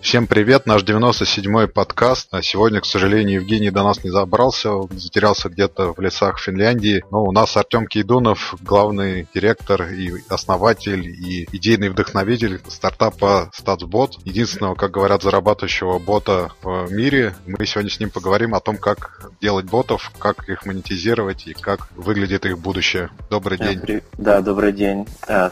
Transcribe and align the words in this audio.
Всем 0.00 0.26
привет, 0.26 0.64
наш 0.64 0.82
97-й 0.82 1.68
подкаст. 1.68 2.28
А 2.32 2.40
сегодня, 2.40 2.80
к 2.80 2.86
сожалению, 2.86 3.42
Евгений 3.42 3.70
до 3.70 3.84
нас 3.84 4.02
не 4.02 4.08
забрался, 4.08 4.72
он 4.72 4.88
затерялся 4.98 5.50
где-то 5.50 5.92
в 5.92 6.00
лесах 6.00 6.40
Финляндии. 6.40 7.04
Но 7.10 7.22
у 7.22 7.32
нас 7.32 7.54
Артем 7.56 7.86
Кейдунов, 7.86 8.54
главный 8.62 9.28
директор 9.34 9.82
и 9.82 10.10
основатель 10.30 11.06
и 11.06 11.46
идейный 11.52 11.90
вдохновитель 11.90 12.60
стартапа 12.66 13.50
StatsBot, 13.54 14.12
единственного, 14.24 14.74
как 14.74 14.90
говорят, 14.90 15.22
зарабатывающего 15.22 15.98
бота 15.98 16.50
в 16.62 16.90
мире. 16.90 17.36
Мы 17.46 17.66
сегодня 17.66 17.90
с 17.90 18.00
ним 18.00 18.08
поговорим 18.10 18.54
о 18.54 18.60
том, 18.60 18.78
как 18.78 19.30
делать 19.42 19.66
ботов, 19.66 20.10
как 20.18 20.48
их 20.48 20.64
монетизировать 20.64 21.46
и 21.46 21.52
как 21.52 21.88
выглядит 21.94 22.46
их 22.46 22.58
будущее. 22.58 23.10
Добрый 23.28 23.58
день. 23.58 24.02
Да, 24.16 24.40
добрый 24.40 24.72
день. 24.72 25.06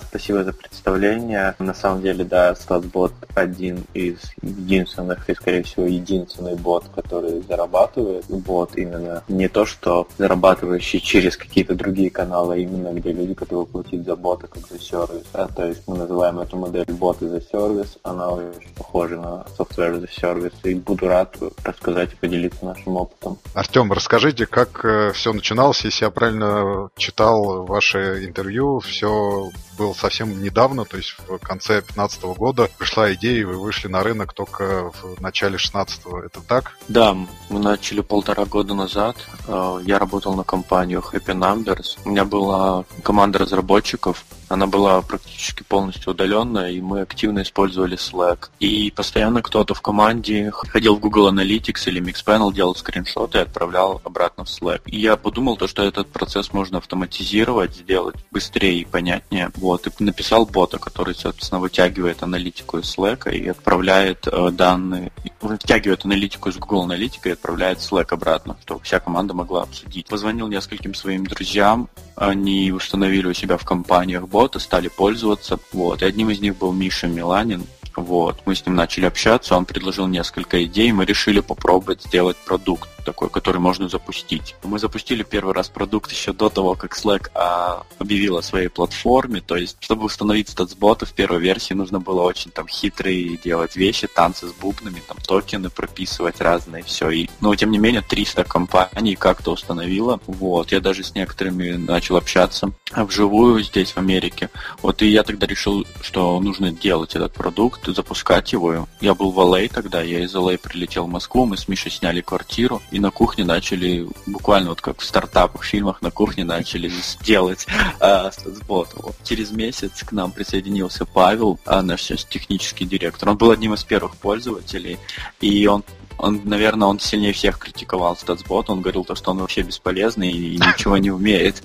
Спасибо 0.09 0.43
за 0.43 0.55
представление. 0.55 1.55
На 1.59 1.75
самом 1.75 2.01
деле, 2.01 2.25
да, 2.25 2.53
StatsBot 2.53 3.13
один 3.35 3.85
из 3.93 4.17
единственных 4.43 5.29
и, 5.29 5.35
скорее 5.35 5.63
всего, 5.63 5.87
единственный 5.87 6.57
бот, 6.57 6.85
который 6.95 7.43
зарабатывает. 7.43 8.25
Бот 8.29 8.77
именно 8.77 9.23
не 9.29 9.49
то, 9.49 9.67
что 9.67 10.09
зарабатывающий 10.19 11.01
через 11.01 11.37
какие-то 11.37 11.75
другие 11.75 12.11
каналы, 12.11 12.55
а 12.55 12.59
именно 12.59 12.93
где 12.93 13.13
люди, 13.13 13.35
которые 13.35 13.67
платят 13.67 14.05
за 14.05 14.17
бота 14.17 14.47
как 14.47 14.67
за 14.67 14.79
сервис. 14.79 15.25
А, 15.33 15.49
то 15.49 15.67
есть 15.67 15.83
мы 15.87 15.97
называем 15.97 16.39
эту 16.41 16.57
модель 16.57 16.85
боты 16.89 17.29
за 17.29 17.41
сервис. 17.41 17.99
Она 18.03 18.31
очень 18.31 18.75
похожа 18.77 19.17
на 19.17 19.47
software 19.57 20.01
за 20.01 20.09
сервис. 20.09 20.53
И 20.65 20.75
буду 20.75 21.09
рад 21.09 21.37
рассказать 21.65 22.13
и 22.13 22.17
поделиться 22.17 22.65
нашим 22.65 22.97
опытом. 22.97 23.39
Артем, 23.55 23.93
расскажите, 23.93 24.47
как 24.47 24.85
э, 24.85 25.13
все 25.13 25.33
начиналось, 25.33 25.85
если 25.85 26.05
я 26.05 26.11
правильно 26.11 26.91
читал 26.97 27.65
ваше 27.65 28.25
интервью, 28.25 28.81
все 28.81 29.51
было 29.79 29.93
совсем 29.93 30.43
недавно, 30.43 30.85
то 30.85 30.97
есть 30.97 31.15
в 31.27 31.39
конце 31.39 31.75
2015 31.75 32.23
года 32.37 32.69
пришла 32.79 33.13
идея, 33.15 33.41
и 33.41 33.45
вы 33.45 33.57
вышли 33.59 33.89
на 33.89 34.03
рынок 34.03 34.28
только 34.33 34.91
в 34.91 35.21
начале 35.21 35.57
16-го. 35.57 36.21
Это 36.21 36.41
так? 36.41 36.77
Да, 36.89 37.15
мы 37.15 37.59
начали 37.59 38.01
полтора 38.01 38.45
года 38.45 38.75
назад. 38.75 39.17
Э, 39.47 39.79
я 39.85 39.99
работал 39.99 40.35
на 40.35 40.45
компанию 40.45 41.03
Happy 41.13 41.35
Numbers. 41.35 41.99
У 42.05 42.11
меня 42.11 42.25
была 42.25 42.85
команда 43.03 43.39
разработчиков, 43.39 44.25
она 44.49 44.67
была 44.67 45.03
практически 45.03 45.63
полностью 45.63 46.13
удаленная, 46.13 46.71
и 46.71 46.81
мы 46.81 47.03
активно 47.03 47.43
использовали 47.43 47.97
Slack. 47.97 48.49
И 48.61 48.91
постоянно 48.91 49.43
кто-то 49.43 49.75
в 49.75 49.83
команде 49.83 50.51
ходил 50.51 50.97
в 50.97 51.01
Google 51.01 51.31
Analytics 51.33 51.89
или 51.89 52.01
Mixpanel, 52.01 52.53
делал 52.53 52.75
скриншоты 52.75 53.39
и 53.39 53.43
отправлял 53.43 54.01
обратно 54.05 54.45
в 54.45 54.49
Slack. 54.49 54.83
И 54.87 54.99
я 54.99 55.17
подумал, 55.17 55.57
то, 55.57 55.67
что 55.67 55.83
этот 55.83 56.09
процесс 56.09 56.53
можно 56.53 56.79
автоматизировать, 56.79 57.75
сделать 57.75 58.17
быстрее 58.31 58.81
и 58.81 58.85
понятнее. 58.85 59.51
Вот, 59.57 59.87
и 59.87 60.05
написал 60.05 60.47
бота, 60.47 60.79
который, 60.79 61.15
соответственно, 61.15 61.61
вытягивает 61.61 62.23
аналитику 62.23 62.79
из 62.79 62.97
Slack 62.97 63.31
и 63.33 63.49
отправляет 63.49 64.27
э, 64.27 64.51
данные, 64.51 65.13
вытягивает 65.41 66.05
аналитику 66.05 66.49
из 66.49 66.57
Google 66.57 66.87
Analytics 66.87 67.21
и 67.25 67.31
отправляет 67.31 67.79
Slack 67.79 68.09
обратно, 68.11 68.57
чтобы 68.63 68.81
вся 68.83 69.01
команда 69.01 69.35
могла 69.35 69.63
обсудить. 69.63 70.07
Позвонил 70.07 70.49
нескольким 70.49 70.95
своим 70.95 71.27
друзьям, 71.27 71.89
они 72.17 72.73
установили 72.73 73.29
у 73.29 73.33
себя 73.33 73.57
в 73.57 73.65
компаниях 73.65 74.29
бота, 74.39 74.61
стали 74.61 74.87
пользоваться. 74.87 75.59
Вот. 75.73 76.01
И 76.01 76.05
одним 76.05 76.31
из 76.31 76.39
них 76.41 76.57
был 76.57 76.73
Миша 76.73 77.09
Миланин, 77.09 77.67
вот. 77.97 78.37
Мы 78.47 78.55
с 78.55 78.65
ним 78.65 78.77
начали 78.77 79.07
общаться, 79.07 79.57
он 79.57 79.65
предложил 79.65 80.07
несколько 80.07 80.65
идей, 80.65 80.93
мы 80.93 81.05
решили 81.05 81.41
попробовать 81.41 82.03
сделать 82.05 82.37
продукт 82.47 82.89
такой, 83.09 83.31
который 83.31 83.59
можно 83.59 83.89
запустить. 83.89 84.55
Мы 84.63 84.79
запустили 84.79 85.23
первый 85.23 85.55
раз 85.55 85.71
продукт 85.71 86.13
еще 86.13 86.35
до 86.35 86.51
того, 86.51 86.75
как 86.75 86.95
Slack 86.95 87.31
а, 87.35 87.85
объявил 87.99 88.37
о 88.37 88.43
своей 88.43 88.69
платформе, 88.69 89.41
то 89.41 89.57
есть, 89.57 89.79
чтобы 89.81 90.05
установить 90.05 90.51
статсботы 90.51 91.07
в 91.07 91.13
первой 91.13 91.41
версии, 91.41 91.73
нужно 91.73 92.01
было 92.01 92.21
очень 92.21 92.51
там 92.51 92.69
хитрые 92.69 93.39
делать 93.39 93.77
вещи, 93.77 94.07
танцы 94.07 94.47
с 94.47 94.53
бубнами, 94.53 95.03
там 95.09 95.17
токены 95.27 95.71
прописывать 95.71 96.43
разные, 96.43 96.83
все. 96.83 97.09
И, 97.09 97.31
но, 97.41 97.55
тем 97.55 97.71
не 97.71 97.79
менее, 97.79 98.03
300 98.03 98.45
компаний 98.45 99.17
как-то 99.17 99.53
установило. 99.53 100.21
Вот, 100.27 100.71
я 100.73 100.81
даже 100.81 101.03
с 101.03 101.15
некоторыми 101.15 101.73
начал 101.73 102.17
общаться 102.17 102.73
вживую 102.95 103.63
здесь, 103.63 103.93
в 103.93 103.99
Америке. 103.99 104.51
Вот, 104.83 105.03
и 105.03 105.07
я 105.07 105.23
тогда 105.23 105.47
решил, 105.47 105.87
что 106.03 106.39
нужно 106.41 106.73
делать 106.73 107.15
этот 107.15 107.33
продукт, 107.33 107.87
запускать 107.87 108.53
его. 108.53 108.87
Я 109.01 109.15
был 109.15 109.31
в 109.31 109.39
LA 109.39 109.67
а 109.71 109.75
тогда, 109.75 110.03
я 110.03 110.25
из 110.25 110.35
LA 110.35 110.57
а 110.57 110.59
прилетел 110.59 111.05
в 111.05 111.09
Москву, 111.09 111.47
мы 111.47 111.57
с 111.57 111.69
Мишей 111.69 111.91
сняли 111.91 112.21
квартиру, 112.21 112.83
и 112.91 112.98
на 112.99 113.11
кухне 113.11 113.45
начали, 113.45 114.09
буквально 114.27 114.71
вот 114.71 114.81
как 114.81 115.01
в 115.01 115.05
стартапах, 115.05 115.65
фильмах, 115.65 116.03
на 116.03 116.11
кухне 116.11 116.45
начали 116.45 116.91
делать 117.23 117.67
э, 118.01 118.31
статсбот. 118.33 118.89
Вот. 118.95 119.17
Через 119.25 119.51
месяц 119.51 120.03
к 120.03 120.13
нам 120.13 120.33
присоединился 120.33 121.05
Павел, 121.05 121.59
э, 121.67 121.81
наш 121.81 122.07
технический 122.07 122.85
директор. 122.85 123.29
Он 123.29 123.37
был 123.37 123.51
одним 123.51 123.75
из 123.75 123.85
первых 123.85 124.17
пользователей, 124.17 124.99
и 125.41 125.67
он 125.67 125.85
он, 126.19 126.41
наверное, 126.45 126.89
он 126.89 126.99
сильнее 126.99 127.33
всех 127.33 127.59
критиковал 127.59 128.17
статсбот, 128.17 128.69
он 128.71 128.81
говорил 128.81 129.05
то, 129.05 129.15
что 129.15 129.31
он 129.31 129.39
вообще 129.39 129.63
бесполезный 129.63 130.31
и 130.31 130.57
ничего 130.59 130.99
не 130.99 131.11
умеет. 131.11 131.63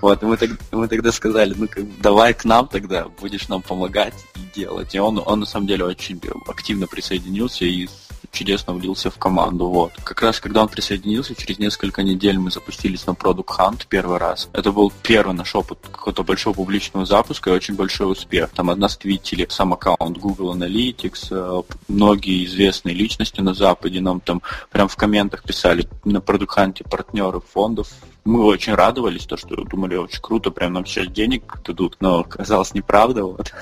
Вот, 0.00 0.22
и 0.22 0.26
мы, 0.26 0.38
мы 0.70 0.88
тогда 0.88 1.10
сказали, 1.12 1.54
ну, 1.56 1.66
давай 2.00 2.34
к 2.34 2.44
нам 2.44 2.68
тогда, 2.68 3.06
будешь 3.20 3.48
нам 3.48 3.62
помогать 3.62 4.14
и 4.34 4.40
делать. 4.54 4.94
И 4.94 4.98
он, 4.98 5.20
он 5.24 5.40
на 5.40 5.46
самом 5.46 5.66
деле 5.66 5.84
очень 5.86 6.20
активно 6.46 6.86
присоединился 6.86 7.64
и 7.64 7.88
чудесно 8.34 8.74
влился 8.74 9.10
в 9.10 9.18
команду. 9.18 9.68
Вот. 9.68 9.92
Как 10.04 10.20
раз 10.20 10.40
когда 10.40 10.62
он 10.62 10.68
присоединился, 10.68 11.34
через 11.34 11.58
несколько 11.58 12.02
недель 12.02 12.38
мы 12.38 12.50
запустились 12.50 13.06
на 13.06 13.12
Product 13.12 13.46
Hunt 13.58 13.86
первый 13.88 14.18
раз. 14.18 14.48
Это 14.52 14.72
был 14.72 14.92
первый 15.02 15.34
наш 15.34 15.54
опыт 15.54 15.78
какого-то 15.90 16.22
большого 16.24 16.54
публичного 16.54 17.06
запуска 17.06 17.50
и 17.50 17.54
очень 17.54 17.74
большой 17.74 18.12
успех. 18.12 18.50
Там 18.50 18.70
от 18.70 18.78
нас 18.78 18.96
твитили 18.96 19.46
сам 19.48 19.72
аккаунт 19.72 20.18
Google 20.18 20.54
Analytics, 20.54 21.28
э, 21.30 21.62
многие 21.88 22.44
известные 22.44 22.94
личности 22.94 23.40
на 23.40 23.54
Западе 23.54 24.00
нам 24.00 24.20
там 24.20 24.42
прям 24.70 24.88
в 24.88 24.96
комментах 24.96 25.44
писали 25.44 25.88
на 26.04 26.18
Product 26.18 26.56
Hunt 26.56 26.88
партнеры 26.88 27.40
фондов 27.40 27.88
мы 28.24 28.44
очень 28.44 28.74
радовались, 28.74 29.26
то, 29.26 29.36
что 29.36 29.54
думали, 29.64 29.96
очень 29.96 30.20
круто, 30.20 30.50
прям 30.50 30.72
нам 30.72 30.86
сейчас 30.86 31.08
денег 31.08 31.58
дадут, 31.64 31.96
но 32.00 32.20
оказалось 32.20 32.72
неправда. 32.72 33.24
Вот. 33.24 33.52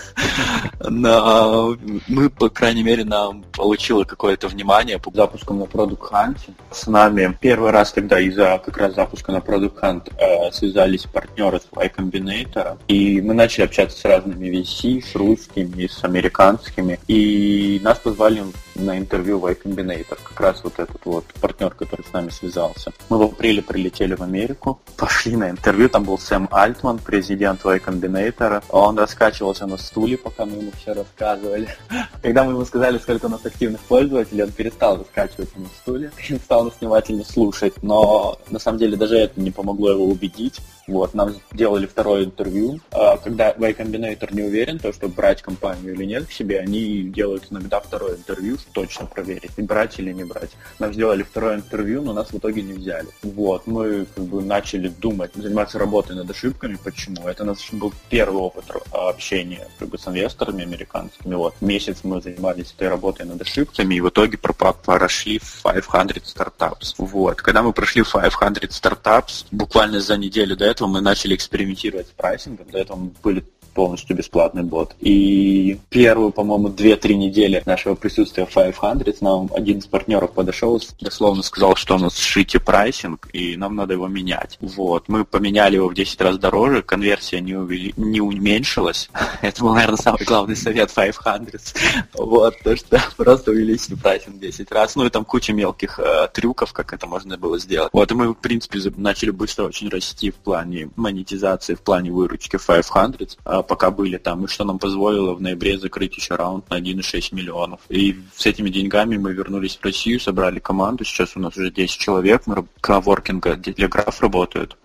Но 0.88 1.76
мы, 2.08 2.30
по 2.30 2.48
крайней 2.48 2.82
мере, 2.82 3.04
нам 3.04 3.44
получило 3.52 4.04
какое-то 4.04 4.48
внимание 4.48 4.98
по 4.98 5.10
запуску 5.12 5.54
на 5.54 5.64
Product 5.64 6.10
Hunt. 6.10 6.38
С 6.70 6.86
нами 6.86 7.36
первый 7.40 7.70
раз 7.70 7.92
тогда 7.92 8.20
из-за 8.20 8.60
как 8.64 8.76
раз 8.78 8.94
запуска 8.94 9.32
на 9.32 9.38
Product 9.38 9.80
Hunt 9.80 10.12
э, 10.16 10.52
связались 10.52 11.06
партнеры 11.06 11.58
с 11.58 11.68
Y 11.76 11.92
Combinator, 11.96 12.78
и 12.86 13.20
мы 13.20 13.34
начали 13.34 13.64
общаться 13.64 13.98
с 13.98 14.04
разными 14.04 14.48
VC, 14.48 15.02
с 15.04 15.14
русскими, 15.14 15.86
с 15.86 16.04
американскими, 16.04 17.00
и 17.08 17.80
нас 17.82 17.98
позвали 17.98 18.42
на 18.74 18.98
интервью 18.98 19.38
в 19.38 19.46
Y 19.46 19.56
Combinator, 19.62 20.18
как 20.22 20.40
раз 20.40 20.62
вот 20.64 20.78
этот 20.78 21.04
вот 21.04 21.24
партнер, 21.40 21.70
который 21.70 22.04
с 22.04 22.12
нами 22.12 22.30
связался. 22.30 22.92
Мы 23.08 23.18
в 23.18 23.22
апреле 23.22 23.62
прилетели 23.62 24.14
в 24.14 24.22
Америку, 24.22 24.80
пошли 24.96 25.36
на 25.36 25.50
интервью, 25.50 25.88
там 25.88 26.04
был 26.04 26.18
Сэм 26.18 26.48
Альтман, 26.50 26.98
президент 26.98 27.64
Y 27.64 27.78
Combinator, 27.78 28.62
он 28.68 28.98
раскачивался 28.98 29.66
на 29.66 29.76
стуле, 29.76 30.16
пока 30.16 30.46
мы 30.46 30.56
ему 30.56 30.72
все 30.80 30.92
рассказывали. 30.92 31.68
Когда 32.22 32.44
мы 32.44 32.52
ему 32.52 32.64
сказали, 32.64 32.98
сколько 32.98 33.26
у 33.26 33.30
нас 33.30 33.44
активных 33.44 33.80
пользователей, 33.82 34.44
он 34.44 34.52
перестал 34.52 34.98
раскачиваться 34.98 35.58
на 35.58 35.68
стуле 35.68 36.10
и 36.28 36.36
стал 36.36 36.64
нас 36.64 36.74
внимательно 36.80 37.24
слушать, 37.24 37.82
но 37.82 38.38
на 38.50 38.58
самом 38.58 38.78
деле 38.78 38.96
даже 38.96 39.16
это 39.16 39.40
не 39.40 39.50
помогло 39.50 39.90
его 39.90 40.04
убедить. 40.04 40.60
Вот, 40.88 41.14
нам 41.14 41.34
сделали 41.52 41.86
второе 41.86 42.24
интервью. 42.24 42.80
А, 42.90 43.16
когда 43.16 43.54
Y 43.56 43.72
Combinator 43.72 44.34
не 44.34 44.42
уверен, 44.42 44.78
то, 44.78 44.92
что 44.92 45.08
брать 45.08 45.40
компанию 45.40 45.94
или 45.94 46.04
нет 46.04 46.26
к 46.26 46.32
себе, 46.32 46.60
они 46.60 47.02
делают 47.02 47.46
иногда 47.50 47.80
второе 47.80 48.16
интервью, 48.16 48.58
точно 48.72 49.06
проверить, 49.06 49.52
брать 49.56 49.98
или 49.98 50.12
не 50.12 50.24
брать. 50.24 50.50
Нам 50.78 50.92
сделали 50.92 51.22
второе 51.22 51.56
интервью, 51.56 52.02
но 52.02 52.12
нас 52.12 52.32
в 52.32 52.38
итоге 52.38 52.62
не 52.62 52.72
взяли. 52.72 53.08
Вот, 53.22 53.66
мы 53.66 54.06
как 54.14 54.24
бы 54.24 54.42
начали 54.42 54.88
думать, 54.88 55.32
заниматься 55.34 55.78
работой 55.78 56.16
над 56.16 56.30
ошибками. 56.30 56.78
Почему? 56.82 57.28
Это 57.28 57.44
наш 57.44 57.72
был 57.72 57.92
первый 58.10 58.40
опыт 58.42 58.64
общения 58.92 59.68
как 59.78 59.88
бы, 59.88 59.98
с 59.98 60.06
инвесторами 60.06 60.62
американскими. 60.62 61.34
Вот, 61.34 61.54
месяц 61.60 61.98
мы 62.02 62.20
занимались 62.20 62.72
этой 62.76 62.88
работой 62.88 63.26
над 63.26 63.40
ошибками, 63.40 63.94
и 63.94 64.00
в 64.00 64.08
итоге 64.08 64.38
прошли 64.38 65.38
500 65.38 66.26
стартапс. 66.26 66.94
Вот, 66.98 67.42
когда 67.42 67.62
мы 67.62 67.72
прошли 67.72 68.02
500 68.02 68.72
стартапс, 68.72 69.46
буквально 69.50 70.00
за 70.00 70.16
неделю 70.16 70.56
до 70.56 70.64
этого 70.64 70.88
мы 70.88 71.00
начали 71.00 71.34
экспериментировать 71.34 72.08
с 72.08 72.10
прайсингом. 72.10 72.66
До 72.70 72.78
этого 72.78 73.10
были 73.22 73.44
полностью 73.72 74.16
бесплатный 74.16 74.62
бот. 74.62 74.94
И 75.00 75.78
первую, 75.90 76.30
по-моему, 76.32 76.68
2-3 76.68 77.14
недели 77.14 77.62
нашего 77.66 77.94
присутствия 77.94 78.46
в 78.46 78.52
500 78.52 79.20
нам 79.20 79.50
один 79.54 79.78
из 79.78 79.86
партнеров 79.86 80.32
подошел, 80.32 80.80
дословно 81.00 81.42
сказал, 81.42 81.76
что 81.76 81.96
у 81.96 81.98
нас 81.98 82.16
shitty 82.16 82.58
pricing, 82.58 83.28
и 83.32 83.56
нам 83.56 83.76
надо 83.76 83.94
его 83.94 84.08
менять. 84.08 84.58
Вот. 84.60 85.08
Мы 85.08 85.24
поменяли 85.24 85.76
его 85.76 85.88
в 85.88 85.94
10 85.94 86.20
раз 86.20 86.38
дороже, 86.38 86.82
конверсия 86.82 87.40
не, 87.40 87.54
увели... 87.54 87.94
не 87.96 88.20
уменьшилась. 88.20 89.10
Это 89.42 89.62
был, 89.62 89.74
наверное, 89.74 89.96
самый 89.96 90.24
главный 90.24 90.56
совет 90.56 90.90
500. 90.92 91.74
Вот, 92.14 92.54
то, 92.62 92.76
что 92.76 93.00
просто 93.16 93.50
увеличили 93.50 93.94
pricing 93.94 94.38
10 94.38 94.70
раз. 94.72 94.96
Ну 94.96 95.06
и 95.06 95.10
там 95.10 95.24
куча 95.24 95.52
мелких 95.52 95.98
э, 95.98 96.28
трюков, 96.32 96.72
как 96.72 96.92
это 96.92 97.06
можно 97.06 97.36
было 97.38 97.58
сделать. 97.58 97.90
Вот, 97.92 98.10
и 98.10 98.14
мы, 98.14 98.28
в 98.28 98.34
принципе, 98.34 98.78
начали 98.96 99.30
быстро 99.30 99.64
очень 99.64 99.88
расти 99.88 100.30
в 100.30 100.36
плане 100.36 100.90
монетизации, 100.96 101.74
в 101.74 101.80
плане 101.80 102.10
выручки 102.10 102.58
500. 102.58 103.38
Пока 103.62 103.90
были 103.90 104.18
там, 104.18 104.44
и 104.44 104.48
что 104.48 104.64
нам 104.64 104.78
позволило 104.78 105.34
в 105.34 105.40
ноябре 105.40 105.78
закрыть 105.78 106.16
еще 106.16 106.34
раунд 106.34 106.68
на 106.70 106.78
1,6 106.80 107.34
миллионов. 107.34 107.80
И 107.88 108.20
с 108.36 108.46
этими 108.46 108.68
деньгами 108.68 109.16
мы 109.16 109.32
вернулись 109.32 109.76
в 109.76 109.84
Россию, 109.84 110.20
собрали 110.20 110.58
команду, 110.58 111.04
сейчас 111.04 111.36
у 111.36 111.40
нас 111.40 111.56
уже 111.56 111.70
10 111.70 111.98
человек, 111.98 112.42
мы 112.46 112.64
в 112.80 112.87
коворкинге 112.87 113.56
Телеграф 113.56 114.20
работают. 114.20 114.76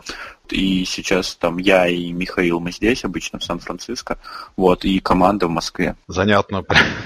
И 0.50 0.86
сейчас 0.86 1.36
там 1.36 1.58
я 1.58 1.88
и 1.88 2.12
Михаил, 2.12 2.60
мы 2.60 2.72
здесь 2.72 3.04
обычно 3.04 3.40
в 3.40 3.44
Сан-Франциско, 3.44 4.18
вот, 4.56 4.86
и 4.86 5.00
команда 5.00 5.48
в 5.48 5.50
Москве. 5.50 5.96
Занятно. 6.08 6.64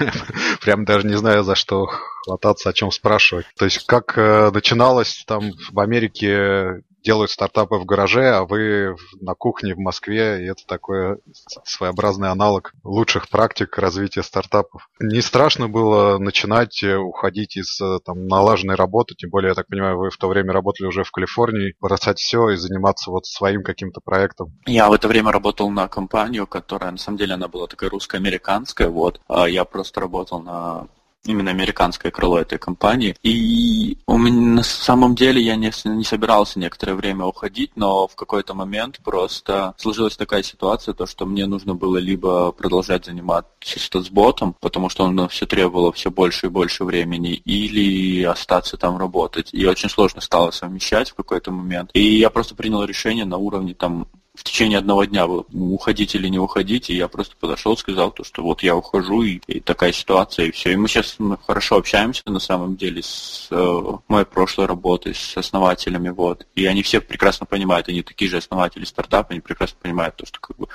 Прям 0.62 0.86
даже 0.86 1.08
не 1.08 1.18
знаю, 1.18 1.44
за 1.44 1.56
что 1.56 1.88
хвататься, 2.24 2.70
о 2.70 2.74
чем 2.74 2.92
спрашивать. 2.92 3.46
То 3.58 3.66
есть, 3.66 3.86
как 3.86 4.18
э, 4.18 4.52
начиналось 4.52 5.24
там 5.26 5.54
в 5.72 5.80
Америке 5.80 6.84
делают 7.04 7.32
стартапы 7.32 7.76
в 7.76 7.86
гараже, 7.86 8.30
а 8.30 8.46
вы 8.46 8.96
на 9.20 9.34
кухне 9.34 9.76
в 9.76 9.80
Москве, 9.80 10.44
и 10.44 10.48
это 10.48 10.66
такой 10.66 11.18
своеобразный 11.64 12.30
аналог 12.30 12.74
лучших 12.84 13.30
практик 13.30 13.78
развития 13.78 14.24
стартапов. 14.24 14.90
Не 15.00 15.22
страшно 15.22 15.68
было 15.68 16.18
начинать 16.18 16.84
э, 16.84 16.98
уходить 16.98 17.58
из 17.58 17.80
э, 17.82 18.00
там, 18.06 18.28
налаженной 18.28 18.76
работы, 18.76 19.16
тем 19.16 19.30
более, 19.30 19.50
я 19.50 19.56
так 19.56 19.68
понимаю, 19.68 19.98
вы 19.98 20.10
в 20.10 20.18
то 20.18 20.28
время 20.28 20.54
работали 20.54 20.88
уже 20.88 21.04
в 21.04 21.12
Калифорнии, 21.12 21.76
бросать 21.80 22.20
все 22.20 22.50
и 22.50 22.56
заниматься 22.56 23.12
вот 23.12 23.26
своим 23.26 23.64
каким-то 23.64 24.02
проектом. 24.04 24.58
Я 24.66 24.90
в 24.90 24.94
это 24.94 25.08
время 25.08 25.32
работал 25.32 25.70
на 25.70 25.88
компанию, 25.88 26.48
которая, 26.48 26.92
на 26.92 26.98
самом 26.98 27.18
деле, 27.18 27.34
она 27.34 27.48
была 27.48 27.68
такая 27.68 27.90
русско-американская, 27.90 28.90
вот. 28.90 29.22
А 29.28 29.48
я 29.48 29.66
просто 29.66 30.02
работал 30.02 30.42
на 30.42 30.88
именно 31.26 31.52
американское 31.52 32.12
крыло 32.12 32.40
этой 32.40 32.58
компании. 32.58 33.16
И 33.24 33.98
у 34.08 34.18
меня, 34.18 34.40
на 34.40 34.64
самом 34.64 35.16
деле 35.16 35.42
я 35.42 35.56
не, 35.56 35.72
не 35.86 36.04
собирался 36.04 36.60
некоторое 36.60 36.96
время 36.96 37.26
уходить, 37.26 37.72
но 37.76 38.08
в 38.08 38.16
какой-то 38.16 38.54
момент 38.54 39.00
просто 39.04 39.74
сложилась 39.78 40.18
такая 40.18 40.44
ситуация, 40.44 40.94
то, 40.94 41.06
что 41.06 41.26
мне 41.26 41.46
нужно 41.46 41.76
было 41.76 41.98
либо 41.98 42.52
продолжать 42.52 43.06
заниматься 43.06 44.02
с 44.02 44.10
ботом, 44.10 44.56
потому 44.60 44.90
что 44.90 45.04
он 45.04 45.28
все 45.30 45.46
требовало 45.46 45.92
все 45.92 46.10
больше 46.10 46.48
и 46.48 46.50
больше 46.50 46.84
времени, 46.84 47.34
или 47.34 48.24
остаться 48.24 48.78
там 48.78 48.98
работать. 48.98 49.50
И 49.52 49.66
очень 49.66 49.90
сложно 49.90 50.22
стало 50.22 50.52
совмещать 50.52 51.10
в 51.10 51.16
какой-то 51.16 51.52
момент. 51.52 51.92
И 51.94 52.18
я 52.18 52.30
просто 52.30 52.56
принял 52.56 52.84
решение 52.84 53.26
на 53.26 53.38
уровне 53.38 53.74
там 53.74 54.08
в 54.42 54.44
течение 54.44 54.80
одного 54.80 55.06
дня 55.06 55.28
было, 55.28 55.46
уходить 55.54 56.16
или 56.16 56.28
не 56.28 56.40
уходить, 56.40 56.90
и 56.90 56.96
я 56.96 57.08
просто 57.08 57.36
подошел, 57.40 57.78
сказал 57.78 58.12
то, 58.12 58.24
что 58.24 58.42
вот 58.42 58.64
я 58.64 58.76
ухожу, 58.76 59.22
и, 59.22 59.40
и 59.46 59.60
такая 59.60 59.92
ситуация, 59.92 60.48
и 60.48 60.52
все. 60.52 60.72
И 60.72 60.76
мы 60.76 60.88
сейчас 60.88 61.18
хорошо 61.46 61.78
общаемся, 61.78 62.24
на 62.26 62.40
самом 62.40 62.76
деле, 62.76 63.04
с 63.04 63.50
э, 63.52 63.82
моей 64.08 64.26
прошлой 64.26 64.66
работой, 64.66 65.14
с 65.14 65.38
основателями, 65.38 66.10
вот. 66.10 66.48
И 66.56 66.66
они 66.66 66.82
все 66.82 67.02
прекрасно 67.02 67.46
понимают, 67.46 67.88
они 67.88 68.02
такие 68.02 68.32
же 68.32 68.38
основатели 68.38 68.84
стартапа, 68.84 69.30
они 69.30 69.42
прекрасно 69.42 69.78
понимают 69.80 70.16
то, 70.16 70.26
что 70.26 70.40
как 70.40 70.58
бы 70.58 70.68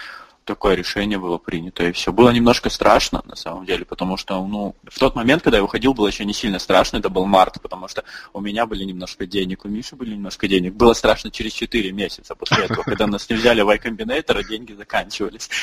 такое 0.46 0.74
решение 0.74 1.18
было 1.18 1.38
принято, 1.38 1.84
и 1.84 1.92
все. 1.92 2.12
Было 2.12 2.30
немножко 2.30 2.70
страшно, 2.70 3.22
на 3.26 3.36
самом 3.36 3.66
деле, 3.66 3.84
потому 3.84 4.16
что, 4.16 4.44
ну, 4.46 4.74
в 4.88 4.98
тот 4.98 5.14
момент, 5.14 5.42
когда 5.42 5.58
я 5.58 5.64
уходил, 5.64 5.92
было 5.92 6.06
еще 6.06 6.24
не 6.24 6.32
сильно 6.32 6.58
страшно, 6.58 6.98
это 6.98 7.10
был 7.10 7.26
март, 7.26 7.60
потому 7.60 7.88
что 7.88 8.04
у 8.32 8.40
меня 8.40 8.66
были 8.66 8.84
немножко 8.84 9.26
денег, 9.26 9.64
у 9.64 9.68
Миши 9.68 9.96
были 9.96 10.14
немножко 10.14 10.48
денег. 10.48 10.74
Было 10.74 10.94
страшно 10.94 11.30
через 11.30 11.52
4 11.52 11.92
месяца 11.92 12.34
после 12.34 12.64
этого, 12.64 12.82
когда 12.82 13.06
нас 13.06 13.28
не 13.28 13.36
взяли 13.36 13.60
в 13.60 13.68
iCombinator, 13.68 14.38
а 14.38 14.44
деньги 14.44 14.72
заканчивались. 14.72 15.50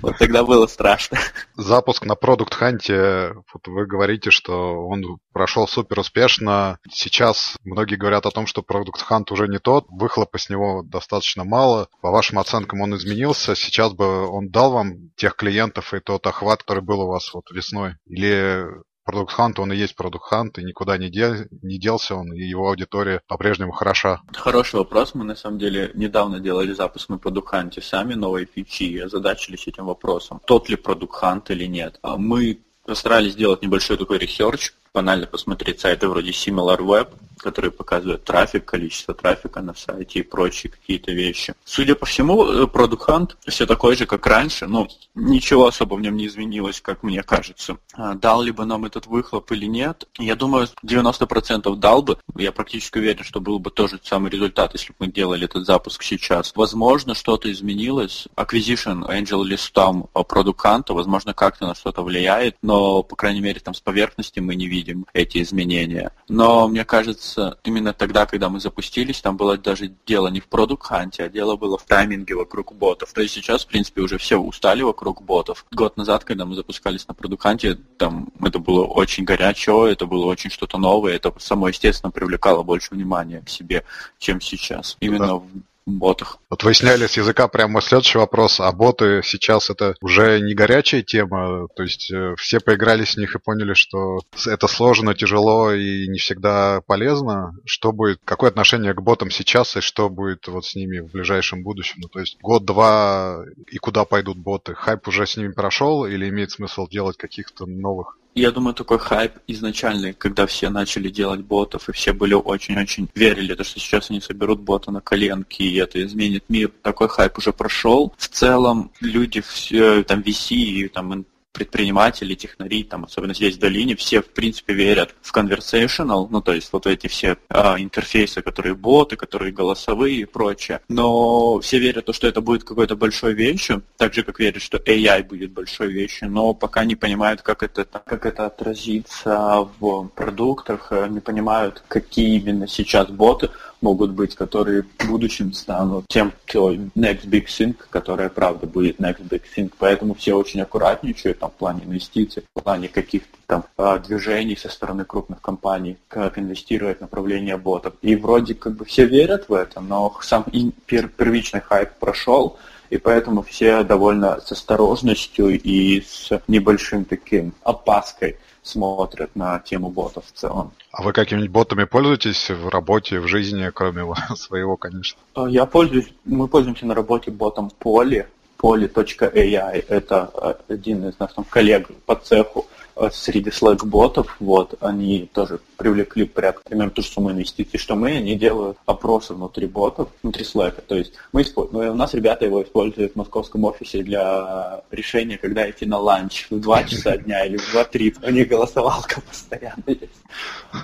Вот 0.00 0.16
тогда 0.18 0.42
было 0.42 0.66
страшно. 0.66 1.18
Запуск 1.54 2.04
на 2.04 2.14
продукт 2.14 2.54
ханте 2.54 3.34
вот 3.52 3.66
вы 3.66 3.86
говорите, 3.86 4.30
что 4.30 4.86
он 4.86 5.18
прошел 5.32 5.68
супер 5.68 6.00
успешно. 6.00 6.78
Сейчас 6.90 7.56
многие 7.64 7.96
говорят 7.96 8.26
о 8.26 8.30
том, 8.30 8.46
что 8.46 8.62
продукт 8.62 9.02
хант 9.02 9.30
уже 9.32 9.48
не 9.48 9.58
тот, 9.58 9.86
выхлопа 9.88 10.38
с 10.38 10.48
него 10.48 10.82
достаточно 10.82 11.44
мало. 11.44 11.88
По 12.00 12.10
вашим 12.10 12.38
оценкам 12.38 12.80
он 12.80 12.96
изменился. 12.96 13.54
Сейчас 13.54 13.75
сейчас 13.76 13.92
бы 13.92 14.26
он 14.26 14.48
дал 14.48 14.72
вам 14.72 15.10
тех 15.16 15.36
клиентов 15.36 15.92
и 15.92 16.00
тот 16.00 16.26
охват, 16.26 16.62
который 16.62 16.82
был 16.82 17.02
у 17.02 17.08
вас 17.08 17.32
вот 17.34 17.50
весной? 17.50 17.96
Или 18.06 18.64
Продукт 19.04 19.32
Хант, 19.32 19.58
он 19.58 19.70
и 19.72 19.76
есть 19.76 19.94
Продукт 19.94 20.24
Хант, 20.24 20.58
и 20.58 20.64
никуда 20.64 20.96
не, 20.96 21.10
дел, 21.10 21.34
не 21.62 21.78
делся 21.78 22.16
он, 22.16 22.32
и 22.32 22.40
его 22.40 22.68
аудитория 22.68 23.20
по-прежнему 23.28 23.72
хороша. 23.72 24.22
Хороший 24.32 24.76
вопрос. 24.76 25.14
Мы, 25.14 25.24
на 25.24 25.36
самом 25.36 25.58
деле, 25.58 25.90
недавно 25.94 26.40
делали 26.40 26.72
запуск 26.72 27.10
на 27.10 27.18
Продукт 27.18 27.50
Ханте 27.50 27.82
сами, 27.82 28.14
новые 28.14 28.46
фичи, 28.46 28.84
и 28.84 28.98
озадачились 28.98 29.68
этим 29.68 29.84
вопросом. 29.84 30.40
Тот 30.46 30.68
ли 30.70 30.76
Продукт 30.76 31.14
Хант 31.14 31.50
или 31.50 31.66
нет. 31.66 31.98
А 32.02 32.16
мы 32.16 32.58
постарались 32.84 33.34
сделать 33.34 33.62
небольшой 33.62 33.98
такой 33.98 34.18
research, 34.18 34.72
банально 34.94 35.26
посмотреть 35.26 35.80
сайты 35.80 36.08
вроде 36.08 36.30
SimilarWeb, 36.30 37.08
которые 37.38 37.70
показывают 37.70 38.24
трафик, 38.24 38.64
количество 38.64 39.14
трафика 39.14 39.60
на 39.60 39.74
сайте 39.74 40.20
и 40.20 40.22
прочие 40.22 40.72
какие-то 40.72 41.12
вещи. 41.12 41.54
Судя 41.64 41.94
по 41.94 42.06
всему, 42.06 42.44
э, 42.44 42.64
Product 42.64 43.06
Hunt 43.06 43.30
все 43.46 43.66
такой 43.66 43.96
же, 43.96 44.06
как 44.06 44.26
раньше, 44.26 44.66
но 44.66 44.88
ничего 45.14 45.66
особо 45.66 45.94
в 45.94 46.00
нем 46.00 46.16
не 46.16 46.26
изменилось, 46.26 46.80
как 46.80 47.02
мне 47.02 47.22
кажется. 47.22 47.78
А, 47.94 48.14
дал 48.14 48.42
ли 48.42 48.52
бы 48.52 48.64
нам 48.64 48.84
этот 48.84 49.06
выхлоп 49.06 49.50
или 49.52 49.66
нет? 49.66 50.08
Я 50.18 50.34
думаю, 50.36 50.68
90% 50.84 51.74
дал 51.76 52.02
бы. 52.02 52.18
Я 52.36 52.52
практически 52.52 52.98
уверен, 52.98 53.24
что 53.24 53.40
был 53.40 53.58
бы 53.58 53.70
тот 53.70 53.90
же 53.90 54.00
самый 54.02 54.30
результат, 54.30 54.72
если 54.74 54.92
бы 54.92 54.96
мы 55.00 55.06
делали 55.08 55.44
этот 55.44 55.66
запуск 55.66 56.02
сейчас. 56.02 56.52
Возможно, 56.54 57.14
что-то 57.14 57.50
изменилось. 57.50 58.28
Acquisition 58.36 59.08
AngelList 59.08 59.44
'ом 59.44 60.08
Product 60.14 60.58
Hunt, 60.64 60.92
возможно, 60.92 61.34
как-то 61.34 61.66
на 61.66 61.74
что-то 61.74 62.02
влияет, 62.02 62.56
но, 62.62 63.02
по 63.02 63.16
крайней 63.16 63.40
мере, 63.40 63.60
там 63.60 63.74
с 63.74 63.80
поверхности 63.80 64.40
мы 64.40 64.54
не 64.54 64.66
видим 64.66 65.06
эти 65.12 65.42
изменения. 65.42 66.12
Но 66.28 66.68
мне 66.68 66.84
кажется, 66.84 67.25
именно 67.64 67.92
тогда, 67.92 68.26
когда 68.26 68.48
мы 68.48 68.60
запустились, 68.60 69.20
там 69.20 69.36
было 69.36 69.56
даже 69.56 69.92
дело 70.06 70.28
не 70.28 70.40
в 70.40 70.46
продукт-ханте, 70.46 71.24
а 71.24 71.28
дело 71.28 71.56
было 71.56 71.78
в 71.78 71.84
тайминге 71.84 72.34
вокруг 72.34 72.74
ботов. 72.74 73.12
То 73.12 73.22
есть 73.22 73.34
сейчас, 73.34 73.64
в 73.64 73.68
принципе, 73.68 74.02
уже 74.02 74.18
все 74.18 74.38
устали 74.38 74.82
вокруг 74.82 75.22
ботов. 75.22 75.64
Год 75.72 75.96
назад, 75.96 76.24
когда 76.24 76.44
мы 76.44 76.54
запускались 76.54 77.08
на 77.08 77.14
продукт-ханте, 77.14 77.78
там 77.98 78.28
это 78.42 78.58
было 78.58 78.84
очень 78.84 79.24
горячо, 79.24 79.86
это 79.86 80.06
было 80.06 80.26
очень 80.26 80.50
что-то 80.50 80.78
новое, 80.78 81.14
это 81.14 81.32
само, 81.38 81.68
естественно, 81.68 82.10
привлекало 82.10 82.62
больше 82.62 82.94
внимания 82.94 83.40
к 83.40 83.48
себе, 83.48 83.84
чем 84.18 84.40
сейчас. 84.40 84.96
Именно 85.00 85.26
да 85.26 85.42
ботах. 85.86 86.38
Вот 86.48 86.62
вы 86.62 86.74
сняли 86.74 87.08
с 87.08 87.16
языка 87.16 87.48
прямо 87.48 87.80
следующий 87.80 88.18
вопрос. 88.18 88.60
А 88.60 88.70
боты 88.70 89.20
сейчас 89.24 89.68
это 89.68 89.96
уже 90.00 90.38
не 90.40 90.54
горячая 90.54 91.02
тема? 91.02 91.66
То 91.74 91.82
есть 91.82 92.08
э, 92.12 92.36
все 92.38 92.60
поиграли 92.60 93.04
с 93.04 93.16
них 93.16 93.34
и 93.34 93.40
поняли, 93.40 93.74
что 93.74 94.20
это 94.46 94.68
сложно, 94.68 95.16
тяжело 95.16 95.72
и 95.72 96.06
не 96.06 96.18
всегда 96.18 96.82
полезно? 96.86 97.52
Что 97.64 97.90
будет, 97.90 98.20
какое 98.24 98.50
отношение 98.50 98.94
к 98.94 99.02
ботам 99.02 99.32
сейчас 99.32 99.76
и 99.76 99.80
что 99.80 100.08
будет 100.08 100.46
вот 100.46 100.64
с 100.64 100.76
ними 100.76 101.00
в 101.00 101.10
ближайшем 101.10 101.64
будущем? 101.64 101.96
Ну, 101.98 102.08
то 102.08 102.20
есть 102.20 102.38
год-два 102.40 103.42
и 103.68 103.78
куда 103.78 104.04
пойдут 104.04 104.38
боты? 104.38 104.74
Хайп 104.76 105.08
уже 105.08 105.26
с 105.26 105.36
ними 105.36 105.50
прошел 105.50 106.06
или 106.06 106.28
имеет 106.28 106.52
смысл 106.52 106.86
делать 106.86 107.16
каких-то 107.16 107.66
новых? 107.66 108.18
Я 108.36 108.50
думаю, 108.50 108.74
такой 108.74 108.98
хайп 108.98 109.32
изначальный, 109.46 110.12
когда 110.12 110.46
все 110.46 110.68
начали 110.68 111.08
делать 111.08 111.40
ботов, 111.40 111.88
и 111.88 111.92
все 111.92 112.12
были 112.12 112.34
очень-очень 112.34 113.08
верили, 113.14 113.54
то, 113.54 113.64
что 113.64 113.80
сейчас 113.80 114.10
они 114.10 114.20
соберут 114.20 114.60
бота 114.60 114.90
на 114.90 115.00
коленки, 115.00 115.62
и 115.62 115.76
это 115.76 116.04
изменит 116.04 116.44
мир. 116.48 116.70
Такой 116.82 117.08
хайп 117.08 117.38
уже 117.38 117.52
прошел. 117.52 118.12
В 118.16 118.28
целом 118.28 118.90
люди, 119.00 119.40
все, 119.40 120.02
там, 120.04 120.20
VC 120.20 120.54
и 120.54 120.88
там 120.88 121.24
предприниматели, 121.56 122.34
технари, 122.34 122.84
там, 122.84 123.04
особенно 123.04 123.34
здесь 123.34 123.56
в 123.56 123.58
долине, 123.58 123.96
все, 123.96 124.20
в 124.20 124.28
принципе, 124.28 124.74
верят 124.74 125.14
в 125.22 125.34
conversational, 125.34 126.28
ну, 126.30 126.42
то 126.42 126.52
есть 126.52 126.70
вот 126.72 126.86
эти 126.86 127.06
все 127.06 127.38
а, 127.48 127.76
интерфейсы, 127.78 128.42
которые 128.42 128.74
боты, 128.74 129.16
которые 129.16 129.52
голосовые 129.52 130.16
и 130.16 130.24
прочее. 130.26 130.80
Но 130.88 131.58
все 131.60 131.78
верят, 131.78 132.14
что 132.14 132.26
это 132.26 132.42
будет 132.42 132.64
какой-то 132.64 132.94
большой 132.94 133.32
вещью, 133.32 133.82
так 133.96 134.12
же, 134.12 134.22
как 134.22 134.38
верят, 134.38 134.60
что 134.60 134.76
AI 134.76 135.24
будет 135.24 135.52
большой 135.52 135.88
вещью, 135.88 136.30
но 136.30 136.52
пока 136.52 136.84
не 136.84 136.94
понимают, 136.94 137.40
как 137.40 137.62
это, 137.62 137.84
как 137.84 138.26
это 138.26 138.46
отразится 138.46 139.66
в 139.80 140.08
продуктах, 140.08 140.92
не 141.08 141.20
понимают, 141.20 141.82
какие 141.88 142.36
именно 142.36 142.68
сейчас 142.68 143.08
боты 143.08 143.48
могут 143.80 144.12
быть, 144.12 144.34
которые 144.34 144.82
в 144.82 145.08
будущем 145.08 145.52
станут 145.52 146.06
тем, 146.08 146.32
кто 146.44 146.72
next 146.72 147.26
big 147.26 147.46
thing, 147.46 147.74
которая 147.90 148.28
правда 148.28 148.66
будет 148.66 149.00
next 149.00 149.28
big 149.28 149.42
thing. 149.54 149.72
Поэтому 149.78 150.14
все 150.14 150.34
очень 150.34 150.60
аккуратничают 150.60 151.38
там, 151.38 151.50
в 151.50 151.54
плане 151.54 151.84
инвестиций, 151.84 152.44
в 152.54 152.62
плане 152.62 152.88
каких-то 152.88 153.36
там 153.46 153.64
а, 153.76 153.98
движений 153.98 154.56
со 154.56 154.68
стороны 154.68 155.04
крупных 155.04 155.40
компаний, 155.40 155.98
как 156.08 156.38
инвестировать 156.38 156.98
в 156.98 157.02
направление 157.02 157.56
ботов. 157.56 157.94
И 158.02 158.16
вроде 158.16 158.54
как 158.54 158.74
бы 158.74 158.84
все 158.84 159.06
верят 159.06 159.48
в 159.48 159.54
это, 159.54 159.80
но 159.80 160.14
сам 160.22 160.44
первичный 160.86 161.60
хайп 161.60 161.90
прошел, 162.00 162.58
и 162.90 162.98
поэтому 162.98 163.42
все 163.42 163.82
довольно 163.82 164.40
с 164.40 164.52
осторожностью 164.52 165.60
и 165.60 166.00
с 166.00 166.30
небольшим 166.48 167.04
таким 167.04 167.52
опаской 167.62 168.36
смотрят 168.62 169.34
на 169.34 169.58
тему 169.60 169.90
ботов 169.90 170.24
в 170.26 170.32
целом. 170.32 170.72
А 170.90 171.02
вы 171.02 171.12
какими-нибудь 171.12 171.52
ботами 171.52 171.84
пользуетесь 171.84 172.50
в 172.50 172.68
работе, 172.68 173.20
в 173.20 173.28
жизни, 173.28 173.70
кроме 173.72 174.04
своего, 174.36 174.76
конечно? 174.76 175.18
А, 175.34 175.46
я 175.46 175.66
пользуюсь, 175.66 176.12
мы 176.24 176.48
пользуемся 176.48 176.86
на 176.86 176.94
работе 176.94 177.30
ботом 177.30 177.70
Poly, 177.80 178.26
poly.ai, 178.58 179.84
это 179.88 180.30
а, 180.34 180.56
один 180.68 181.08
из 181.08 181.18
наших 181.18 181.48
коллег 181.48 181.88
по 182.06 182.16
цеху 182.16 182.66
среди 183.12 183.50
Slack-ботов, 183.50 184.36
вот, 184.40 184.74
они 184.80 185.28
тоже 185.32 185.60
привлекли 185.76 186.24
порядка 186.24 186.62
примерно 186.64 186.90
ту 186.90 187.02
же 187.02 187.08
сумму 187.08 187.30
инвестиций, 187.30 187.78
что 187.78 187.94
мы, 187.94 188.16
они 188.16 188.36
делают 188.36 188.78
опросы 188.86 189.34
внутри 189.34 189.66
ботов, 189.66 190.08
внутри 190.22 190.44
Slack. 190.44 190.82
То 190.86 190.96
есть 190.96 191.12
мы 191.32 191.42
используем, 191.42 191.86
ну, 191.86 191.92
у 191.92 191.96
нас 191.96 192.14
ребята 192.14 192.46
его 192.46 192.62
используют 192.62 193.12
в 193.12 193.16
московском 193.16 193.64
офисе 193.64 194.02
для 194.02 194.82
решения, 194.90 195.36
когда 195.36 195.68
идти 195.68 195.84
на 195.84 195.98
ланч 195.98 196.46
в 196.50 196.58
2 196.58 196.84
часа 196.84 197.18
дня 197.18 197.44
или 197.44 197.58
в 197.58 197.74
2-3. 197.74 198.26
У 198.26 198.30
них 198.30 198.48
голосовалка 198.48 199.20
постоянно 199.28 199.84
есть. 199.86 200.22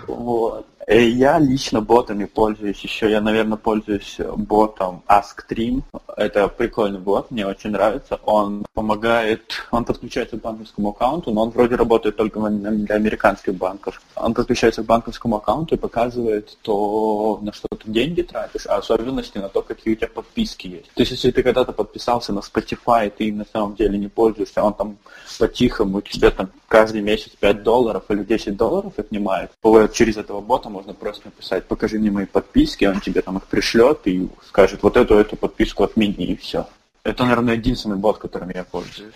Вот. 0.07 0.67
Э, 0.87 1.09
я 1.09 1.39
лично 1.39 1.81
ботами 1.81 2.25
пользуюсь 2.25 2.81
еще. 2.81 3.11
Я, 3.11 3.21
наверное, 3.21 3.57
пользуюсь 3.57 4.17
ботом 4.37 5.03
AskTrim. 5.09 5.83
Это 6.17 6.49
прикольный 6.49 6.99
бот, 6.99 7.31
мне 7.31 7.47
очень 7.47 7.71
нравится. 7.71 8.19
Он 8.25 8.65
помогает, 8.75 9.43
он 9.71 9.85
подключается 9.85 10.37
к 10.37 10.41
банковскому 10.41 10.91
аккаунту, 10.91 11.31
но 11.31 11.43
он 11.43 11.51
вроде 11.51 11.77
работает 11.77 12.17
только 12.17 12.41
для 12.41 12.97
американских 12.97 13.55
банков. 13.55 14.03
Он 14.17 14.35
подключается 14.35 14.83
к 14.83 14.87
банковскому 14.87 15.37
аккаунту 15.37 15.75
и 15.75 15.79
показывает 15.79 16.59
то, 16.63 17.39
на 17.43 17.53
что 17.53 17.69
ты 17.69 17.91
деньги 17.91 18.23
тратишь, 18.23 18.67
а 18.67 18.77
особенности 18.77 19.39
на 19.39 19.49
то, 19.49 19.63
какие 19.63 19.95
у 19.95 19.97
тебя 19.97 20.09
подписки 20.09 20.67
есть. 20.67 20.93
То 20.95 21.03
есть, 21.03 21.13
если 21.13 21.31
ты 21.31 21.43
когда-то 21.43 21.73
подписался 21.73 22.33
на 22.33 22.41
Spotify, 22.41 23.11
ты 23.11 23.29
им 23.29 23.39
на 23.39 23.47
самом 23.51 23.75
деле 23.75 23.99
не 23.99 24.09
пользуешься, 24.09 24.63
он 24.63 24.75
там 24.75 24.97
по-тихому 25.39 26.01
тебе 26.01 26.31
там 26.31 26.51
каждый 26.69 27.01
месяц 27.01 27.33
5 27.39 27.63
долларов 27.63 28.05
или 28.09 28.25
10 28.25 28.57
долларов 28.57 28.93
отнимает, 28.97 29.51
через 29.93 30.17
этого 30.17 30.41
бота 30.41 30.69
можно 30.73 30.95
просто 30.95 31.27
написать, 31.27 31.67
покажи 31.67 31.99
мне 31.99 32.11
мои 32.11 32.27
подписки, 32.27 32.85
он 32.85 33.01
тебе 33.01 33.23
там 33.23 33.37
их 33.37 33.47
пришлет 33.47 34.01
и 34.07 34.29
скажет, 34.49 34.83
вот 34.83 34.97
эту, 34.97 35.15
эту 35.15 35.37
подписку 35.37 35.85
отмени 35.85 36.27
и 36.27 36.37
все. 36.37 36.67
Это, 37.05 37.25
наверное, 37.25 37.55
единственный 37.55 37.97
бот, 37.97 38.19
которым 38.19 38.51
я 38.51 38.65
пользуюсь. 38.65 39.15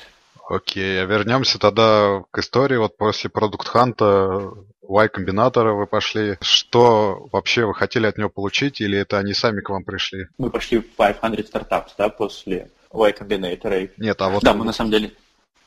Окей, 0.49 1.03
а 1.03 1.07
вернемся 1.07 1.59
тогда 1.59 2.23
к 2.31 2.39
истории. 2.39 2.77
Вот 2.77 2.97
после 2.97 3.29
продукт 3.31 3.67
ханта 3.67 4.53
Y-комбинатора 4.89 5.75
вы 5.75 5.87
пошли. 5.87 6.37
Что 6.41 7.27
вообще 7.33 7.67
вы 7.67 7.75
хотели 7.75 8.07
от 8.07 8.17
него 8.17 8.29
получить, 8.29 8.81
или 8.81 8.97
это 8.97 9.19
они 9.19 9.35
сами 9.35 9.61
к 9.61 9.71
вам 9.71 9.83
пришли? 9.85 10.27
Мы 10.39 10.51
пошли 10.51 10.79
в 10.79 10.85
500 10.85 11.53
Startups, 11.53 11.91
да, 11.99 12.09
после 12.09 12.71
Y-комбинатора. 12.93 13.89
Нет, 13.97 14.23
а 14.23 14.29
вот... 14.29 14.43
Да, 14.43 14.55
мы 14.55 14.65
на 14.65 14.73
самом 14.73 14.93
деле 14.93 15.13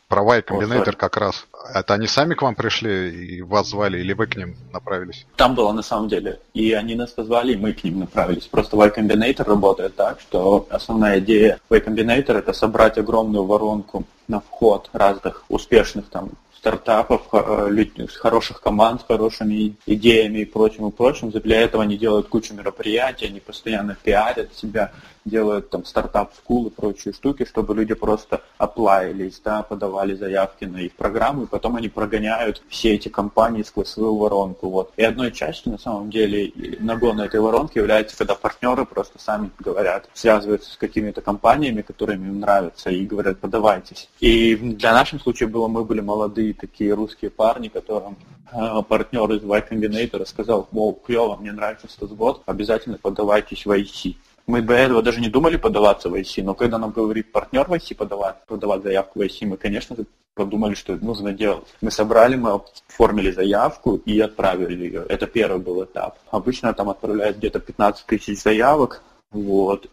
про 0.09 0.23
Y 0.23 0.41
Combinator 0.41 0.95
как 0.95 1.17
раз. 1.17 1.45
Это 1.73 1.93
они 1.93 2.07
сами 2.07 2.33
к 2.33 2.41
вам 2.41 2.55
пришли 2.55 3.37
и 3.37 3.41
вас 3.41 3.69
звали, 3.69 3.99
или 3.99 4.13
вы 4.13 4.25
к 4.25 4.35
ним 4.35 4.55
направились? 4.73 5.25
Там 5.37 5.53
было 5.55 5.71
на 5.71 5.83
самом 5.83 6.09
деле. 6.09 6.39
И 6.53 6.73
они 6.73 6.95
нас 6.95 7.11
позвали, 7.11 7.53
и 7.53 7.57
мы 7.57 7.73
к 7.73 7.83
ним 7.83 7.99
направились. 7.99 8.47
Просто 8.47 8.75
Y 8.75 8.91
Combinator 8.97 9.43
работает 9.47 9.95
так, 9.95 10.19
что 10.19 10.67
основная 10.71 11.19
идея 11.19 11.59
Y 11.69 11.79
Combinator 11.79 12.37
это 12.37 12.53
собрать 12.53 12.97
огромную 12.97 13.45
воронку 13.45 14.03
на 14.27 14.41
вход 14.41 14.89
разных 14.93 15.45
успешных 15.47 16.09
там 16.09 16.31
стартапов, 16.59 17.21
э, 17.31 17.85
хороших 18.15 18.61
команд 18.61 19.01
с 19.01 19.05
хорошими 19.05 19.75
идеями 19.85 20.39
и 20.39 20.45
прочим 20.45 20.87
и 20.87 20.91
прочим. 20.91 21.29
Для 21.29 21.61
этого 21.61 21.83
они 21.83 21.97
делают 21.97 22.27
кучу 22.27 22.53
мероприятий, 22.53 23.27
они 23.27 23.39
постоянно 23.39 23.95
пиарят 24.03 24.53
себя, 24.55 24.91
делают 25.29 25.69
там 25.69 25.85
стартап-скул 25.85 26.67
и 26.67 26.69
прочие 26.69 27.13
штуки, 27.13 27.45
чтобы 27.45 27.75
люди 27.75 27.93
просто 27.93 28.41
оплавились, 28.57 29.41
да, 29.43 29.63
подавали 29.63 30.15
заявки 30.15 30.65
на 30.65 30.77
их 30.77 30.93
программу, 30.93 31.43
и 31.43 31.47
потом 31.47 31.75
они 31.75 31.89
прогоняют 31.89 32.61
все 32.69 32.95
эти 32.95 33.09
компании 33.09 33.63
сквозь 33.63 33.87
свою 33.87 34.17
воронку. 34.17 34.69
Вот. 34.69 34.91
И 34.97 35.03
одной 35.03 35.31
частью, 35.31 35.71
на 35.71 35.77
самом 35.77 36.09
деле, 36.09 36.51
нагона 36.79 37.23
этой 37.23 37.39
воронки 37.39 37.77
является, 37.77 38.17
когда 38.17 38.35
партнеры 38.35 38.85
просто 38.85 39.19
сами 39.19 39.51
говорят, 39.59 40.09
связываются 40.13 40.73
с 40.73 40.77
какими-то 40.77 41.21
компаниями, 41.21 41.81
которыми 41.81 42.27
им 42.27 42.39
нравятся, 42.39 42.89
и 42.89 43.05
говорят, 43.05 43.39
подавайтесь. 43.39 44.09
И 44.19 44.55
для 44.55 44.93
нашем 44.93 45.19
случая 45.19 45.47
было, 45.47 45.67
мы 45.67 45.83
были 45.83 46.01
молодые 46.01 46.53
такие 46.53 46.93
русские 46.93 47.31
парни, 47.31 47.67
которым 47.67 48.17
э, 48.51 48.81
партнер 48.87 49.31
из 49.31 49.43
Y 49.43 49.67
Combinator 49.69 50.25
сказал, 50.25 50.67
вау, 50.71 50.93
клево, 50.93 51.35
мне 51.35 51.51
нравится 51.51 51.87
статбот, 51.87 52.41
обязательно 52.45 52.97
подавайтесь 52.97 53.65
в 53.65 53.71
IT. 53.71 54.15
Мы 54.49 54.63
до 54.63 54.73
этого 54.73 55.03
даже 55.03 55.21
не 55.21 55.29
думали 55.29 55.57
подаваться 55.57 56.09
в 56.09 56.15
IC, 56.15 56.41
но 56.41 56.55
когда 56.55 56.79
нам 56.79 56.89
говорит 56.89 57.31
партнер 57.31 57.67
в 57.67 57.73
IC 57.73 57.93
подавать, 57.93 58.35
подавать 58.47 58.81
заявку 58.81 59.19
в 59.19 59.21
IC, 59.21 59.45
мы, 59.45 59.57
конечно 59.57 59.95
подумали, 60.33 60.73
что 60.73 60.95
это 60.95 61.05
нужно 61.05 61.33
делать. 61.33 61.67
Мы 61.81 61.91
собрали, 61.91 62.35
мы 62.35 62.59
оформили 62.87 63.29
заявку 63.29 63.97
и 63.97 64.19
отправили 64.19 64.85
ее. 64.85 65.05
Это 65.07 65.27
первый 65.27 65.59
был 65.59 65.83
этап. 65.83 66.17
Обычно 66.31 66.73
там 66.73 66.89
отправляют 66.89 67.37
где-то 67.37 67.59
15 67.59 68.07
тысяч 68.07 68.41
заявок 68.41 69.03
вот, 69.29 69.85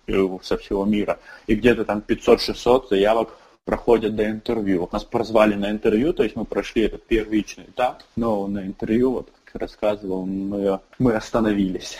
со 0.42 0.56
всего 0.56 0.86
мира. 0.86 1.18
И 1.46 1.54
где-то 1.54 1.84
там 1.84 2.02
500-600 2.08 2.88
заявок 2.88 3.36
проходят 3.66 4.16
до 4.16 4.24
интервью. 4.24 4.88
Нас 4.90 5.04
прозвали 5.04 5.52
на 5.52 5.70
интервью, 5.70 6.14
то 6.14 6.22
есть 6.22 6.34
мы 6.34 6.46
прошли 6.46 6.84
этот 6.84 7.04
первичный 7.04 7.64
этап, 7.64 8.02
но 8.16 8.46
на 8.46 8.64
интервью, 8.64 9.10
вот 9.10 9.28
как 9.44 9.60
рассказывал, 9.60 10.24
мы, 10.24 10.80
мы 10.98 11.12
остановились. 11.12 11.98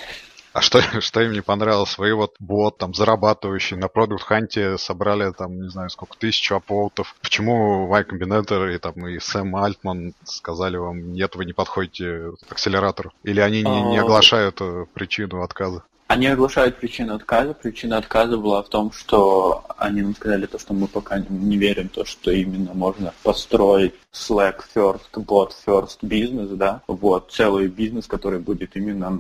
А 0.57 0.63
что, 0.63 0.81
что 1.03 1.21
им 1.21 1.33
не 1.33 1.43
понравилось? 1.43 1.99
Вы 1.99 2.15
вот 2.15 2.37
бот 2.41 2.79
там 2.79 2.95
зарабатывающий 2.95 3.77
на 3.77 3.89
продукт 3.89 4.23
ханте 4.23 4.79
собрали 4.79 5.31
там, 5.33 5.61
не 5.61 5.69
знаю, 5.69 5.91
сколько 5.91 6.17
тысяч 6.17 6.51
апоутов. 6.51 7.15
Почему 7.21 7.87
Y 7.89 8.05
Combinator 8.05 8.75
и 8.75 8.79
там 8.79 9.07
и 9.07 9.19
Сэм 9.19 9.55
Альтман 9.55 10.15
сказали 10.25 10.79
вам, 10.79 11.13
нет, 11.13 11.37
вы 11.37 11.45
не 11.45 11.53
подходите 11.53 12.33
к 12.49 12.53
акселератору? 12.53 13.13
Или 13.23 13.41
они 13.41 13.63
не, 13.63 13.83
не 13.83 13.99
а, 13.99 14.03
оглашают 14.03 14.57
э, 14.63 14.87
причину 14.95 15.43
отказа? 15.43 15.83
Они 16.07 16.27
оглашают 16.27 16.79
причину 16.79 17.15
отказа. 17.15 17.53
Причина 17.53 17.99
отказа 17.99 18.39
была 18.39 18.63
в 18.63 18.71
том, 18.71 18.93
что 18.93 19.63
они 19.77 20.01
нам 20.01 20.17
сказали 20.17 20.47
то, 20.47 20.59
что 20.59 20.73
мы 20.73 20.87
пока 20.87 21.19
не 21.29 21.59
верим, 21.59 21.91
то, 21.91 22.07
что 22.07 22.31
именно 22.31 22.73
можно 22.73 23.13
построить 23.23 23.93
Slack 24.11 24.61
first, 24.75 25.03
bot 25.17 25.51
first 25.67 25.99
бизнес, 26.01 26.49
да, 26.49 26.81
вот, 26.87 27.31
целый 27.31 27.69
бизнес, 27.69 28.07
который 28.07 28.39
будет 28.39 28.75
именно 28.75 29.11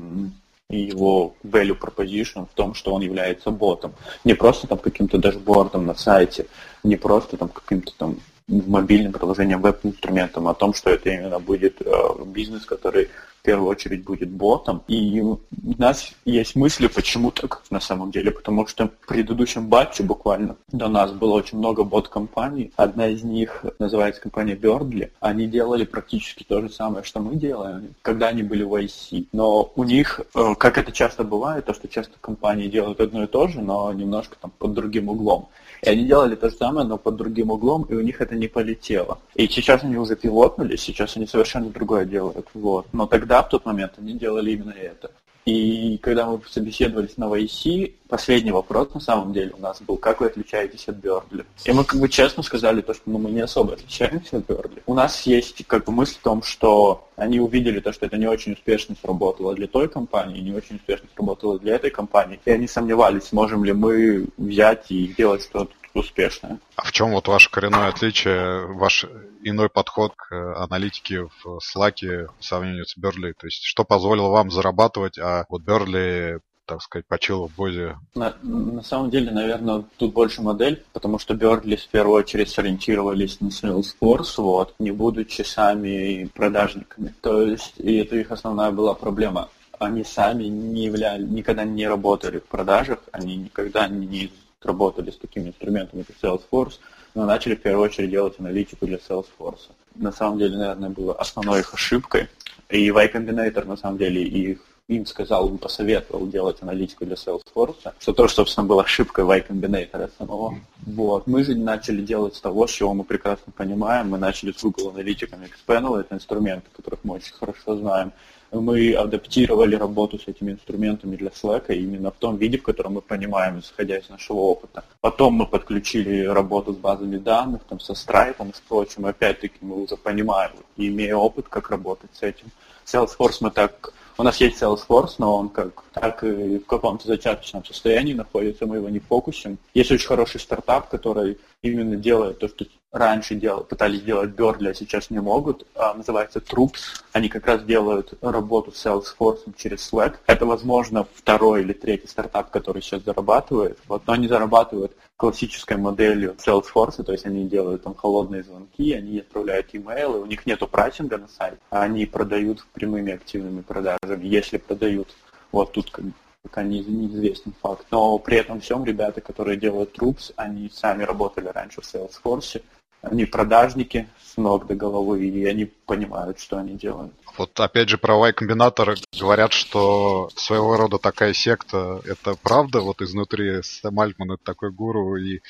и 0.70 0.80
его 0.80 1.34
value 1.44 1.78
proposition 1.78 2.46
в 2.50 2.54
том, 2.54 2.74
что 2.74 2.92
он 2.92 3.02
является 3.02 3.50
ботом. 3.50 3.94
Не 4.24 4.34
просто 4.34 4.66
там 4.66 4.78
каким-то 4.78 5.18
дашбордом 5.18 5.86
на 5.86 5.94
сайте, 5.94 6.46
не 6.82 6.96
просто 6.96 7.36
там 7.36 7.48
каким-то 7.48 7.92
там 7.96 8.16
мобильным 8.48 9.12
приложением, 9.12 9.60
веб-инструментом, 9.60 10.46
а 10.46 10.52
о 10.52 10.54
том, 10.54 10.72
что 10.72 10.90
это 10.90 11.10
именно 11.10 11.40
будет 11.40 11.80
э, 11.80 11.92
бизнес, 12.26 12.64
который 12.64 13.08
первую 13.46 13.68
очередь 13.70 14.02
будет 14.02 14.28
ботом. 14.28 14.82
И 14.88 15.20
у 15.20 15.38
нас 15.78 16.12
есть 16.24 16.56
мысли, 16.56 16.88
почему 16.88 17.30
так 17.30 17.62
на 17.70 17.80
самом 17.80 18.10
деле, 18.10 18.32
потому 18.32 18.66
что 18.66 18.88
в 18.88 19.06
предыдущем 19.06 19.68
батче 19.68 20.02
буквально 20.02 20.56
до 20.72 20.88
нас 20.88 21.12
было 21.12 21.34
очень 21.34 21.58
много 21.58 21.84
бот-компаний. 21.84 22.72
Одна 22.76 23.06
из 23.06 23.22
них 23.22 23.64
называется 23.78 24.20
компания 24.20 24.56
Birdly. 24.56 25.10
Они 25.20 25.46
делали 25.46 25.84
практически 25.84 26.42
то 26.42 26.60
же 26.60 26.68
самое, 26.68 27.04
что 27.04 27.20
мы 27.20 27.36
делаем, 27.36 27.94
когда 28.02 28.28
они 28.28 28.42
были 28.42 28.64
в 28.64 28.74
IC. 28.74 29.28
Но 29.32 29.70
у 29.76 29.84
них, 29.84 30.20
э, 30.34 30.54
как 30.58 30.76
это 30.76 30.90
часто 30.90 31.22
бывает, 31.22 31.66
то, 31.66 31.72
что 31.72 31.86
часто 31.86 32.14
компании 32.20 32.66
делают 32.66 33.00
одно 33.00 33.22
и 33.22 33.26
то 33.28 33.46
же, 33.46 33.60
но 33.60 33.92
немножко 33.92 34.36
там 34.40 34.52
под 34.58 34.74
другим 34.74 35.08
углом. 35.08 35.48
И 35.82 35.88
они 35.88 36.04
делали 36.04 36.34
то 36.34 36.48
же 36.48 36.56
самое, 36.56 36.86
но 36.86 36.98
под 36.98 37.16
другим 37.16 37.50
углом, 37.50 37.82
и 37.84 37.94
у 37.94 38.00
них 38.00 38.20
это 38.20 38.34
не 38.34 38.48
полетело. 38.48 39.18
И 39.34 39.46
сейчас 39.48 39.84
они 39.84 39.96
уже 39.96 40.16
пилотнули, 40.16 40.76
сейчас 40.76 41.16
они 41.16 41.26
совершенно 41.26 41.70
другое 41.70 42.04
делают. 42.04 42.48
Вот. 42.54 42.86
Но 42.92 43.06
тогда, 43.06 43.35
в 43.42 43.48
тот 43.48 43.64
момент, 43.64 43.94
они 43.98 44.14
делали 44.14 44.52
именно 44.52 44.72
это. 44.72 45.10
И 45.46 45.98
когда 45.98 46.26
мы 46.26 46.40
собеседовались 46.50 47.16
на 47.16 47.26
VC, 47.26 47.92
последний 48.08 48.50
вопрос 48.50 48.92
на 48.94 48.98
самом 48.98 49.32
деле 49.32 49.52
у 49.56 49.60
нас 49.60 49.80
был, 49.80 49.96
как 49.96 50.20
вы 50.20 50.26
отличаетесь 50.26 50.88
от 50.88 50.96
Бердли? 50.96 51.44
И 51.64 51.70
мы 51.70 51.84
как 51.84 52.00
бы 52.00 52.08
честно 52.08 52.42
сказали 52.42 52.80
то, 52.80 52.92
что 52.92 53.04
ну, 53.06 53.18
мы 53.18 53.30
не 53.30 53.42
особо 53.42 53.74
отличаемся 53.74 54.38
от 54.38 54.48
Бердли. 54.48 54.82
У 54.86 54.94
нас 54.94 55.22
есть 55.22 55.64
как 55.68 55.84
бы 55.84 55.92
мысль 55.92 56.16
в 56.16 56.22
том, 56.22 56.42
что 56.42 57.08
они 57.14 57.38
увидели 57.38 57.78
то, 57.78 57.92
что 57.92 58.06
это 58.06 58.16
не 58.16 58.26
очень 58.26 58.54
успешно 58.54 58.96
сработало 59.00 59.54
для 59.54 59.68
той 59.68 59.88
компании, 59.88 60.40
не 60.40 60.52
очень 60.52 60.76
успешно 60.76 61.06
сработало 61.14 61.60
для 61.60 61.76
этой 61.76 61.90
компании, 61.90 62.40
и 62.44 62.50
они 62.50 62.66
сомневались, 62.66 63.28
сможем 63.28 63.64
ли 63.64 63.72
мы 63.72 64.26
взять 64.36 64.90
и 64.90 65.06
сделать 65.12 65.44
что-то 65.44 65.70
успешное. 65.98 66.58
А 66.76 66.82
в 66.82 66.92
чем 66.92 67.12
вот 67.12 67.28
ваше 67.28 67.50
коренное 67.50 67.88
отличие, 67.88 68.66
ваш 68.66 69.06
иной 69.42 69.68
подход 69.68 70.12
к 70.16 70.32
аналитике 70.56 71.28
в 71.42 71.58
Slack 71.58 72.28
в 72.38 72.44
сравнении 72.44 72.84
с 72.84 72.96
Берли? 72.96 73.32
То 73.32 73.46
есть, 73.46 73.62
что 73.62 73.84
позволило 73.84 74.28
вам 74.28 74.50
зарабатывать, 74.50 75.18
а 75.18 75.44
вот 75.48 75.62
Берли 75.62 76.40
так 76.66 76.82
сказать, 76.82 77.06
почил 77.06 77.46
в 77.46 77.54
Бозе? 77.54 77.96
На, 78.14 78.34
на 78.42 78.82
самом 78.82 79.10
деле, 79.10 79.30
наверное, 79.30 79.84
тут 79.96 80.12
больше 80.12 80.42
модель, 80.42 80.84
потому 80.92 81.18
что 81.18 81.34
Берли 81.34 81.76
в 81.76 81.88
первую 81.88 82.18
очередь 82.18 82.50
сориентировались 82.50 83.40
на 83.40 83.48
Salesforce, 83.48 84.34
вот, 84.38 84.74
не 84.78 84.90
будучи 84.90 85.42
сами 85.42 86.28
продажниками. 86.34 87.14
То 87.20 87.42
есть, 87.42 87.74
и 87.78 87.96
это 87.96 88.16
их 88.16 88.30
основная 88.32 88.72
была 88.72 88.94
проблема. 88.94 89.48
Они 89.78 90.04
сами 90.04 90.44
не 90.44 90.84
являли, 90.84 91.22
никогда 91.22 91.64
не 91.64 91.86
работали 91.86 92.38
в 92.38 92.46
продажах, 92.46 92.98
они 93.12 93.36
никогда 93.36 93.88
не 93.88 94.30
работали 94.66 95.10
с 95.10 95.16
такими 95.16 95.48
инструментами, 95.48 96.02
как 96.02 96.16
Salesforce, 96.16 96.78
но 97.14 97.24
начали 97.24 97.54
в 97.54 97.62
первую 97.62 97.84
очередь 97.84 98.10
делать 98.10 98.34
аналитику 98.38 98.86
для 98.86 98.98
Salesforce. 98.98 99.70
На 99.94 100.12
самом 100.12 100.38
деле, 100.38 100.56
наверное, 100.56 100.90
было 100.90 101.14
основной 101.14 101.60
их 101.60 101.72
ошибкой. 101.72 102.28
И 102.68 102.90
Y 102.90 103.12
Combinator, 103.12 103.64
на 103.64 103.76
самом 103.76 103.96
деле, 103.96 104.22
их 104.22 104.58
им 104.88 105.04
сказал, 105.04 105.48
им 105.48 105.58
посоветовал 105.58 106.26
делать 106.28 106.58
аналитику 106.62 107.06
для 107.06 107.16
Salesforce, 107.16 107.92
что 107.98 108.12
тоже, 108.12 108.34
собственно, 108.34 108.66
была 108.66 108.84
ошибкой 108.84 109.24
Y 109.24 109.46
Combinator 109.48 110.10
самого. 110.18 110.58
Вот. 110.84 111.26
Мы 111.26 111.42
же 111.42 111.56
начали 111.56 112.02
делать 112.02 112.36
с 112.36 112.40
того, 112.40 112.66
чего 112.66 112.94
мы 112.94 113.04
прекрасно 113.04 113.52
понимаем. 113.56 114.10
Мы 114.10 114.18
начали 114.18 114.52
с 114.52 114.62
Google 114.62 114.92
Analytics 114.94 115.50
Xpanel, 115.66 116.00
это 116.00 116.14
инструменты, 116.14 116.68
которых 116.76 117.00
мы 117.02 117.14
очень 117.14 117.34
хорошо 117.34 117.76
знаем 117.76 118.12
мы 118.52 118.92
адаптировали 118.94 119.76
работу 119.76 120.18
с 120.18 120.28
этими 120.28 120.52
инструментами 120.52 121.16
для 121.16 121.30
Slack 121.30 121.74
именно 121.74 122.10
в 122.10 122.16
том 122.16 122.36
виде, 122.36 122.58
в 122.58 122.62
котором 122.62 122.94
мы 122.94 123.00
понимаем, 123.00 123.58
исходя 123.58 123.98
из 123.98 124.08
нашего 124.08 124.38
опыта. 124.38 124.84
Потом 125.00 125.34
мы 125.34 125.46
подключили 125.46 126.24
работу 126.24 126.72
с 126.72 126.76
базами 126.76 127.18
данных, 127.18 127.62
там, 127.68 127.80
со 127.80 127.92
Stripe 127.92 128.50
и 128.50 128.54
с 128.54 128.60
прочим. 128.60 129.06
Опять-таки 129.06 129.56
мы 129.60 129.82
уже 129.82 129.96
понимаем, 129.96 130.52
имея 130.76 131.16
опыт, 131.16 131.46
как 131.48 131.70
работать 131.70 132.10
с 132.14 132.22
этим. 132.22 132.46
Salesforce 132.84 133.38
мы 133.40 133.50
так 133.50 133.92
у 134.18 134.22
нас 134.22 134.38
есть 134.38 134.62
Salesforce, 134.62 135.16
но 135.18 135.36
он 135.36 135.50
как 135.50 135.84
так 135.92 136.24
и 136.24 136.58
в 136.58 136.64
каком-то 136.66 137.06
зачаточном 137.06 137.64
состоянии 137.64 138.14
находится, 138.14 138.66
мы 138.66 138.76
его 138.76 138.88
не 138.88 138.98
фокусим. 138.98 139.58
Есть 139.74 139.90
очень 139.90 140.06
хороший 140.06 140.40
стартап, 140.40 140.88
который 140.88 141.38
именно 141.62 141.96
делает 141.96 142.38
то, 142.38 142.48
что 142.48 142.64
раньше 142.96 143.34
дел, 143.34 143.64
пытались 143.64 144.02
делать 144.02 144.30
Birdly, 144.30 144.70
а 144.70 144.74
сейчас 144.74 145.10
не 145.10 145.20
могут. 145.20 145.66
А, 145.74 145.94
называется 145.94 146.38
Troops. 146.38 147.02
Они 147.12 147.28
как 147.28 147.46
раз 147.46 147.62
делают 147.62 148.14
работу 148.20 148.72
с 148.72 148.84
Salesforce 148.84 149.52
через 149.56 149.92
Slack. 149.92 150.16
Это, 150.26 150.46
возможно, 150.46 151.06
второй 151.14 151.62
или 151.62 151.72
третий 151.72 152.08
стартап, 152.08 152.50
который 152.50 152.82
сейчас 152.82 153.02
зарабатывает. 153.02 153.78
Вот, 153.86 154.06
но 154.06 154.14
они 154.14 154.28
зарабатывают 154.28 154.92
классической 155.16 155.76
моделью 155.76 156.36
Salesforce, 156.38 157.02
то 157.02 157.12
есть 157.12 157.24
они 157.24 157.48
делают 157.48 157.84
там 157.84 157.94
холодные 157.94 158.42
звонки, 158.42 158.92
они 158.92 159.20
отправляют 159.20 159.68
имейлы, 159.72 160.20
у 160.20 160.26
них 160.26 160.44
нету 160.44 160.68
прайсинга 160.68 161.16
на 161.16 161.26
сайт, 161.26 161.58
а 161.70 161.82
они 161.82 162.04
продают 162.04 162.66
прямыми 162.74 163.14
активными 163.14 163.62
продажами, 163.62 164.26
если 164.26 164.58
продают. 164.58 165.08
Вот 165.52 165.72
тут 165.72 165.90
как 165.90 166.04
пока 166.42 166.62
не, 166.62 166.80
неизвестен 166.80 167.54
факт. 167.60 167.86
Но 167.90 168.18
при 168.18 168.36
этом 168.38 168.60
всем 168.60 168.84
ребята, 168.84 169.20
которые 169.20 169.56
делают 169.56 169.96
Troops, 169.98 170.32
они 170.36 170.70
сами 170.72 171.02
работали 171.02 171.48
раньше 171.48 171.80
в 171.80 171.84
Salesforce, 171.84 172.62
они 173.10 173.24
продажники 173.24 174.08
с 174.22 174.36
ног 174.36 174.66
до 174.66 174.74
головы, 174.74 175.26
и 175.26 175.44
они 175.44 175.64
понимают, 175.64 176.40
что 176.40 176.58
они 176.58 176.74
делают. 176.74 177.12
Вот 177.38 177.58
опять 177.60 177.88
же 177.88 177.98
про 177.98 178.28
Y-комбинатор 178.28 178.96
говорят, 179.18 179.52
что 179.52 180.30
своего 180.36 180.76
рода 180.76 180.98
такая 180.98 181.34
секта, 181.34 182.00
это 182.04 182.34
правда, 182.42 182.80
вот 182.80 183.02
изнутри 183.02 183.62
Сэм 183.62 183.98
Альтман 184.00 184.32
это 184.32 184.42
такой 184.44 184.70
гуру, 184.70 185.16
и 185.16 185.40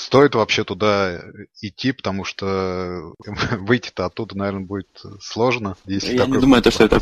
стоит 0.00 0.34
вообще 0.34 0.64
туда 0.64 1.22
идти, 1.60 1.92
потому 1.92 2.24
что 2.24 3.14
выйти-то 3.52 4.06
оттуда, 4.06 4.36
наверное, 4.36 4.66
будет 4.66 5.02
сложно. 5.20 5.76
Если 5.86 6.16
я 6.16 6.26
не 6.26 6.38
думаю, 6.38 6.62
то, 6.62 6.70
что 6.70 6.84
это... 6.84 7.00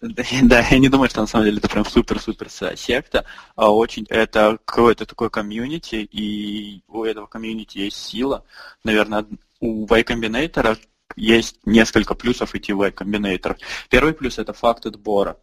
Да, 0.00 0.60
я 0.60 0.78
не 0.78 0.88
думаю, 0.88 1.08
что 1.08 1.20
на 1.20 1.26
самом 1.26 1.46
деле 1.46 1.58
это 1.58 1.68
прям 1.68 1.84
супер-супер 1.84 2.48
секта, 2.50 3.24
а 3.56 3.70
очень 3.70 4.06
это 4.08 4.58
какое-то 4.64 5.06
такое 5.06 5.28
комьюнити, 5.28 5.96
и 5.96 6.82
у 6.88 7.04
этого 7.04 7.26
комьюнити 7.26 7.78
есть 7.78 7.96
сила. 7.96 8.44
Наверное, 8.84 9.26
у 9.60 9.86
Y 9.86 10.02
Combinator 10.02 10.78
есть 11.16 11.58
несколько 11.64 12.14
плюсов 12.14 12.54
идти 12.54 12.72
в 12.72 12.82
Y 12.82 12.90
Combinator. 12.92 13.56
Первый 13.88 14.12
плюс– 14.12 14.38
это 14.38 14.52
факт 14.52 14.86
отбора. 14.86 15.38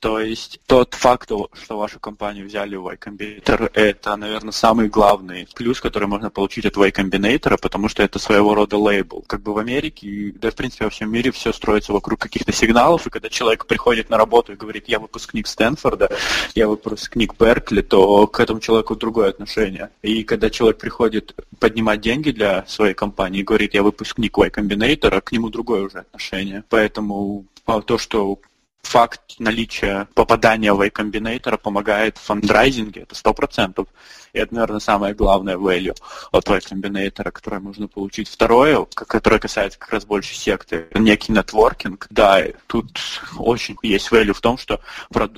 То 0.00 0.20
есть 0.20 0.60
тот 0.66 0.94
факт, 0.94 1.30
что 1.54 1.78
вашу 1.78 1.98
компанию 1.98 2.46
взяли 2.46 2.76
в 2.76 2.84
Y 2.84 2.96
Combinator, 2.98 3.70
это, 3.74 4.14
наверное, 4.14 4.52
самый 4.52 4.88
главный 4.88 5.48
плюс, 5.56 5.80
который 5.80 6.06
можно 6.06 6.30
получить 6.30 6.66
от 6.66 6.76
Y 6.76 6.90
Combinator, 6.90 7.58
потому 7.60 7.88
что 7.88 8.04
это 8.04 8.20
своего 8.20 8.54
рода 8.54 8.76
лейбл. 8.76 9.24
Как 9.26 9.42
бы 9.42 9.52
в 9.52 9.58
Америке, 9.58 10.32
да 10.36 10.50
в 10.50 10.54
принципе 10.54 10.84
во 10.84 10.90
всем 10.90 11.10
мире 11.10 11.32
все 11.32 11.52
строится 11.52 11.92
вокруг 11.92 12.20
каких-то 12.20 12.52
сигналов, 12.52 13.06
и 13.06 13.10
когда 13.10 13.28
человек 13.28 13.66
приходит 13.66 14.08
на 14.08 14.16
работу 14.16 14.52
и 14.52 14.56
говорит, 14.56 14.84
я 14.86 15.00
выпускник 15.00 15.48
Стэнфорда, 15.48 16.10
я 16.54 16.68
выпускник 16.68 17.34
Беркли, 17.36 17.82
то 17.82 18.28
к 18.28 18.38
этому 18.38 18.60
человеку 18.60 18.94
другое 18.94 19.30
отношение. 19.30 19.90
И 20.02 20.22
когда 20.22 20.48
человек 20.48 20.78
приходит 20.78 21.34
поднимать 21.58 22.00
деньги 22.00 22.30
для 22.30 22.64
своей 22.66 22.94
компании 22.94 23.40
и 23.40 23.44
говорит, 23.44 23.74
я 23.74 23.82
выпускник 23.82 24.38
Y 24.38 24.50
Combinator, 24.50 25.20
к 25.20 25.32
нему 25.32 25.48
другое 25.48 25.82
уже 25.82 25.98
отношение. 25.98 26.62
Поэтому 26.68 27.46
то, 27.84 27.98
что 27.98 28.38
факт 28.82 29.20
наличия 29.38 30.08
попадания 30.14 30.72
в 30.72 30.82
Y-комбинатора 30.82 31.56
помогает 31.56 32.16
в 32.16 32.22
фандрайзинге, 32.22 33.02
это 33.02 33.14
сто 33.14 33.34
процентов. 33.34 33.88
И 34.34 34.38
это, 34.38 34.54
наверное, 34.54 34.80
самое 34.80 35.14
главное 35.14 35.56
value 35.56 35.96
от 36.32 36.48
Y-комбинатора, 36.48 37.30
которое 37.30 37.60
можно 37.60 37.88
получить. 37.88 38.28
Второе, 38.28 38.86
которое 38.94 39.40
касается 39.40 39.78
как 39.78 39.90
раз 39.90 40.04
больше 40.04 40.34
секты, 40.34 40.88
некий 40.94 41.32
нетворкинг. 41.32 42.06
Да, 42.10 42.42
тут 42.66 42.98
очень 43.38 43.76
есть 43.82 44.10
value 44.10 44.34
в 44.34 44.40
том, 44.40 44.58
что 44.58 44.80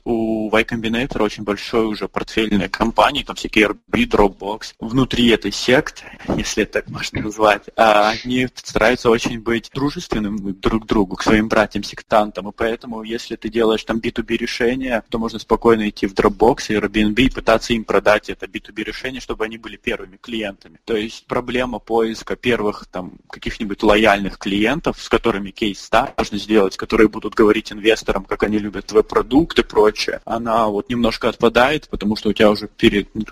у 0.04 0.50
Y-комбинатора 0.56 1.22
очень 1.22 1.44
большой 1.44 1.86
уже 1.86 2.08
портфельные 2.08 2.68
компании, 2.68 3.22
там 3.22 3.36
всякие 3.36 3.68
Airbnb, 3.68 4.10
Dropbox. 4.10 4.74
Внутри 4.80 5.28
этой 5.28 5.52
секты, 5.52 6.04
если 6.36 6.64
это 6.64 6.80
так 6.80 6.88
можно 6.88 7.22
назвать, 7.22 7.64
а 7.76 8.10
они 8.10 8.48
стараются 8.54 9.10
очень 9.10 9.40
быть 9.40 9.70
дружественным 9.72 10.60
друг 10.60 10.84
к 10.84 10.86
другу, 10.86 11.16
к 11.16 11.22
своим 11.22 11.48
братьям-сектантам. 11.48 12.48
И 12.48 12.52
поэтому, 12.52 13.02
если 13.02 13.29
ты 13.36 13.48
делаешь 13.48 13.84
там 13.84 13.98
B2B 13.98 14.36
решение, 14.36 15.02
то 15.08 15.18
можно 15.18 15.38
спокойно 15.38 15.88
идти 15.88 16.06
в 16.06 16.14
Dropbox 16.14 16.66
и 16.68 16.74
Airbnb 16.74 17.22
и 17.22 17.30
пытаться 17.30 17.72
им 17.72 17.84
продать 17.84 18.28
это 18.30 18.46
B2B 18.46 18.84
решение, 18.84 19.20
чтобы 19.20 19.44
они 19.44 19.58
были 19.58 19.76
первыми 19.76 20.16
клиентами. 20.16 20.78
То 20.84 20.96
есть 20.96 21.26
проблема 21.26 21.78
поиска 21.78 22.36
первых 22.36 22.86
там 22.86 23.12
каких-нибудь 23.28 23.82
лояльных 23.82 24.38
клиентов, 24.38 25.00
с 25.00 25.08
которыми 25.08 25.50
кейс 25.50 25.88
можно 26.16 26.38
сделать, 26.38 26.76
которые 26.76 27.08
будут 27.08 27.34
говорить 27.34 27.72
инвесторам, 27.72 28.24
как 28.24 28.42
они 28.42 28.58
любят 28.58 28.86
твой 28.86 29.02
продукт 29.02 29.58
и 29.58 29.62
прочее, 29.62 30.20
она 30.24 30.66
вот 30.68 30.88
немножко 30.88 31.28
отпадает, 31.28 31.88
потому 31.88 32.16
что 32.16 32.30
у 32.30 32.32
тебя 32.32 32.50
уже 32.50 32.68
перед 32.68 33.14
ну, 33.14 33.24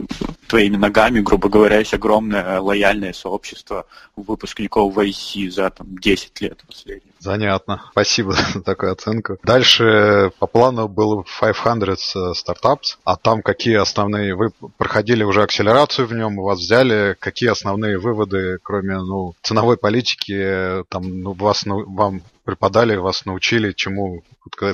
твоими 0.47 0.77
ногами, 0.77 1.21
грубо 1.21 1.49
говоря, 1.49 1.79
есть 1.79 1.95
огромное 1.95 2.61
лояльное 2.61 3.13
сообщество 3.13 3.87
выпускников 4.17 4.95
в 4.95 4.99
IC 4.99 5.51
за 5.51 5.71
там 5.71 5.99
10 5.99 6.41
лет 6.41 6.63
последних. 6.67 7.13
Занятно. 7.21 7.83
Спасибо 7.93 8.33
за 8.55 8.63
такую 8.63 8.93
оценку. 8.93 9.39
Дальше 9.43 10.33
по 10.39 10.47
плану 10.47 10.89
был 10.89 11.25
500 11.41 12.37
Startups, 12.37 12.97
а 13.05 13.17
там 13.17 13.43
какие 13.43 13.77
основные... 13.77 14.35
Вы 14.35 14.51
проходили 14.77 15.25
уже 15.25 15.43
акселерацию 15.43 16.07
в 16.07 16.13
нем, 16.13 16.37
вас 16.37 16.61
взяли. 16.61 17.17
Какие 17.19 17.51
основные 17.51 17.99
выводы, 17.99 18.59
кроме 18.63 18.99
ну, 18.99 19.35
ценовой 19.43 19.77
политики, 19.77 20.85
там 20.89 21.23
ну, 21.23 21.33
вас, 21.33 21.67
ну, 21.67 21.85
вам 21.93 22.23
преподали, 22.45 22.97
вас 22.97 23.27
научили, 23.27 23.73
чему 23.73 24.23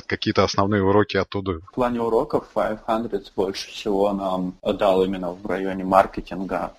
какие-то 0.07 0.43
основные 0.43 0.81
уроки 0.81 1.17
оттуда? 1.17 1.59
В 1.59 1.73
плане 1.73 2.01
уроков 2.01 2.45
500 2.53 3.33
больше 3.35 3.69
всего 3.69 4.13
нам 4.13 4.53
дал 4.63 5.03
именно 5.03 5.31
в 5.31 5.45
районе 5.45 5.83
маркетинга 5.83 6.73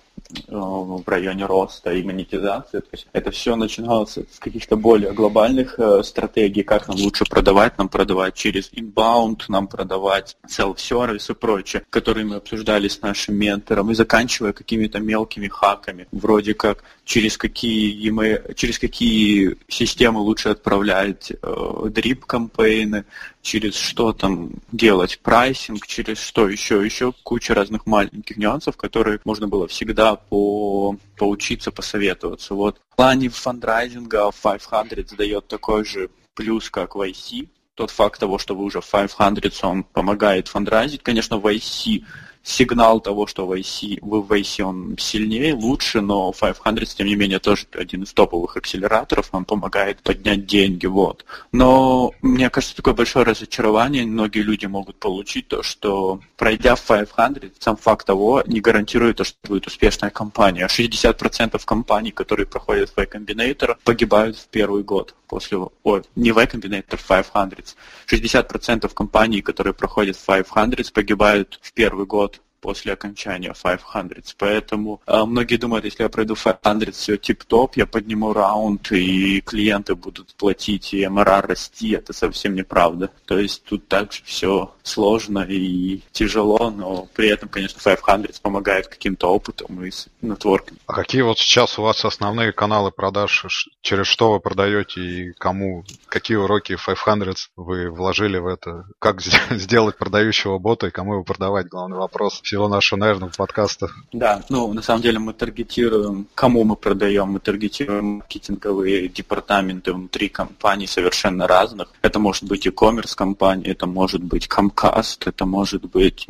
в 0.47 1.03
районе 1.07 1.45
роста 1.45 1.93
и 1.93 2.03
монетизации. 2.03 2.79
То 2.79 2.89
есть 2.91 3.07
это 3.13 3.31
все 3.31 3.55
начиналось 3.55 4.17
с 4.17 4.39
каких-то 4.39 4.75
более 4.75 5.13
глобальных 5.13 5.79
э, 5.79 6.03
стратегий, 6.03 6.63
как 6.63 6.87
нам 6.87 6.97
лучше 6.97 7.25
продавать, 7.25 7.77
нам 7.77 7.89
продавать 7.89 8.35
через 8.35 8.71
inbound, 8.73 9.43
нам 9.47 9.67
продавать 9.67 10.37
self-service 10.47 11.31
и 11.31 11.33
прочее, 11.33 11.83
которые 11.89 12.25
мы 12.25 12.35
обсуждали 12.35 12.87
с 12.87 13.01
нашим 13.01 13.35
ментором, 13.35 13.91
и 13.91 13.95
заканчивая 13.95 14.53
какими-то 14.53 14.99
мелкими 14.99 15.47
хаками, 15.47 16.07
вроде 16.11 16.53
как 16.53 16.83
через 17.07 17.37
какие, 17.37 18.09
мы, 18.09 18.43
через 18.55 18.77
какие 18.77 19.55
системы 19.69 20.19
лучше 20.19 20.49
отправлять 20.49 21.31
э, 21.31 21.89
дрип-кампейны, 21.89 23.05
через 23.41 23.75
что 23.75 24.11
там 24.11 24.51
делать 24.73 25.19
прайсинг, 25.23 25.87
через 25.87 26.19
что 26.19 26.49
еще, 26.49 26.83
еще 26.83 27.13
куча 27.23 27.53
разных 27.53 27.85
маленьких 27.85 28.35
нюансов, 28.35 28.75
которые 28.75 29.21
можно 29.23 29.47
было 29.47 29.69
всегда 29.69 30.15
по, 30.15 30.97
поучиться, 31.15 31.71
посоветоваться. 31.71 32.53
Вот 32.53 32.81
в 32.91 32.95
плане 32.97 33.29
фандрайзинга 33.29 34.29
500 34.31 35.15
дает 35.15 35.47
такой 35.47 35.85
же 35.85 36.09
плюс, 36.35 36.69
как 36.69 36.95
в 36.95 36.99
IC. 36.99 37.47
Тот 37.75 37.89
факт 37.89 38.19
того, 38.19 38.37
что 38.37 38.53
вы 38.53 38.65
уже 38.65 38.81
500, 38.81 39.63
он 39.63 39.83
помогает 39.85 40.49
фандрайзить. 40.49 41.03
Конечно, 41.03 41.37
в 41.37 41.47
IC 41.47 42.03
сигнал 42.47 43.01
того, 43.01 43.27
что 43.27 43.45
в 43.45 43.51
IC, 43.51 43.99
в 44.01 44.31
IC 44.31 44.63
он 44.63 44.95
сильнее, 44.97 45.53
лучше, 45.53 46.01
но 46.01 46.31
500, 46.31 46.95
тем 46.95 47.07
не 47.07 47.15
менее, 47.15 47.39
тоже 47.39 47.65
один 47.73 48.03
из 48.03 48.13
топовых 48.13 48.55
акселераторов, 48.55 49.29
он 49.33 49.43
помогает 49.43 50.01
поднять 50.01 50.45
деньги, 50.45 50.85
вот. 50.85 51.25
Но 51.51 52.13
мне 52.21 52.49
кажется, 52.49 52.75
такое 52.75 52.93
большое 52.93 53.25
разочарование 53.25 54.05
многие 54.05 54.43
люди 54.43 54.65
могут 54.65 54.97
получить, 54.97 55.49
то, 55.49 55.61
что 55.61 56.21
пройдя 56.37 56.75
в 56.75 56.81
500, 56.81 57.53
сам 57.59 57.75
факт 57.75 58.07
того 58.07 58.43
не 58.47 58.61
гарантирует, 58.61 59.17
то, 59.17 59.25
что 59.25 59.35
будет 59.43 59.67
успешная 59.67 60.09
компания. 60.09 60.67
60% 60.67 61.61
компаний, 61.65 62.11
которые 62.11 62.45
проходят 62.45 62.89
в 62.89 62.97
Y-Combinator, 62.97 63.77
погибают 63.83 64.37
в 64.37 64.47
первый 64.47 64.83
год 64.83 65.15
после, 65.27 65.57
ой, 65.83 66.01
не 66.15 66.29
Y 66.29 66.45
Combinator, 66.45 66.97
500. 66.97 67.75
60% 68.07 68.93
компаний, 68.93 69.41
которые 69.41 69.73
проходят 69.73 70.17
500, 70.17 70.93
погибают 70.93 71.59
в 71.61 71.73
первый 71.73 72.05
год 72.05 72.36
после 72.59 72.93
окончания 72.93 73.53
500. 73.53 74.35
Поэтому 74.37 75.01
э, 75.05 75.23
многие 75.23 75.57
думают, 75.57 75.85
если 75.85 76.03
я 76.03 76.09
пройду 76.09 76.35
500, 76.35 76.93
все 76.93 77.17
тип-топ, 77.17 77.75
я 77.77 77.85
подниму 77.85 78.33
раунд, 78.33 78.91
и 78.91 79.41
клиенты 79.41 79.95
будут 79.95 80.33
платить, 80.35 80.93
и 80.93 81.03
MRR 81.03 81.47
расти. 81.47 81.91
Это 81.91 82.13
совсем 82.13 82.55
неправда. 82.55 83.11
То 83.25 83.37
есть 83.37 83.63
тут 83.63 83.87
также 83.87 84.23
все 84.23 84.73
сложно 84.83 85.45
и 85.47 86.01
тяжело, 86.11 86.69
но 86.69 87.07
при 87.13 87.29
этом, 87.29 87.49
конечно, 87.49 87.79
500 87.81 88.41
помогает 88.41 88.87
каким-то 88.87 89.27
опытом 89.27 89.83
и 89.83 89.91
нетворком. 90.21 90.77
А 90.85 90.93
какие 90.93 91.21
вот 91.21 91.39
сейчас 91.39 91.77
у 91.79 91.83
вас 91.83 92.03
основные 92.05 92.51
каналы 92.51 92.91
продаж? 92.91 93.45
Через 93.81 94.07
что 94.07 94.31
вы 94.31 94.39
продаете 94.39 95.01
и 95.01 95.31
кому? 95.33 95.83
Какие 96.07 96.37
уроки 96.37 96.75
500 96.75 97.49
вы 97.55 97.89
вложили 97.89 98.37
в 98.37 98.47
это? 98.47 98.85
Как 98.99 99.21
сделать 99.51 99.97
продающего 99.97 100.57
бота 100.57 100.87
и 100.87 100.91
кому 100.91 101.13
его 101.13 101.23
продавать? 101.23 101.67
Главный 101.67 101.97
вопрос 101.97 102.41
всего 102.41 102.56
нашего, 102.67 102.99
наверное, 102.99 103.29
подкаста. 103.35 103.89
Да, 104.11 104.41
ну, 104.49 104.73
на 104.73 104.81
самом 104.81 105.01
деле 105.01 105.19
мы 105.19 105.33
таргетируем, 105.33 106.27
кому 106.33 106.63
мы 106.63 106.75
продаем, 106.75 107.27
мы 107.29 107.39
таргетируем 107.39 108.05
маркетинговые 108.17 109.07
департаменты 109.07 109.93
внутри 109.93 110.29
компаний 110.29 110.87
совершенно 110.87 111.45
разных. 111.47 111.89
Это 112.01 112.19
может 112.19 112.43
быть 112.45 112.65
e-commerce 112.65 113.15
компания, 113.15 113.71
это 113.71 113.85
может 113.85 114.23
быть 114.23 114.47
Comcast, 114.47 115.23
это 115.25 115.45
может 115.45 115.85
быть 115.85 116.25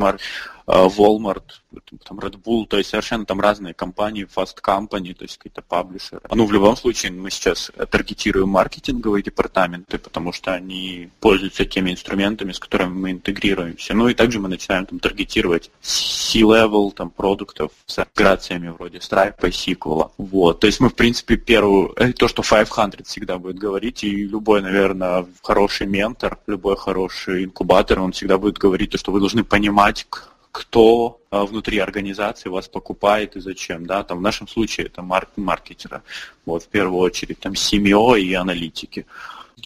Walmart, 0.68 1.44
там 2.04 2.20
Red 2.20 2.42
Bull, 2.44 2.66
то 2.66 2.78
есть 2.78 2.90
совершенно 2.90 3.26
там 3.26 3.40
разные 3.40 3.74
компании, 3.74 4.28
fast 4.28 4.58
company, 4.62 5.14
то 5.14 5.24
есть 5.24 5.38
какие-то 5.38 5.62
паблишеры. 5.62 6.22
Ну, 6.30 6.46
в 6.46 6.52
любом 6.52 6.76
случае, 6.76 7.14
мы 7.14 7.32
сейчас 7.32 7.72
таргетируем 7.90 8.50
маркетинговые 8.50 9.24
департаменты, 9.24 9.98
потому 9.98 10.34
что 10.34 10.54
они 10.54 11.10
пользуются 11.20 11.66
теми 11.66 11.92
инструментами, 11.92 12.52
с 12.52 12.60
которыми 12.60 12.94
мы 12.94 13.12
интегрируемся. 13.12 13.94
Ну 13.94 14.10
и 14.10 14.14
также 14.14 14.40
мы 14.40 14.50
начинаем 14.50 14.86
там 14.86 15.00
таргетировать 15.00 15.72
C-level 15.82 16.92
там 16.92 17.12
продуктов 17.12 17.72
с 17.86 18.00
интеграциями 18.00 18.70
вроде 18.70 18.98
Stripe 18.98 19.48
и 19.48 19.52
SQL. 19.52 20.12
Вот. 20.18 20.60
То 20.60 20.68
есть 20.68 20.80
мы, 20.80 20.90
в 20.90 20.96
принципе, 20.96 21.38
первую, 21.38 21.94
это 21.96 22.14
то, 22.14 22.28
что 22.28 22.42
500 22.42 23.08
всегда 23.08 23.38
будет 23.38 23.58
говорить, 23.58 24.04
и 24.04 24.26
любой, 24.26 24.62
наверное, 24.62 25.26
хороший 25.42 25.88
ментор, 25.88 26.40
любой 26.48 26.76
хороший 26.76 27.46
инкубатор, 27.46 28.00
он 28.02 28.12
всегда 28.12 28.38
будет 28.38 28.58
говорить 28.58 28.92
то, 28.92 28.98
что 28.98 29.12
вы 29.12 29.20
должны 29.20 29.44
понимать, 29.44 30.08
кто 30.58 31.22
а, 31.30 31.46
внутри 31.46 31.78
организации 31.78 32.50
вас 32.50 32.68
покупает 32.68 33.36
и 33.36 33.40
зачем, 33.40 33.86
да, 33.86 34.04
там 34.04 34.18
в 34.18 34.22
нашем 34.22 34.48
случае 34.48 34.88
это 34.88 35.04
марк 35.04 35.30
маркетера, 35.36 36.02
вот 36.48 36.64
в 36.64 36.68
первую 36.68 37.00
очередь 37.00 37.40
там 37.40 37.56
семье 37.56 38.20
и 38.20 38.34
аналитики. 38.34 39.06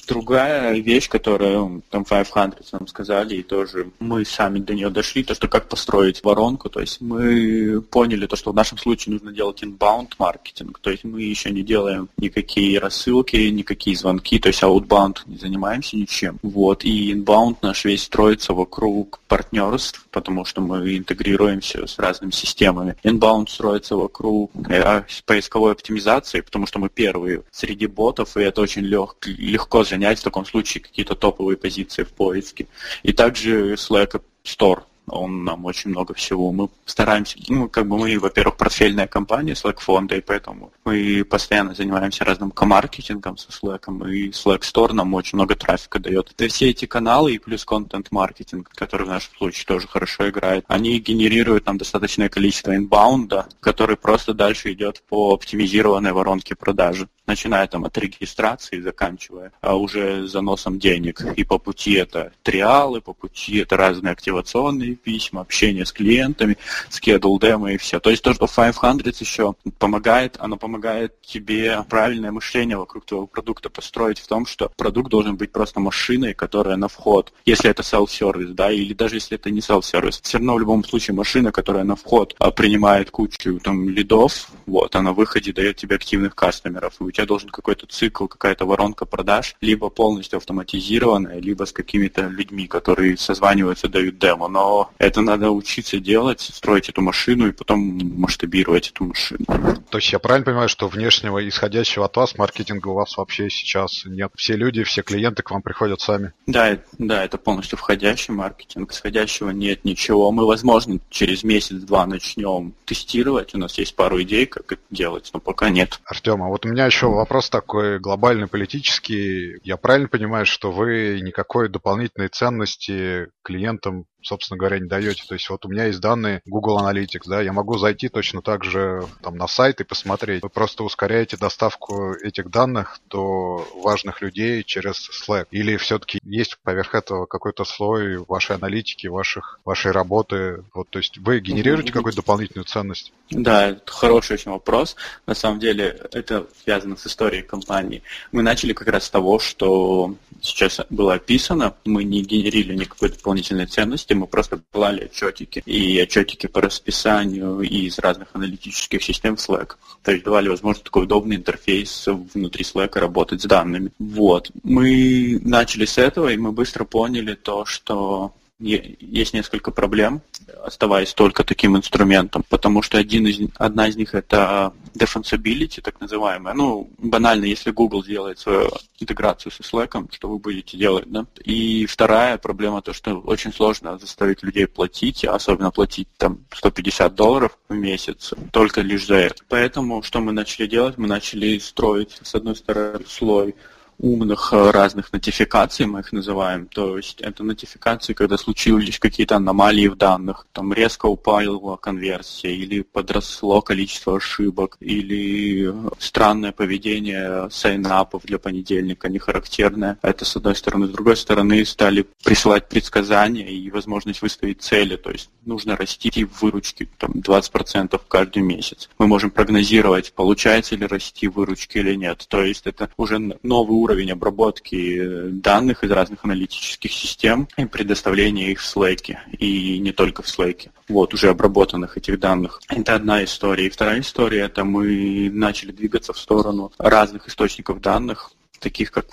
Другая 0.07 0.79
вещь, 0.79 1.09
которую 1.09 1.83
там 1.89 2.05
500 2.05 2.71
нам 2.71 2.87
сказали, 2.87 3.35
и 3.35 3.43
тоже 3.43 3.91
мы 3.99 4.23
сами 4.23 4.59
до 4.59 4.73
нее 4.73 4.89
дошли, 4.89 5.23
то, 5.23 5.35
что 5.35 5.47
как 5.47 5.67
построить 5.67 6.23
воронку, 6.23 6.69
то 6.69 6.79
есть 6.79 7.01
мы 7.01 7.81
поняли 7.81 8.25
то, 8.25 8.35
что 8.35 8.51
в 8.51 8.55
нашем 8.55 8.77
случае 8.77 9.13
нужно 9.13 9.33
делать 9.33 9.63
inbound 9.63 10.13
маркетинг, 10.17 10.79
то 10.79 10.91
есть 10.91 11.03
мы 11.03 11.21
еще 11.21 11.51
не 11.51 11.61
делаем 11.61 12.09
никакие 12.17 12.79
рассылки, 12.79 13.35
никакие 13.35 13.97
звонки, 13.97 14.39
то 14.39 14.47
есть 14.47 14.63
outbound 14.63 15.17
не 15.25 15.37
занимаемся 15.37 15.97
ничем. 15.97 16.39
Вот, 16.41 16.85
и 16.85 17.13
inbound 17.13 17.57
наш 17.61 17.83
весь 17.83 18.03
строится 18.03 18.53
вокруг 18.53 19.19
партнерств, 19.27 20.05
потому 20.11 20.45
что 20.45 20.61
мы 20.61 20.97
интегрируемся 20.97 21.85
с 21.85 21.99
разными 21.99 22.31
системами. 22.31 22.95
Inbound 23.03 23.49
строится 23.49 23.95
вокруг 23.95 24.51
э, 24.69 25.03
поисковой 25.25 25.73
оптимизации, 25.73 26.41
потому 26.41 26.65
что 26.65 26.79
мы 26.79 26.89
первые 26.89 27.43
среди 27.51 27.87
ботов, 27.87 28.37
и 28.37 28.41
это 28.41 28.61
очень 28.61 28.83
лег, 28.83 29.15
легко 29.25 29.80
занять 29.83 30.19
в 30.19 30.23
таком 30.23 30.45
случае 30.45 30.81
какие-то 30.81 31.15
топовые 31.15 31.57
позиции 31.57 32.03
в 32.03 32.09
поиске. 32.09 32.67
И 33.03 33.13
также 33.13 33.73
Slack 33.73 34.21
Store 34.43 34.83
он 35.11 35.43
нам 35.43 35.65
очень 35.65 35.91
много 35.91 36.13
всего. 36.13 36.51
Мы 36.51 36.69
стараемся, 36.85 37.37
ну, 37.47 37.69
как 37.69 37.87
бы 37.87 37.97
мы, 37.97 38.17
во-первых, 38.19 38.57
портфельная 38.57 39.07
компания 39.07 39.53
Slack 39.53 39.79
фонда, 39.79 40.15
и 40.15 40.21
поэтому 40.21 40.71
мы 40.85 41.25
постоянно 41.29 41.73
занимаемся 41.73 42.23
разным 42.23 42.53
маркетингом 42.61 43.37
со 43.37 43.49
Slack, 43.49 43.85
и 44.11 44.29
Slack 44.29 44.61
Store 44.61 44.93
нам 44.93 45.13
очень 45.13 45.37
много 45.37 45.55
трафика 45.55 45.99
дает. 45.99 46.31
Это 46.31 46.47
все 46.47 46.69
эти 46.69 46.85
каналы 46.85 47.33
и 47.33 47.39
плюс 47.39 47.65
контент-маркетинг, 47.65 48.69
который 48.73 49.05
в 49.05 49.09
нашем 49.09 49.35
случае 49.37 49.65
тоже 49.65 49.87
хорошо 49.87 50.29
играет, 50.29 50.65
они 50.67 50.99
генерируют 50.99 51.65
нам 51.65 51.77
достаточное 51.77 52.29
количество 52.29 52.75
инбаунда, 52.75 53.47
который 53.59 53.97
просто 53.97 54.33
дальше 54.33 54.71
идет 54.71 55.03
по 55.09 55.33
оптимизированной 55.33 56.13
воронке 56.13 56.55
продажи 56.55 57.07
начиная 57.31 57.65
там 57.67 57.85
от 57.85 57.97
регистрации, 57.97 58.81
заканчивая 58.81 59.53
а 59.61 59.75
уже 59.75 60.27
заносом 60.27 60.79
денег. 60.79 61.21
И 61.37 61.43
по 61.43 61.57
пути 61.57 61.93
это 61.93 62.33
триалы, 62.43 62.99
по 63.01 63.13
пути 63.13 63.59
это 63.59 63.77
разные 63.77 64.11
активационные 64.11 64.95
письма, 65.01 65.41
общение 65.41 65.85
с 65.85 65.91
клиентами, 65.91 66.57
schedule 66.89 67.39
демо 67.39 67.73
и 67.73 67.77
все. 67.77 67.99
То 67.99 68.09
есть 68.09 68.23
то, 68.23 68.33
что 68.33 68.47
500 68.47 69.21
еще 69.21 69.55
помогает, 69.79 70.37
оно 70.39 70.57
помогает 70.57 71.21
тебе 71.21 71.83
правильное 71.89 72.31
мышление 72.31 72.77
вокруг 72.77 73.05
твоего 73.05 73.27
продукта 73.27 73.69
построить 73.69 74.19
в 74.19 74.27
том, 74.27 74.45
что 74.45 74.71
продукт 74.77 75.09
должен 75.09 75.35
быть 75.35 75.51
просто 75.51 75.79
машиной, 75.79 76.33
которая 76.33 76.75
на 76.77 76.87
вход, 76.87 77.33
если 77.45 77.69
это 77.69 77.83
self-service, 77.83 78.53
да, 78.53 78.71
или 78.71 78.93
даже 78.93 79.15
если 79.15 79.37
это 79.37 79.49
не 79.51 79.59
self-service, 79.59 80.19
все 80.21 80.37
равно 80.37 80.55
в 80.55 80.59
любом 80.59 80.83
случае 80.83 81.15
машина, 81.15 81.51
которая 81.51 81.83
на 81.83 81.95
вход 81.95 82.35
а, 82.39 82.51
принимает 82.51 83.11
кучу 83.11 83.59
там 83.59 83.89
лидов, 83.89 84.49
вот, 84.65 84.95
а 84.95 85.01
на 85.01 85.13
выходе 85.13 85.53
дает 85.53 85.77
тебе 85.77 85.95
активных 85.95 86.35
кастомеров, 86.35 86.95
и 86.99 87.03
у 87.03 87.11
тебя 87.11 87.25
должен 87.25 87.49
какой-то 87.49 87.87
цикл, 87.87 88.27
какая-то 88.27 88.65
воронка 88.65 89.05
продаж, 89.05 89.55
либо 89.61 89.89
полностью 89.89 90.37
автоматизированная, 90.37 91.39
либо 91.39 91.65
с 91.65 91.71
какими-то 91.71 92.27
людьми, 92.27 92.67
которые 92.67 93.17
созваниваются, 93.17 93.87
дают 93.87 94.17
демо. 94.17 94.47
Но 94.47 94.80
это 94.97 95.21
надо 95.21 95.51
учиться 95.51 95.99
делать, 95.99 96.41
строить 96.41 96.89
эту 96.89 97.01
машину 97.01 97.47
и 97.47 97.51
потом 97.51 97.79
масштабировать 98.19 98.89
эту 98.89 99.05
машину. 99.05 99.45
То 99.89 99.97
есть 99.97 100.11
я 100.11 100.19
правильно 100.19 100.45
понимаю, 100.45 100.69
что 100.69 100.87
внешнего 100.87 101.47
исходящего 101.47 102.05
от 102.05 102.15
вас 102.15 102.37
маркетинга 102.37 102.87
у 102.89 102.93
вас 102.93 103.17
вообще 103.17 103.49
сейчас 103.49 104.03
нет? 104.05 104.31
Все 104.35 104.55
люди, 104.55 104.83
все 104.83 105.01
клиенты 105.01 105.43
к 105.43 105.51
вам 105.51 105.61
приходят 105.61 106.01
сами? 106.01 106.33
Да, 106.47 106.77
да, 106.97 107.23
это 107.23 107.37
полностью 107.37 107.77
входящий 107.77 108.33
маркетинг. 108.33 108.91
Исходящего 108.91 109.49
нет 109.49 109.85
ничего. 109.85 110.31
Мы, 110.31 110.45
возможно, 110.45 110.99
через 111.09 111.43
месяц-два 111.43 112.05
начнем 112.05 112.73
тестировать. 112.85 113.53
У 113.55 113.57
нас 113.57 113.77
есть 113.77 113.95
пару 113.95 114.21
идей, 114.21 114.45
как 114.45 114.71
это 114.71 114.81
делать, 114.89 115.29
но 115.33 115.39
пока 115.39 115.69
нет. 115.69 115.99
Артем, 116.05 116.43
а 116.43 116.47
вот 116.47 116.65
у 116.65 116.69
меня 116.69 116.85
еще 116.85 117.07
вопрос 117.07 117.49
такой 117.49 117.99
глобальный 117.99 118.47
политический. 118.47 119.59
Я 119.63 119.77
правильно 119.77 120.07
понимаю, 120.07 120.45
что 120.45 120.71
вы 120.71 121.19
никакой 121.21 121.69
дополнительной 121.69 122.29
ценности 122.29 123.27
клиентам 123.43 124.05
собственно 124.23 124.57
говоря, 124.57 124.79
не 124.79 124.87
даете. 124.87 125.23
То 125.27 125.35
есть 125.35 125.49
вот 125.49 125.65
у 125.65 125.69
меня 125.69 125.85
есть 125.85 125.99
данные 125.99 126.41
Google 126.45 126.79
Analytics, 126.79 127.27
да, 127.27 127.41
я 127.41 127.53
могу 127.53 127.77
зайти 127.77 128.09
точно 128.09 128.41
так 128.41 128.63
же 128.63 129.05
там 129.21 129.37
на 129.37 129.47
сайт 129.47 129.81
и 129.81 129.83
посмотреть. 129.83 130.43
Вы 130.43 130.49
просто 130.49 130.83
ускоряете 130.83 131.37
доставку 131.37 132.13
этих 132.13 132.49
данных 132.49 132.99
до 133.09 133.67
важных 133.75 134.21
людей 134.21 134.63
через 134.63 135.09
Slack. 135.09 135.47
Или 135.51 135.77
все-таки 135.77 136.19
есть 136.23 136.57
поверх 136.63 136.95
этого 136.95 137.25
какой-то 137.25 137.65
слой 137.65 138.17
вашей 138.17 138.55
аналитики, 138.55 139.07
ваших, 139.07 139.59
вашей 139.65 139.91
работы? 139.91 140.63
Вот, 140.73 140.89
то 140.89 140.99
есть 140.99 141.17
вы 141.17 141.39
генерируете 141.39 141.91
какую-то 141.91 142.17
дополнительную 142.17 142.65
ценность? 142.65 143.13
Да, 143.29 143.69
это 143.69 143.91
хороший 143.91 144.33
очень 144.33 144.51
вопрос. 144.51 144.95
На 145.25 145.35
самом 145.35 145.59
деле 145.59 145.85
это 146.11 146.47
связано 146.63 146.97
с 146.97 147.07
историей 147.07 147.43
компании. 147.43 148.03
Мы 148.31 148.41
начали 148.41 148.73
как 148.73 148.87
раз 148.87 149.05
с 149.05 149.09
того, 149.09 149.39
что 149.39 150.15
сейчас 150.41 150.81
было 150.89 151.15
описано. 151.15 151.75
Мы 151.85 152.03
не 152.03 152.21
генерили 152.21 152.75
никакой 152.75 153.09
дополнительной 153.09 153.65
ценности, 153.65 154.10
мы 154.13 154.27
просто 154.27 154.61
клали 154.71 155.05
отчетики, 155.05 155.61
и 155.65 156.01
отчетики 156.01 156.47
по 156.47 156.61
расписанию 156.61 157.61
и 157.61 157.85
из 157.85 157.99
разных 157.99 158.29
аналитических 158.33 159.03
систем 159.03 159.35
Slack. 159.35 159.75
То 160.03 160.11
есть 160.11 160.23
давали 160.23 160.49
возможность 160.49 160.85
такой 160.85 161.03
удобный 161.03 161.37
интерфейс 161.37 162.07
внутри 162.33 162.63
Slack 162.63 162.97
работать 162.99 163.41
с 163.41 163.45
данными. 163.45 163.91
Вот. 163.99 164.51
Мы 164.63 165.39
начали 165.43 165.85
с 165.85 165.97
этого, 165.97 166.29
и 166.29 166.37
мы 166.37 166.51
быстро 166.51 166.85
поняли 166.85 167.35
то, 167.35 167.65
что 167.65 168.33
есть 168.61 169.33
несколько 169.33 169.71
проблем, 169.71 170.21
оставаясь 170.63 171.13
только 171.13 171.43
таким 171.43 171.75
инструментом, 171.75 172.43
потому 172.49 172.81
что 172.81 172.97
один 172.97 173.27
из, 173.27 173.49
одна 173.57 173.87
из 173.87 173.95
них 173.95 174.13
это 174.13 174.73
defensibility, 174.93 175.81
так 175.81 175.99
называемая. 175.99 176.53
Ну, 176.53 176.89
банально, 176.97 177.45
если 177.45 177.71
Google 177.71 178.03
сделает 178.03 178.39
свою 178.39 178.69
интеграцию 178.99 179.51
со 179.51 179.63
Slack, 179.63 180.07
что 180.13 180.29
вы 180.29 180.37
будете 180.37 180.77
делать, 180.77 181.05
да? 181.07 181.25
И 181.43 181.85
вторая 181.85 182.37
проблема 182.37 182.81
то, 182.81 182.93
что 182.93 183.19
очень 183.19 183.51
сложно 183.53 183.97
заставить 183.97 184.43
людей 184.43 184.67
платить, 184.67 185.25
особенно 185.25 185.71
платить 185.71 186.07
там 186.17 186.39
150 186.51 187.15
долларов 187.15 187.57
в 187.67 187.73
месяц, 187.73 188.33
только 188.51 188.81
лишь 188.81 189.07
за 189.07 189.15
это. 189.15 189.43
Поэтому 189.49 190.03
что 190.03 190.19
мы 190.19 190.31
начали 190.31 190.67
делать? 190.67 190.97
Мы 190.97 191.07
начали 191.07 191.57
строить, 191.57 192.19
с 192.21 192.35
одной 192.35 192.55
стороны, 192.55 192.99
слой 193.07 193.55
умных 194.01 194.51
э, 194.51 194.71
разных 194.71 195.13
нотификаций, 195.13 195.85
мы 195.85 195.99
их 195.99 196.11
называем. 196.11 196.67
То 196.67 196.97
есть 196.97 197.21
это 197.21 197.43
нотификации, 197.43 198.13
когда 198.13 198.37
случились 198.37 198.99
какие-то 198.99 199.35
аномалии 199.35 199.87
в 199.87 199.95
данных, 199.95 200.47
там 200.51 200.73
резко 200.73 201.05
упала 201.05 201.77
конверсия, 201.77 202.55
или 202.55 202.81
подросло 202.81 203.61
количество 203.61 204.17
ошибок, 204.17 204.77
или 204.79 205.73
странное 205.99 206.51
поведение 206.51 207.49
сайнапов 207.51 208.23
для 208.23 208.39
понедельника, 208.39 209.07
не 209.07 209.19
характерное. 209.19 209.97
Это 210.01 210.25
с 210.25 210.35
одной 210.35 210.55
стороны. 210.55 210.87
С 210.87 210.91
другой 210.91 211.15
стороны, 211.15 211.63
стали 211.65 212.05
присылать 212.23 212.69
предсказания 212.69 213.49
и 213.49 213.69
возможность 213.69 214.21
выставить 214.21 214.61
цели. 214.61 214.95
То 214.95 215.11
есть 215.11 215.29
нужно 215.45 215.75
расти 215.75 216.25
в 216.25 216.41
выручке 216.41 216.87
там, 216.97 217.11
20% 217.11 218.01
каждый 218.07 218.41
месяц. 218.41 218.89
Мы 218.97 219.07
можем 219.07 219.29
прогнозировать, 219.29 220.13
получается 220.13 220.75
ли 220.75 220.85
расти 220.85 221.27
выручки 221.27 221.77
или 221.77 221.95
нет. 221.95 222.25
То 222.27 222.43
есть 222.43 222.65
это 222.65 222.89
уже 222.97 223.19
новый 223.43 223.75
уровень 223.75 223.90
обработки 224.11 224.99
э, 224.99 225.29
данных 225.29 225.83
из 225.83 225.91
разных 225.91 226.23
аналитических 226.23 226.91
систем 226.91 227.47
и 227.57 227.65
предоставления 227.65 228.51
их 228.51 228.61
в 228.61 228.77
Slack. 228.77 229.15
И 229.37 229.79
не 229.79 229.91
только 229.91 230.23
в 230.23 230.27
Slack. 230.27 230.69
Вот, 230.87 231.13
уже 231.13 231.29
обработанных 231.29 231.97
этих 231.97 232.19
данных. 232.19 232.61
Это 232.67 232.95
одна 232.95 233.23
история. 233.23 233.67
И 233.67 233.69
вторая 233.69 234.01
история, 234.01 234.41
это 234.41 234.63
мы 234.63 235.29
начали 235.31 235.71
двигаться 235.71 236.13
в 236.13 236.17
сторону 236.17 236.71
разных 236.77 237.27
источников 237.27 237.81
данных, 237.81 238.31
таких 238.59 238.91
как 238.91 239.07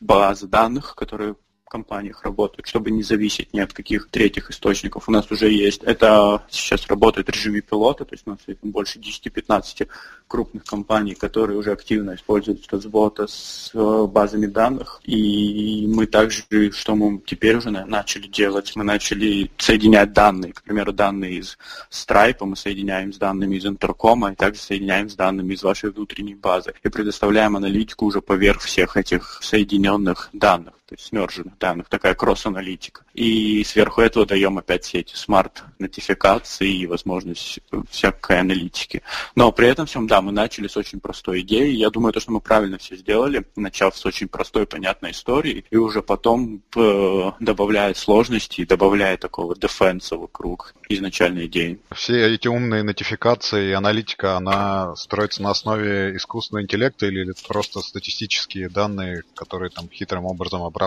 базы 0.00 0.46
данных, 0.46 0.94
которые 0.96 1.34
компаниях 1.74 2.22
работают, 2.22 2.68
чтобы 2.68 2.92
не 2.92 3.02
зависеть 3.02 3.52
ни 3.52 3.58
от 3.58 3.72
каких 3.72 4.08
третьих 4.08 4.48
источников. 4.50 5.08
У 5.08 5.12
нас 5.12 5.28
уже 5.32 5.50
есть, 5.50 5.82
это 5.82 6.42
сейчас 6.48 6.86
работает 6.86 7.26
в 7.26 7.30
режиме 7.30 7.62
пилота, 7.62 8.04
то 8.04 8.14
есть 8.14 8.24
у 8.26 8.30
нас 8.30 8.38
больше 8.62 9.00
10-15 9.00 9.88
крупных 10.28 10.64
компаний, 10.64 11.14
которые 11.14 11.58
уже 11.58 11.72
активно 11.72 12.14
используют 12.14 12.62
статсбота 12.62 13.26
с 13.26 13.72
э, 13.74 14.06
базами 14.06 14.46
данных. 14.46 15.00
И 15.04 15.86
мы 15.88 16.06
также, 16.06 16.44
что 16.70 16.94
мы 16.94 17.20
теперь 17.26 17.56
уже 17.56 17.70
начали 17.70 18.28
делать, 18.28 18.72
мы 18.76 18.84
начали 18.84 19.50
соединять 19.58 20.12
данные, 20.12 20.52
к 20.52 20.62
примеру, 20.62 20.92
данные 20.92 21.38
из 21.40 21.58
Stripe 21.90 22.44
мы 22.44 22.56
соединяем 22.56 23.12
с 23.12 23.18
данными 23.18 23.56
из 23.56 23.66
Интеркома, 23.66 24.32
и 24.32 24.36
также 24.36 24.60
соединяем 24.60 25.08
с 25.08 25.16
данными 25.16 25.54
из 25.54 25.62
вашей 25.64 25.90
внутренней 25.90 26.36
базы. 26.36 26.72
И 26.84 26.88
предоставляем 26.88 27.56
аналитику 27.56 28.06
уже 28.06 28.20
поверх 28.20 28.60
всех 28.62 28.96
этих 28.96 29.40
соединенных 29.42 30.30
данных 30.32 30.74
то 30.94 31.00
есть 31.00 31.08
смерженных 31.08 31.58
данных, 31.58 31.88
такая 31.88 32.14
кросс-аналитика. 32.14 33.02
И 33.14 33.64
сверху 33.64 34.00
этого 34.00 34.26
даем 34.26 34.58
опять 34.58 34.84
все 34.84 35.00
эти 35.00 35.16
смарт-нотификации 35.16 36.70
и 36.70 36.86
возможность 36.86 37.58
всякой 37.90 38.40
аналитики. 38.40 39.02
Но 39.34 39.50
при 39.50 39.68
этом 39.68 39.86
всем, 39.86 40.06
да, 40.06 40.22
мы 40.22 40.30
начали 40.30 40.68
с 40.68 40.76
очень 40.76 41.00
простой 41.00 41.40
идеи. 41.40 41.70
Я 41.70 41.90
думаю, 41.90 42.12
то, 42.12 42.20
что 42.20 42.30
мы 42.30 42.40
правильно 42.40 42.78
все 42.78 42.96
сделали, 42.96 43.44
начав 43.56 43.96
с 43.96 44.06
очень 44.06 44.28
простой, 44.28 44.66
понятной 44.66 45.10
истории, 45.10 45.64
и 45.70 45.76
уже 45.76 46.00
потом 46.00 46.62
э, 46.76 47.30
добавляя 47.40 47.94
сложности, 47.94 48.64
добавляя 48.64 49.16
такого 49.16 49.56
дефенса 49.56 50.16
вокруг 50.16 50.74
изначальной 50.88 51.46
идеи. 51.46 51.80
Все 51.92 52.34
эти 52.34 52.46
умные 52.46 52.84
нотификации 52.84 53.70
и 53.70 53.72
аналитика, 53.72 54.36
она 54.36 54.94
строится 54.94 55.42
на 55.42 55.50
основе 55.50 56.16
искусственного 56.16 56.62
интеллекта 56.62 57.06
или 57.06 57.32
просто 57.48 57.80
статистические 57.80 58.68
данные, 58.68 59.22
которые 59.34 59.70
там 59.70 59.88
хитрым 59.90 60.26
образом 60.26 60.62
обрабатываются? 60.62 60.83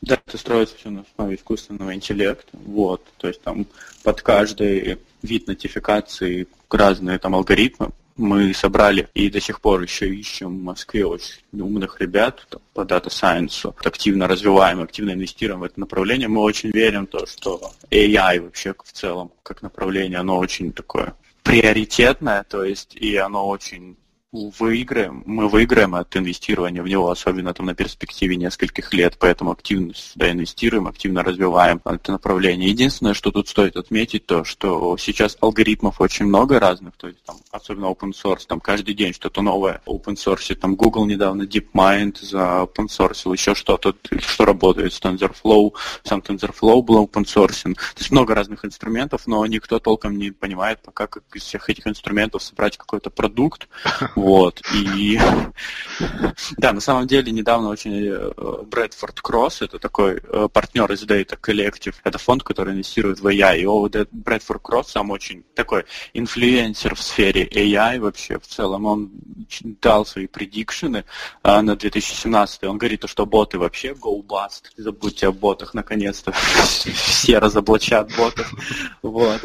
Да, 0.00 0.20
это 0.26 0.38
строится 0.38 0.76
все 0.76 0.90
на 0.90 1.02
основе 1.02 1.36
искусственного 1.36 1.94
интеллекта. 1.94 2.56
Вот. 2.64 3.04
То 3.18 3.28
есть 3.28 3.42
там 3.42 3.66
под 4.02 4.22
каждый 4.22 4.98
вид 5.22 5.46
нотификации 5.46 6.46
разные 6.70 7.18
там 7.18 7.34
алгоритмы 7.34 7.90
мы 8.16 8.52
собрали 8.54 9.08
и 9.14 9.30
до 9.30 9.40
сих 9.40 9.60
пор 9.60 9.82
еще 9.82 10.14
ищем 10.14 10.58
в 10.58 10.62
Москве 10.62 11.06
очень 11.06 11.40
умных 11.52 12.00
ребят 12.00 12.46
там, 12.48 12.60
по 12.74 12.82
Data 12.82 13.08
Science, 13.08 13.74
активно 13.84 14.28
развиваем, 14.28 14.82
активно 14.82 15.12
инвестируем 15.12 15.60
в 15.60 15.64
это 15.64 15.80
направление. 15.80 16.28
Мы 16.28 16.40
очень 16.42 16.70
верим 16.70 17.06
в 17.06 17.10
то, 17.10 17.26
что 17.26 17.72
AI 17.90 18.40
вообще 18.40 18.74
в 18.84 18.92
целом 18.92 19.32
как 19.42 19.62
направление, 19.62 20.18
оно 20.18 20.38
очень 20.38 20.72
такое 20.72 21.14
приоритетное, 21.42 22.44
то 22.44 22.64
есть 22.64 22.94
и 22.94 23.16
оно 23.16 23.48
очень 23.48 23.96
выиграем, 24.32 25.22
мы 25.26 25.46
выиграем 25.46 25.94
от 25.94 26.16
инвестирования 26.16 26.82
в 26.82 26.88
него, 26.88 27.10
особенно 27.10 27.52
там 27.52 27.66
на 27.66 27.74
перспективе 27.74 28.36
нескольких 28.36 28.92
лет, 28.94 29.16
поэтому 29.18 29.50
активно 29.50 29.94
сюда 29.94 30.30
инвестируем, 30.30 30.86
активно 30.86 31.22
развиваем 31.22 31.80
это 31.84 32.12
направление. 32.12 32.70
Единственное, 32.70 33.12
что 33.12 33.30
тут 33.30 33.48
стоит 33.48 33.76
отметить, 33.76 34.24
то, 34.24 34.44
что 34.44 34.96
сейчас 34.96 35.36
алгоритмов 35.40 36.00
очень 36.00 36.24
много 36.24 36.58
разных, 36.58 36.96
то 36.96 37.08
есть 37.08 37.22
там, 37.24 37.36
особенно 37.50 37.86
open 37.86 38.12
source, 38.12 38.46
там 38.46 38.60
каждый 38.60 38.94
день 38.94 39.12
что-то 39.12 39.42
новое 39.42 39.82
open 39.86 40.14
source, 40.14 40.54
там 40.54 40.76
Google 40.76 41.04
недавно 41.04 41.42
DeepMind 41.42 42.16
за 42.22 42.62
open 42.62 42.86
source, 42.86 43.30
еще 43.32 43.54
что-то, 43.54 43.94
что 44.18 44.44
работает 44.46 44.94
с 44.94 45.00
TensorFlow, 45.00 45.74
сам 46.04 46.20
TensorFlow 46.20 46.80
был 46.82 47.04
open 47.04 47.24
source. 47.24 47.62
То 47.62 47.98
есть 47.98 48.10
много 48.10 48.34
разных 48.34 48.64
инструментов, 48.64 49.26
но 49.26 49.44
никто 49.44 49.78
толком 49.78 50.16
не 50.16 50.30
понимает 50.30 50.80
пока, 50.82 51.06
как 51.06 51.22
из 51.34 51.42
всех 51.42 51.68
этих 51.68 51.86
инструментов 51.86 52.42
собрать 52.42 52.78
какой-то 52.78 53.10
продукт, 53.10 53.68
Вот. 54.22 54.62
И 54.72 55.18
да, 56.56 56.72
на 56.72 56.80
самом 56.80 57.08
деле 57.08 57.32
недавно 57.32 57.70
очень 57.70 58.08
Брэдфорд 58.70 59.20
Кросс, 59.20 59.62
это 59.62 59.80
такой 59.80 60.20
э, 60.22 60.48
партнер 60.52 60.90
из 60.92 61.02
Data 61.04 61.36
Collective, 61.40 61.94
это 62.04 62.18
фонд, 62.18 62.44
который 62.44 62.74
инвестирует 62.74 63.18
в 63.18 63.26
AI. 63.26 63.58
И 63.60 63.66
вот 63.66 63.96
Брэдфорд 64.12 64.62
Кросс 64.62 64.92
сам 64.92 65.10
очень 65.10 65.42
такой 65.54 65.86
инфлюенсер 66.14 66.94
в 66.94 67.02
сфере 67.02 67.46
AI 67.46 67.98
вообще 67.98 68.38
в 68.38 68.46
целом. 68.46 68.86
Он 68.86 69.10
дал 69.80 70.06
свои 70.06 70.28
предикшены 70.28 71.04
а, 71.42 71.60
на 71.62 71.74
2017. 71.74 72.62
Он 72.64 72.78
говорит, 72.78 73.02
что 73.06 73.26
боты 73.26 73.58
вообще 73.58 73.88
go 73.88 74.24
bust. 74.24 74.70
Забудьте 74.76 75.26
о 75.26 75.32
ботах, 75.32 75.74
наконец-то. 75.74 76.32
Все 76.94 77.38
разоблачат 77.38 78.14
ботов. 78.16 78.52
Вот. 79.02 79.40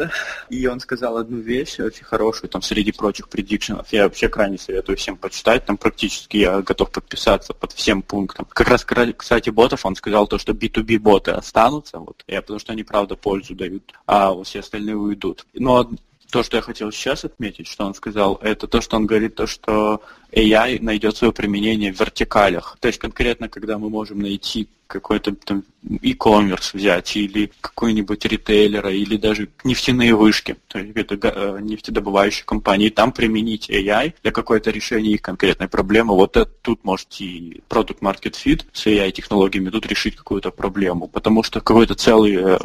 И 0.49 0.67
он 0.67 0.79
сказал 0.79 1.17
одну 1.17 1.39
вещь 1.39 1.79
очень 1.79 2.05
хорошую, 2.05 2.49
там, 2.49 2.61
среди 2.61 2.91
прочих 2.91 3.27
предикшенов. 3.27 3.91
Я 3.91 4.03
вообще 4.03 4.29
крайне 4.29 4.57
советую 4.67 4.97
всем 4.97 5.17
почитать. 5.17 5.65
Там 5.65 5.77
практически 5.77 6.37
я 6.37 6.61
готов 6.61 6.91
подписаться 6.91 7.53
под 7.53 7.71
всем 7.71 8.01
пунктам. 8.01 8.45
Как 8.49 8.67
раз, 8.67 8.85
кстати, 9.15 9.49
ботов 9.49 9.85
он 9.85 9.95
сказал 9.95 10.27
то, 10.27 10.37
что 10.37 10.51
B2B 10.51 10.99
боты 10.99 11.31
останутся, 11.31 11.99
вот, 11.99 12.23
я, 12.27 12.41
потому 12.41 12.59
что 12.59 12.73
они, 12.73 12.83
правда, 12.83 13.15
пользу 13.15 13.55
дают, 13.55 13.93
а 14.05 14.33
все 14.43 14.59
остальные 14.59 14.97
уйдут. 14.97 15.45
Но 15.53 15.89
то, 16.29 16.43
что 16.43 16.57
я 16.57 16.61
хотел 16.61 16.91
сейчас 16.91 17.23
отметить, 17.23 17.67
что 17.67 17.85
он 17.85 17.93
сказал, 17.93 18.35
это 18.41 18.67
то, 18.67 18.81
что 18.81 18.97
он 18.97 19.05
говорит, 19.05 19.35
то, 19.35 19.47
что 19.47 20.01
AI 20.33 20.81
найдет 20.81 21.15
свое 21.15 21.31
применение 21.31 21.93
в 21.93 21.99
вертикалях. 21.99 22.77
То 22.81 22.89
есть 22.89 22.99
конкретно, 22.99 23.47
когда 23.47 23.77
мы 23.77 23.89
можем 23.89 24.19
найти 24.19 24.67
какой-то 24.87 25.35
там 25.35 25.63
e-commerce 26.01 26.71
взять, 26.73 27.15
или 27.15 27.51
какой-нибудь 27.61 28.25
ритейлера, 28.25 28.91
или 28.91 29.17
даже 29.17 29.49
нефтяные 29.63 30.15
вышки, 30.15 30.57
то 30.67 30.79
есть 30.79 30.95
это 30.95 31.15
э, 31.21 31.59
нефтедобывающие 31.61 32.45
компании, 32.45 32.89
там 32.89 33.11
применить 33.11 33.69
AI 33.69 34.13
для 34.21 34.31
какой-то 34.31 34.71
решения 34.71 35.11
их 35.11 35.21
конкретной 35.21 35.67
проблемы. 35.67 36.15
Вот 36.15 36.35
это, 36.35 36.51
тут 36.61 36.83
можете 36.83 37.25
и 37.25 37.61
Product 37.69 37.99
Market 37.99 38.33
Fit 38.33 38.63
с 38.73 38.85
AI-технологиями 38.87 39.69
тут 39.69 39.85
решить 39.85 40.15
какую-то 40.15 40.51
проблему, 40.51 41.07
потому 41.07 41.43
что 41.43 41.61
какой-то 41.61 41.95
целый 41.95 42.37
э, 42.37 42.57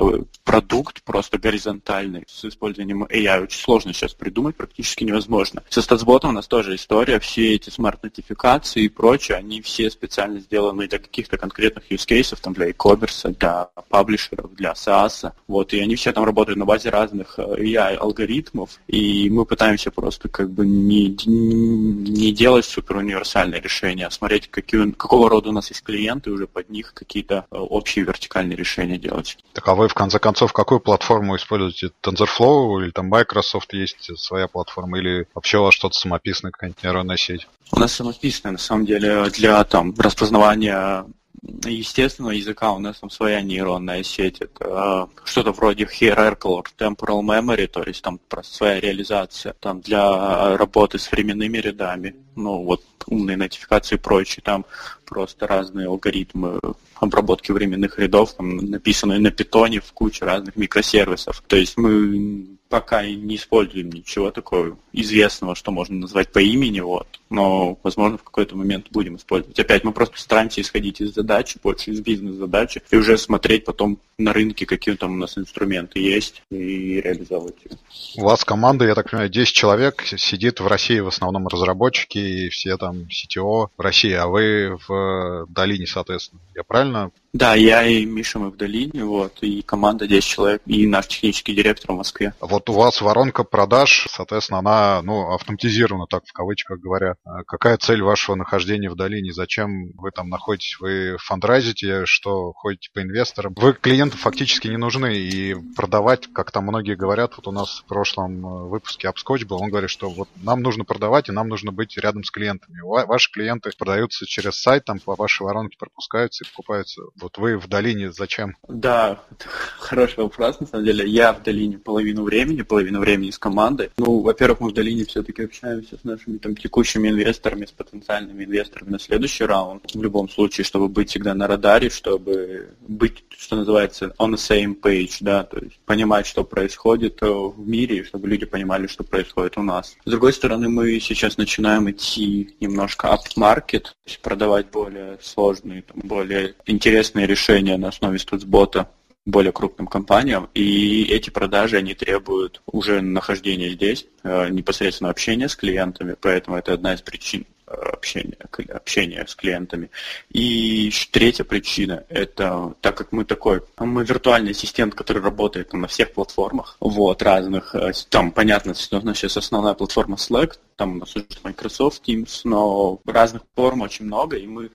продукт 0.44 1.02
просто 1.02 1.38
горизонтальный 1.38 2.24
с 2.26 2.44
использованием 2.44 3.04
AI 3.04 3.44
очень 3.44 3.60
сложно 3.60 3.92
сейчас 3.92 4.14
придумать, 4.14 4.56
практически 4.56 5.04
невозможно. 5.04 5.62
Со 5.68 5.82
статсботом 5.82 6.30
у 6.30 6.32
нас 6.32 6.46
тоже 6.46 6.74
история, 6.74 7.20
все 7.20 7.54
эти 7.54 7.70
смарт-нотификации 7.70 8.84
и 8.84 8.88
прочее, 8.88 9.38
они 9.38 9.62
все 9.62 9.90
специально 9.90 10.40
сделаны 10.40 10.88
для 10.88 10.98
каких-то 10.98 11.38
конкретных 11.38 11.90
use 11.90 12.06
кейсов, 12.12 12.40
там 12.40 12.52
для 12.52 12.66
e-commerce, 12.66 13.34
для 13.38 13.68
паблишеров, 13.88 14.54
для 14.54 14.72
SaaS. 14.72 15.32
Вот, 15.48 15.72
и 15.72 15.80
они 15.80 15.96
все 15.96 16.12
там 16.12 16.24
работают 16.24 16.58
на 16.58 16.66
базе 16.66 16.90
разных 16.90 17.38
э, 17.38 17.42
AI-алгоритмов, 17.42 18.68
и 18.86 19.30
мы 19.30 19.46
пытаемся 19.46 19.90
просто 19.90 20.28
как 20.28 20.50
бы 20.50 20.66
не, 20.66 21.16
не 21.26 22.32
делать 22.32 22.66
супер 22.66 22.96
универсальные 22.96 23.62
решения, 23.62 24.06
а 24.06 24.10
смотреть, 24.10 24.50
какие, 24.50 24.90
какого 24.90 25.30
рода 25.30 25.48
у 25.48 25.52
нас 25.52 25.70
есть 25.70 25.82
клиенты, 25.82 26.30
уже 26.30 26.46
под 26.46 26.68
них 26.68 26.92
какие-то 26.92 27.46
э, 27.50 27.56
общие 27.56 28.04
вертикальные 28.04 28.56
решения 28.56 28.98
делать. 28.98 29.38
Так 29.54 29.66
а 29.68 29.74
вы 29.74 29.88
в 29.88 29.94
конце 29.94 30.18
концов 30.18 30.52
какую 30.52 30.80
платформу 30.80 31.36
используете? 31.36 31.92
TensorFlow 32.02 32.82
или 32.82 32.90
там 32.90 33.06
Microsoft 33.06 33.72
есть 33.72 34.10
своя 34.18 34.48
платформа, 34.48 34.98
или 34.98 35.26
вообще 35.34 35.58
у 35.58 35.62
вас 35.62 35.72
что-то 35.72 35.94
самописное, 35.94 36.50
какая-нибудь 36.50 36.82
нейронная 36.82 37.16
сеть? 37.16 37.48
У 37.70 37.80
нас 37.80 37.92
самописная, 37.94 38.52
на 38.52 38.58
самом 38.58 38.84
деле, 38.84 39.30
для 39.30 39.64
там 39.64 39.94
распознавания 39.96 41.06
естественного 41.42 42.32
языка 42.32 42.72
у 42.72 42.78
нас 42.78 43.00
там 43.00 43.10
своя 43.10 43.40
нейронная 43.40 44.02
сеть. 44.02 44.40
Это 44.40 45.08
э, 45.14 45.22
что-то 45.24 45.52
вроде 45.52 45.84
hierarchical 45.84 46.64
temporal 46.78 47.22
memory, 47.22 47.66
то 47.66 47.82
есть 47.82 48.02
там 48.02 48.18
просто 48.28 48.54
своя 48.54 48.80
реализация 48.80 49.54
там 49.60 49.80
для 49.80 50.56
работы 50.56 50.98
с 50.98 51.10
временными 51.10 51.58
рядами. 51.58 52.14
Ну, 52.36 52.62
вот 52.62 52.82
умные 53.06 53.36
нотификации 53.36 53.96
и 53.96 53.98
прочее. 53.98 54.42
Там 54.44 54.64
просто 55.04 55.46
разные 55.46 55.88
алгоритмы 55.88 56.60
обработки 56.94 57.50
временных 57.50 57.98
рядов, 57.98 58.34
там, 58.34 58.56
написанные 58.56 59.18
на 59.18 59.30
питоне 59.30 59.80
в 59.80 59.92
куче 59.92 60.24
разных 60.24 60.56
микросервисов. 60.56 61.42
То 61.48 61.56
есть 61.56 61.76
мы 61.76 62.46
пока 62.72 63.04
не 63.04 63.36
используем 63.36 63.90
ничего 63.90 64.30
такого 64.30 64.78
известного, 64.94 65.54
что 65.54 65.70
можно 65.70 65.94
назвать 65.94 66.32
по 66.32 66.38
имени, 66.38 66.80
вот. 66.80 67.06
Но, 67.28 67.78
возможно, 67.82 68.16
в 68.16 68.22
какой-то 68.22 68.56
момент 68.56 68.86
будем 68.90 69.16
использовать. 69.16 69.58
Опять 69.60 69.84
мы 69.84 69.92
просто 69.92 70.18
стараемся 70.18 70.62
исходить 70.62 71.02
из 71.02 71.12
задачи, 71.12 71.58
больше 71.62 71.90
из 71.90 72.00
бизнес-задачи, 72.00 72.80
и 72.90 72.96
уже 72.96 73.18
смотреть 73.18 73.66
потом 73.66 73.98
на 74.16 74.32
рынке, 74.32 74.64
какие 74.64 74.94
там 74.94 75.12
у 75.12 75.16
нас 75.18 75.36
инструменты 75.36 76.00
есть, 76.00 76.42
и 76.50 77.02
реализовывать 77.02 77.56
их. 77.62 77.72
У 78.16 78.22
вас 78.22 78.42
команда, 78.42 78.86
я 78.86 78.94
так 78.94 79.10
понимаю, 79.10 79.28
10 79.28 79.52
человек 79.52 80.02
сидит 80.06 80.60
в 80.60 80.66
России 80.66 81.00
в 81.00 81.08
основном 81.08 81.48
разработчики 81.48 82.16
и 82.16 82.48
все 82.48 82.78
там 82.78 83.02
CTO 83.02 83.68
в 83.76 83.80
России, 83.82 84.12
а 84.12 84.28
вы 84.28 84.78
в 84.88 85.46
долине, 85.50 85.86
соответственно. 85.86 86.40
Я 86.54 86.62
правильно 86.62 87.10
да, 87.32 87.54
я 87.54 87.86
и 87.86 88.04
Миша 88.04 88.38
мы 88.38 88.50
в 88.50 88.58
долине, 88.58 89.04
вот, 89.04 89.38
и 89.40 89.62
команда 89.62 90.06
10 90.06 90.28
человек, 90.28 90.62
и 90.66 90.86
наш 90.86 91.08
технический 91.08 91.54
директор 91.54 91.92
в 91.92 91.96
Москве. 91.96 92.34
Вот 92.40 92.61
у 92.68 92.74
вас 92.74 93.00
воронка 93.00 93.44
продаж, 93.44 94.06
соответственно, 94.10 94.58
она, 94.58 95.02
ну, 95.02 95.32
автоматизирована, 95.32 96.06
так 96.06 96.24
в 96.26 96.32
кавычках 96.32 96.78
говоря. 96.80 97.16
А 97.24 97.44
какая 97.44 97.76
цель 97.76 98.02
вашего 98.02 98.36
нахождения 98.36 98.90
в 98.90 98.96
долине? 98.96 99.32
Зачем 99.32 99.92
вы 99.96 100.10
там 100.10 100.28
находитесь? 100.28 100.78
Вы 100.80 101.16
фандрайзите, 101.18 102.06
что 102.06 102.52
ходите 102.52 102.90
по 102.92 103.02
инвесторам? 103.02 103.54
Вы 103.56 103.72
клиентам 103.72 104.18
фактически 104.18 104.68
не 104.68 104.76
нужны, 104.76 105.14
и 105.14 105.54
продавать, 105.76 106.32
как 106.32 106.50
там 106.50 106.64
многие 106.64 106.94
говорят, 106.94 107.34
вот 107.36 107.48
у 107.48 107.52
нас 107.52 107.80
в 107.80 107.84
прошлом 107.84 108.46
э, 108.46 108.68
выпуске 108.68 109.08
Апскотч 109.08 109.44
был, 109.44 109.62
он 109.62 109.70
говорит, 109.70 109.90
что 109.90 110.08
вот 110.10 110.28
нам 110.42 110.60
нужно 110.60 110.84
продавать, 110.84 111.28
и 111.28 111.32
нам 111.32 111.48
нужно 111.48 111.72
быть 111.72 111.96
рядом 111.96 112.24
с 112.24 112.30
клиентами. 112.30 112.80
Ваши 112.82 113.30
клиенты 113.30 113.70
продаются 113.76 114.26
через 114.26 114.60
сайт, 114.60 114.84
там 114.84 114.98
по 114.98 115.14
вашей 115.14 115.42
воронке 115.42 115.76
пропускаются 115.78 116.44
и 116.44 116.48
покупаются 116.48 117.02
вот 117.20 117.38
вы 117.38 117.58
в 117.58 117.68
долине 117.68 118.12
зачем? 118.12 118.56
Да, 118.68 119.22
хороший 119.78 120.24
вопрос, 120.24 120.60
на 120.60 120.66
самом 120.66 120.84
деле. 120.84 121.06
Я 121.08 121.32
в 121.32 121.42
долине 121.42 121.78
половину 121.78 122.24
времени, 122.24 122.51
половину 122.60 123.00
времени 123.00 123.30
с 123.30 123.38
командой. 123.38 123.90
Ну, 123.96 124.20
во-первых, 124.20 124.60
мы 124.60 124.68
в 124.68 124.74
долине 124.74 125.06
все-таки 125.06 125.44
общаемся 125.44 125.96
с 125.96 126.04
нашими 126.04 126.36
там 126.36 126.54
текущими 126.54 127.08
инвесторами, 127.08 127.64
с 127.64 127.70
потенциальными 127.70 128.44
инвесторами 128.44 128.90
на 128.90 128.98
следующий 128.98 129.44
раунд. 129.44 129.90
В 129.94 130.02
любом 130.02 130.28
случае, 130.28 130.64
чтобы 130.64 130.88
быть 130.88 131.08
всегда 131.08 131.34
на 131.34 131.46
радаре, 131.46 131.88
чтобы 131.88 132.68
быть, 132.86 133.24
что 133.30 133.56
называется, 133.56 134.14
on 134.18 134.32
the 134.32 134.36
same 134.36 134.78
page, 134.78 135.16
да, 135.20 135.44
то 135.44 135.58
есть 135.58 135.78
понимать, 135.86 136.26
что 136.26 136.44
происходит 136.44 137.22
э, 137.22 137.26
в 137.26 137.66
мире, 137.66 138.04
чтобы 138.04 138.28
люди 138.28 138.44
понимали, 138.44 138.86
что 138.86 139.04
происходит 139.04 139.56
у 139.56 139.62
нас. 139.62 139.96
С 140.04 140.10
другой 140.10 140.32
стороны, 140.32 140.68
мы 140.68 141.00
сейчас 141.00 141.38
начинаем 141.38 141.90
идти 141.90 142.54
немножко 142.60 143.08
up 143.08 143.20
market, 143.36 143.82
то 143.82 144.06
есть 144.06 144.20
продавать 144.20 144.70
более 144.70 145.18
сложные, 145.22 145.82
там, 145.82 146.00
более 146.02 146.54
интересные 146.66 147.26
решения 147.26 147.76
на 147.76 147.88
основе 147.88 148.18
студсбота 148.18 148.88
более 149.24 149.52
крупным 149.52 149.86
компаниям, 149.86 150.48
и 150.54 151.04
эти 151.04 151.30
продажи, 151.30 151.76
они 151.76 151.94
требуют 151.94 152.60
уже 152.66 153.00
нахождения 153.00 153.70
здесь, 153.70 154.06
э, 154.24 154.48
непосредственно 154.48 155.10
общения 155.10 155.48
с 155.48 155.54
клиентами, 155.54 156.16
поэтому 156.20 156.56
это 156.56 156.72
одна 156.72 156.94
из 156.94 157.02
причин 157.02 157.46
э, 157.68 157.72
общения, 157.72 158.36
общения 158.74 159.24
с 159.24 159.36
клиентами. 159.36 159.90
И 160.30 160.90
третья 161.12 161.44
причина– 161.44 162.04
это 162.08 162.74
так 162.80 162.96
как 162.96 163.12
мы 163.12 163.24
такой, 163.24 163.62
мы 163.78 164.04
виртуальный 164.04 164.50
ассистент, 164.50 164.96
который 164.96 165.22
работает 165.22 165.72
на 165.72 165.86
всех 165.86 166.12
платформах, 166.12 166.76
вот, 166.80 167.22
разных, 167.22 167.76
э, 167.76 167.92
там, 168.08 168.32
понятно, 168.32 168.74
у 168.90 169.00
нас 169.02 169.18
сейчас 169.18 169.36
основная 169.36 169.74
платформа 169.74 170.16
Slack, 170.16 170.54
там 170.76 170.96
у 170.96 170.98
нас 171.00 171.14
уже 171.16 171.26
Microsoft 171.44 172.02
Teams, 172.06 172.40
но 172.44 173.00
разных 173.06 173.42
форм 173.54 173.82
очень 173.82 174.06
много, 174.06 174.36
и 174.36 174.46
мы, 174.46 174.70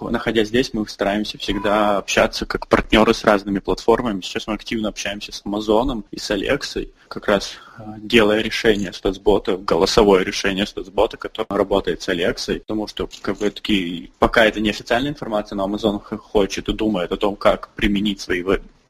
находясь 0.00 0.48
здесь, 0.48 0.72
мы 0.72 0.86
стараемся 0.88 1.38
всегда 1.38 1.98
общаться 1.98 2.46
как 2.46 2.68
партнеры 2.68 3.14
с 3.14 3.24
разными 3.24 3.58
платформами. 3.58 4.20
Сейчас 4.20 4.46
мы 4.46 4.54
активно 4.54 4.88
общаемся 4.88 5.32
с 5.32 5.42
Amazon 5.44 6.04
и 6.10 6.18
с 6.18 6.30
Alexa, 6.30 6.90
как 7.08 7.28
раз 7.28 7.54
э, 7.78 7.82
делая 7.98 8.42
решение 8.42 8.92
статсбота, 8.92 9.56
голосовое 9.56 10.24
решение 10.24 10.66
статсбота, 10.66 11.16
которое 11.16 11.56
работает 11.56 12.02
с 12.02 12.08
Alexa, 12.08 12.58
потому 12.60 12.86
что 12.86 13.08
как 13.22 13.38
бы, 13.38 13.50
такие, 13.50 14.10
пока 14.18 14.44
это 14.44 14.60
не 14.60 14.70
официальная 14.70 15.10
информация, 15.10 15.56
но 15.56 15.66
Amazon 15.66 15.98
хочет 16.00 16.68
и 16.68 16.72
думает 16.72 17.12
о 17.12 17.16
том, 17.16 17.36
как 17.36 17.70
применить 17.74 18.20
свои 18.20 18.42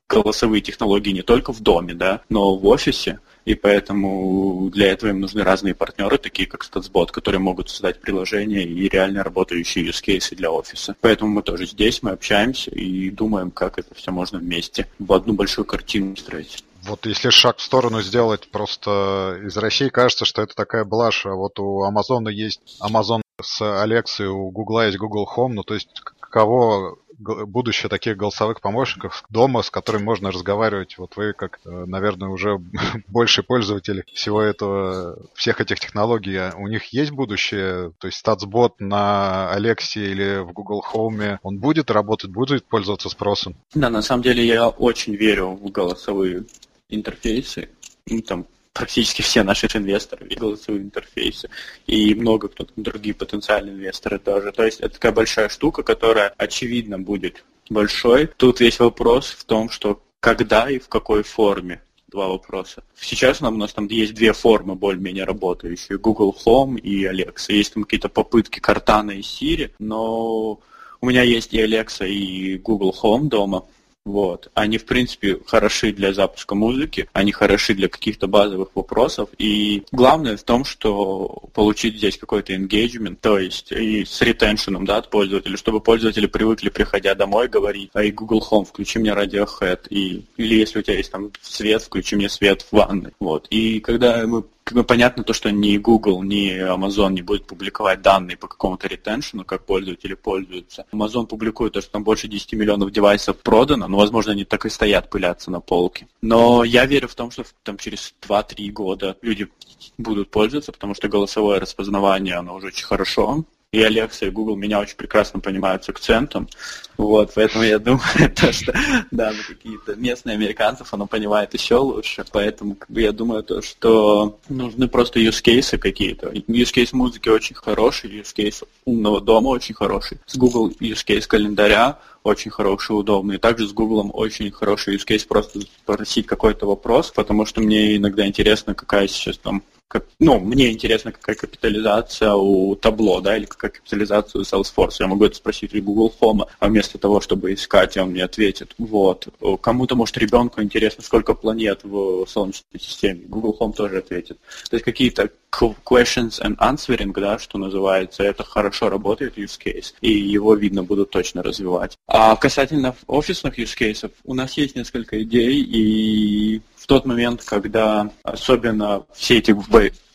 голосовые 0.08 0.62
технологии 0.62 1.10
не 1.10 1.22
только 1.22 1.52
в 1.52 1.60
доме, 1.60 1.94
да, 1.94 2.22
но 2.28 2.56
в 2.56 2.66
офисе 2.66 3.20
и 3.48 3.54
поэтому 3.54 4.68
для 4.70 4.92
этого 4.92 5.08
им 5.08 5.20
нужны 5.20 5.42
разные 5.42 5.74
партнеры, 5.74 6.18
такие 6.18 6.46
как 6.46 6.66
StatsBot, 6.66 7.12
которые 7.12 7.40
могут 7.40 7.70
создать 7.70 7.98
приложения 7.98 8.62
и 8.62 8.88
реально 8.90 9.24
работающие 9.24 9.86
use 9.86 10.04
cases 10.06 10.34
для 10.36 10.50
офиса. 10.50 10.94
Поэтому 11.00 11.30
мы 11.30 11.42
тоже 11.42 11.66
здесь, 11.66 12.02
мы 12.02 12.10
общаемся 12.10 12.70
и 12.70 13.08
думаем, 13.08 13.50
как 13.50 13.78
это 13.78 13.94
все 13.94 14.12
можно 14.12 14.38
вместе 14.38 14.86
в 14.98 15.10
одну 15.14 15.32
большую 15.32 15.64
картину 15.64 16.14
строить. 16.16 16.62
Вот 16.82 17.06
если 17.06 17.30
шаг 17.30 17.56
в 17.56 17.62
сторону 17.62 18.02
сделать, 18.02 18.50
просто 18.50 19.40
из 19.42 19.56
России 19.56 19.88
кажется, 19.88 20.26
что 20.26 20.42
это 20.42 20.54
такая 20.54 20.84
блажь, 20.84 21.24
а 21.24 21.34
вот 21.34 21.58
у 21.58 21.84
Амазона 21.84 22.28
есть 22.28 22.60
Amazon 22.82 23.22
с 23.40 23.62
Алексой, 23.82 24.26
у 24.26 24.50
Гугла 24.50 24.86
есть 24.86 24.98
Google 24.98 25.26
Home, 25.36 25.52
ну 25.54 25.62
то 25.62 25.72
есть 25.72 25.88
каково 26.20 26.98
будущее 27.18 27.88
таких 27.90 28.16
голосовых 28.16 28.61
помощников 28.61 29.24
дома, 29.28 29.62
с 29.62 29.70
которыми 29.70 30.04
можно 30.04 30.31
разговаривать. 30.31 30.98
Вот 30.98 31.16
вы, 31.16 31.33
как, 31.33 31.61
э, 31.64 31.85
наверное, 31.87 32.28
уже 32.28 32.59
больший 33.09 33.44
пользователь 33.44 34.04
всего 34.12 34.40
этого, 34.40 35.18
всех 35.35 35.61
этих 35.61 35.81
технологий, 35.81 36.37
а 36.37 36.54
у 36.57 36.68
них 36.68 36.92
есть 36.92 37.11
будущее? 37.11 37.92
То 37.98 38.07
есть 38.07 38.18
статсбот 38.18 38.81
на 38.81 39.50
Алексе 39.50 40.11
или 40.11 40.38
в 40.42 40.52
Google 40.52 40.85
Home, 40.92 41.38
он 41.42 41.59
будет 41.59 41.90
работать, 41.90 42.31
будет 42.31 42.64
пользоваться 42.64 43.09
спросом? 43.09 43.57
Да, 43.74 43.90
на 43.90 44.02
самом 44.02 44.22
деле 44.22 44.46
я 44.46 44.68
очень 44.68 45.14
верю 45.14 45.50
в 45.50 45.70
голосовые 45.70 46.44
интерфейсы. 46.88 47.68
Ну, 48.07 48.22
там 48.22 48.46
практически 48.78 49.22
все 49.22 49.42
наши 49.42 49.66
инвесторы 49.74 50.28
голосовые 50.36 50.84
интерфейсы, 50.84 51.50
и 51.86 52.14
много 52.14 52.48
кто 52.48 52.66
другие 52.76 53.14
потенциальные 53.14 53.74
инвесторы 53.74 54.20
тоже. 54.20 54.52
То 54.52 54.64
есть 54.64 54.78
это 54.78 54.94
такая 54.94 55.12
большая 55.12 55.48
штука, 55.48 55.82
которая 55.82 56.32
очевидно 56.36 56.98
будет 56.98 57.44
большой. 57.68 58.28
Тут 58.36 58.60
весь 58.60 58.78
вопрос 58.78 59.30
в 59.30 59.44
том, 59.44 59.68
что 59.68 60.00
когда 60.20 60.70
и 60.70 60.78
в 60.78 60.88
какой 60.88 61.24
форме 61.24 61.82
два 62.08 62.28
вопроса. 62.28 62.84
Сейчас 62.98 63.42
у 63.42 63.50
нас 63.50 63.72
там 63.72 63.86
есть 63.88 64.14
две 64.14 64.32
формы 64.32 64.76
более-менее 64.76 65.24
работающие, 65.24 65.98
Google 65.98 66.34
Home 66.46 66.78
и 66.78 67.04
Alexa. 67.04 67.52
Есть 67.52 67.74
там 67.74 67.82
какие-то 67.82 68.08
попытки 68.08 68.60
Cortana 68.60 69.14
и 69.14 69.20
Siri, 69.20 69.72
но 69.80 70.60
у 71.00 71.06
меня 71.06 71.22
есть 71.22 71.52
и 71.52 71.60
Alexa, 71.60 72.08
и 72.08 72.58
Google 72.58 72.94
Home 73.02 73.28
дома. 73.28 73.64
Вот. 74.04 74.50
Они, 74.54 74.78
в 74.78 74.87
принципе, 74.87 75.38
хороши 75.46 75.92
для 75.92 76.14
запуска 76.14 76.54
музыки, 76.54 77.08
они 77.12 77.30
хороши 77.30 77.74
для 77.74 77.88
каких-то 77.88 78.26
базовых 78.26 78.70
вопросов. 78.74 79.28
И 79.38 79.84
главное 79.92 80.37
в 80.37 80.42
том, 80.42 80.64
что 80.64 81.42
получить 81.52 81.96
здесь 81.96 82.16
какой-то 82.16 82.54
engagement, 82.54 83.18
то 83.20 83.38
есть 83.38 83.70
и 83.70 84.04
с 84.04 84.20
ретеншеном 84.22 84.87
да, 84.87 84.96
от 84.96 85.11
пользователя, 85.11 85.56
чтобы 85.56 85.80
пользователи 85.80 86.26
привыкли, 86.26 86.70
приходя 86.70 87.14
домой, 87.14 87.48
говорить, 87.48 87.90
а 87.92 88.02
и 88.02 88.11
Google 88.11 88.46
Home, 88.50 88.64
включи 88.64 88.98
мне 88.98 89.11
Radiohead, 89.11 89.88
и, 89.90 90.24
или 90.37 90.54
если 90.54 90.78
у 90.78 90.82
тебя 90.82 90.96
есть 90.96 91.12
там 91.12 91.30
свет, 91.42 91.82
включи 91.82 92.16
мне 92.16 92.30
свет 92.30 92.62
в 92.62 92.72
ванной. 92.72 93.12
Вот. 93.20 93.46
И 93.50 93.80
когда 93.80 94.26
мы 94.26 94.42
бы 94.72 94.85
понятно 94.85 95.24
то, 95.24 95.33
что 95.33 95.50
ни 95.50 95.76
Google, 95.76 96.22
ни 96.22 96.59
Amazon 96.59 97.12
не 97.12 97.22
будет 97.22 97.46
публиковать 97.46 98.02
данные 98.02 98.37
по 98.37 98.48
какому-то 98.48 98.88
ретеншену, 98.88 99.44
как 99.44 99.66
пользователи 99.66 100.14
пользуются. 100.14 100.87
Amazon 100.92 101.26
публикует 101.26 101.74
то, 101.74 101.81
что 101.81 101.92
там 101.92 102.04
больше 102.04 102.28
10 102.28 102.52
миллионов 102.54 102.90
девайсов 102.90 103.38
продано, 103.38 103.88
но, 103.88 103.96
возможно, 103.96 104.33
они 104.33 104.44
так 104.44 104.66
и 104.66 104.70
стоят, 104.70 105.11
пылятся 105.11 105.50
на 105.50 105.61
полке. 105.61 106.09
Но 106.22 106.64
я 106.64 106.87
верю 106.87 107.09
в 107.09 107.14
том, 107.14 107.31
что 107.31 107.44
там 107.62 107.78
через 107.78 108.14
2-3 108.26 108.70
года 108.70 109.16
люди 109.22 109.48
будут 109.96 110.31
пользоваться, 110.31 110.72
потому 110.72 110.94
что 110.94 111.09
голосовое 111.09 111.61
распознавание, 111.61 112.35
оно 112.35 112.54
уже 112.57 112.68
очень 112.68 112.87
хорошо, 112.87 113.44
и 113.70 113.83
Alexa, 113.83 114.26
и 114.26 114.31
Google 114.31 114.57
меня 114.57 114.81
очень 114.81 114.96
прекрасно 114.96 115.40
понимают 115.40 115.85
с 115.85 115.90
акцентом. 115.90 116.48
Вот, 116.96 117.33
поэтому 117.35 117.64
я 117.64 117.78
думаю, 117.78 118.00
то, 118.35 118.50
что 118.50 118.72
да, 119.11 119.31
ну, 119.31 119.42
какие-то 119.46 119.94
местные 119.94 120.35
американцев 120.35 120.92
оно 120.94 121.07
понимает 121.07 121.52
еще 121.52 121.76
лучше. 121.76 122.24
Поэтому 122.33 122.76
как 122.76 122.90
бы, 122.90 123.02
я 123.02 123.12
думаю, 123.12 123.42
то, 123.42 123.61
что 123.61 124.38
нужны 124.48 124.88
просто 124.88 125.20
use 125.20 125.42
cases 125.44 125.76
какие-то. 125.76 126.28
Use 126.28 126.74
case 126.74 126.90
музыки 126.92 127.28
очень 127.28 127.57
хороший, 127.57 128.11
use 128.11 128.35
case 128.35 128.66
умного 128.87 129.20
дома 129.20 129.48
очень 129.48 129.74
хороший. 129.74 130.18
С 130.24 130.37
Google 130.38 130.70
use 130.81 131.04
case 131.07 131.26
календаря 131.26 131.98
очень 132.22 132.50
хороший, 132.50 132.92
удобный. 132.92 133.37
И 133.37 133.38
также 133.38 133.68
с 133.68 133.72
Google 133.72 134.11
очень 134.14 134.50
хороший 134.50 134.96
use 134.96 135.07
case 135.07 135.28
просто 135.28 135.61
спросить 135.61 136.26
какой-то 136.26 136.66
вопрос, 136.66 137.11
потому 137.11 137.44
что 137.44 137.61
мне 137.61 137.96
иногда 137.96 138.26
интересно, 138.26 138.74
какая 138.74 139.09
сейчас 139.09 139.37
там 139.37 139.62
как, 139.88 140.05
ну, 140.20 140.38
мне 140.38 140.70
интересно, 140.70 141.12
какая 141.12 141.35
капитализация 141.35 142.35
у 142.35 142.74
табло, 142.77 143.20
да, 143.20 143.37
или 143.37 143.46
какая 143.46 143.70
капитализация 143.70 144.40
у 144.40 144.42
Salesforce. 144.42 144.96
Я 145.01 145.07
могу 145.07 145.24
это 145.24 145.37
спросить 145.37 145.74
у 145.74 145.83
Google 145.83 146.14
Home, 146.20 146.46
а 146.59 146.68
вместо 146.68 146.98
того, 146.98 147.22
чтобы 147.22 147.55
искать, 147.55 147.96
он 147.96 148.11
мне 148.11 148.24
ответит. 148.24 148.74
Вот. 148.77 149.29
Кому-то, 149.62 149.96
может, 149.96 150.18
ребенку 150.18 150.62
интересно, 150.62 151.03
сколько 151.03 151.33
планет 151.33 151.85
в 151.85 152.27
Солнечной 152.27 152.79
системе. 152.79 153.22
Google 153.27 153.57
Home 153.59 153.72
тоже 153.74 153.98
ответит. 153.98 154.38
То 154.68 154.77
есть 154.77 154.85
какие-то 154.85 155.31
questions 155.51 156.42
and 156.42 156.57
answering, 156.59 157.12
да, 157.14 157.38
что 157.38 157.57
называется, 157.57 158.22
это 158.22 158.44
хорошо 158.44 158.90
работает 158.90 159.38
use 159.38 159.59
case, 159.59 159.94
и 160.03 160.12
его, 160.12 160.55
видно, 160.55 160.83
будут 160.83 161.09
точно 161.09 161.42
развивать. 161.42 161.96
А 162.07 162.37
касательно 162.37 162.94
офисных 163.07 163.59
use 163.59 163.74
cases, 163.79 164.12
у 164.24 164.35
нас 164.35 164.59
есть 164.59 164.77
несколько 164.77 165.22
идей, 165.22 165.62
и 165.62 166.61
тот 166.88 167.05
момент, 167.05 167.44
когда 167.44 168.11
особенно 168.22 169.05
все 169.12 169.38
эти 169.38 169.55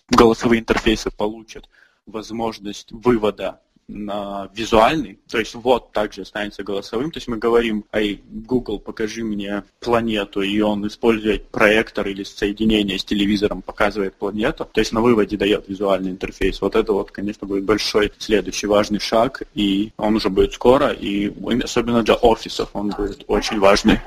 голосовые 0.10 0.60
интерфейсы 0.60 1.12
получат 1.12 1.70
возможность 2.08 2.92
вывода 2.92 3.60
на 3.88 4.50
визуальный, 4.56 5.20
то 5.30 5.38
есть 5.38 5.54
вот 5.54 5.92
также 5.92 6.22
останется 6.22 6.64
голосовым, 6.64 7.12
то 7.12 7.18
есть 7.18 7.28
мы 7.28 7.38
говорим, 7.38 7.86
эй, 7.92 8.24
Google, 8.28 8.80
покажи 8.80 9.24
мне 9.24 9.64
планету, 9.82 10.42
и 10.42 10.60
он 10.62 10.88
использует 10.88 11.50
проектор 11.50 12.08
или 12.08 12.24
соединение 12.24 12.98
с 12.98 13.06
телевизором, 13.06 13.62
показывает 13.62 14.16
планету, 14.16 14.68
то 14.72 14.80
есть 14.80 14.94
на 14.94 15.02
выводе 15.02 15.38
дает 15.38 15.68
визуальный 15.68 16.10
интерфейс. 16.10 16.60
Вот 16.60 16.76
это 16.76 16.92
вот, 16.94 17.12
конечно, 17.12 17.46
будет 17.46 17.66
большой 17.66 18.12
следующий 18.18 18.68
важный 18.68 19.00
шаг, 19.00 19.44
и 19.54 19.92
он 19.98 20.16
уже 20.16 20.30
будет 20.30 20.54
скоро, 20.54 20.90
и 20.90 21.32
особенно 21.62 22.02
для 22.02 22.16
офисов 22.16 22.70
он 22.74 22.90
будет 22.90 23.26
очень 23.28 23.60
важный. 23.60 24.00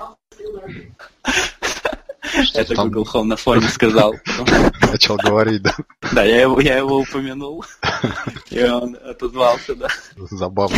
Это 2.54 2.74
там... 2.74 2.90
Google 2.90 3.08
Home 3.14 3.24
на 3.24 3.36
фоне 3.36 3.68
сказал. 3.68 4.14
Начал 4.80 5.16
говорить, 5.16 5.62
да? 5.62 5.74
Да, 6.12 6.24
я 6.24 6.42
его, 6.42 6.60
я 6.60 6.78
его 6.78 6.98
упомянул, 6.98 7.64
и 8.50 8.62
он 8.64 8.96
отозвался, 9.04 9.74
да. 9.74 9.88
Забавно. 10.16 10.76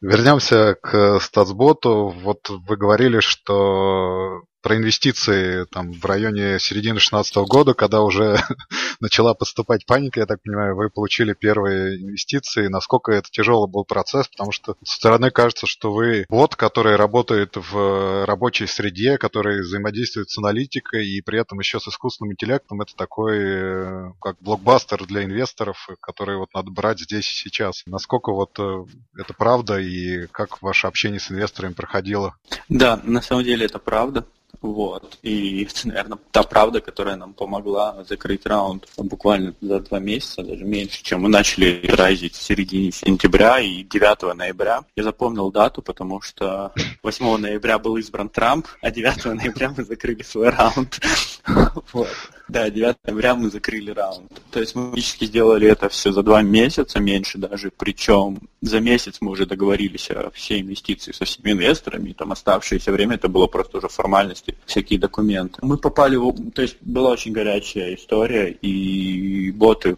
Вернемся 0.00 0.76
к 0.80 1.20
статсботу. 1.20 2.14
Вот 2.22 2.48
вы 2.48 2.76
говорили, 2.76 3.20
что 3.20 4.42
про 4.66 4.78
инвестиции 4.78 5.64
там 5.66 5.92
в 5.92 6.04
районе 6.04 6.58
середины 6.58 6.94
2016 6.94 7.36
года, 7.36 7.72
когда 7.72 8.02
уже 8.02 8.36
начала 9.00 9.32
поступать 9.32 9.86
паника, 9.86 10.18
я 10.18 10.26
так 10.26 10.42
понимаю, 10.42 10.74
вы 10.74 10.90
получили 10.90 11.34
первые 11.34 12.02
инвестиции. 12.02 12.66
Насколько 12.66 13.12
это 13.12 13.30
тяжелый 13.30 13.70
был 13.70 13.84
процесс, 13.84 14.26
потому 14.26 14.50
что 14.50 14.74
со 14.82 14.96
стороны 14.96 15.30
кажется, 15.30 15.68
что 15.68 15.92
вы 15.92 16.26
бот, 16.28 16.56
который 16.56 16.96
работает 16.96 17.52
в 17.54 18.24
рабочей 18.26 18.66
среде, 18.66 19.18
который 19.18 19.60
взаимодействует 19.60 20.30
с 20.30 20.38
аналитикой 20.38 21.06
и 21.06 21.20
при 21.20 21.38
этом 21.38 21.60
еще 21.60 21.78
с 21.78 21.86
искусственным 21.86 22.32
интеллектом, 22.32 22.80
это 22.80 22.96
такой 22.96 23.38
э, 23.38 24.12
как 24.20 24.34
блокбастер 24.40 25.06
для 25.06 25.22
инвесторов, 25.22 25.88
который 26.00 26.38
вот 26.38 26.52
надо 26.54 26.72
брать 26.72 26.98
здесь 26.98 27.30
и 27.30 27.36
сейчас. 27.36 27.84
Насколько 27.86 28.32
вот 28.32 28.58
э, 28.58 28.84
это 29.16 29.32
правда 29.32 29.78
и 29.78 30.26
как 30.26 30.60
ваше 30.60 30.88
общение 30.88 31.20
с 31.20 31.30
инвесторами 31.30 31.72
проходило? 31.72 32.34
Да, 32.68 33.00
на 33.04 33.22
самом 33.22 33.44
деле 33.44 33.66
это 33.66 33.78
правда. 33.78 34.26
Вот. 34.60 35.18
И 35.22 35.64
это, 35.64 35.88
наверное, 35.88 36.18
та 36.30 36.42
правда, 36.42 36.80
которая 36.80 37.16
нам 37.16 37.32
помогла 37.32 38.04
закрыть 38.08 38.46
раунд 38.46 38.86
буквально 38.96 39.54
за 39.60 39.80
два 39.80 39.98
месяца, 39.98 40.42
даже 40.42 40.64
меньше, 40.64 41.02
чем 41.02 41.22
мы 41.22 41.28
начали 41.28 41.86
райзить 41.88 42.34
в 42.34 42.42
середине 42.42 42.92
сентября 42.92 43.60
и 43.60 43.82
9 43.82 44.36
ноября. 44.36 44.84
Я 44.96 45.02
запомнил 45.02 45.50
дату, 45.50 45.82
потому 45.82 46.20
что 46.20 46.72
8 47.02 47.36
ноября 47.36 47.78
был 47.78 47.96
избран 47.96 48.28
Трамп, 48.28 48.66
а 48.82 48.90
9 48.90 49.24
ноября 49.36 49.72
мы 49.76 49.84
закрыли 49.84 50.22
свой 50.22 50.50
раунд. 50.50 51.00
Вот. 51.92 52.08
Да, 52.48 52.68
9 52.68 52.96
ноября 53.04 53.34
мы 53.36 53.50
закрыли 53.50 53.90
раунд. 53.90 54.32
То 54.50 54.60
есть 54.60 54.74
мы 54.74 54.88
фактически 54.90 55.24
сделали 55.26 55.68
это 55.68 55.88
все 55.88 56.12
за 56.12 56.22
два 56.22 56.42
месяца, 56.42 57.00
меньше 57.00 57.38
даже. 57.38 57.70
Причем 57.70 58.38
за 58.66 58.80
месяц 58.80 59.18
мы 59.20 59.30
уже 59.30 59.46
договорились 59.46 60.10
о 60.10 60.30
все 60.30 60.60
инвестиции 60.60 61.12
со 61.12 61.24
всеми 61.24 61.52
инвесторами. 61.52 62.10
И 62.10 62.14
там 62.14 62.32
оставшееся 62.32 62.92
время 62.92 63.14
это 63.16 63.28
было 63.28 63.46
просто 63.46 63.78
уже 63.78 63.88
формальности, 63.88 64.56
всякие 64.66 64.98
документы. 64.98 65.58
Мы 65.62 65.78
попали 65.78 66.16
в... 66.16 66.50
То 66.50 66.62
есть 66.62 66.76
была 66.80 67.10
очень 67.10 67.32
горячая 67.32 67.94
история, 67.94 68.50
и 68.50 69.50
боты 69.52 69.96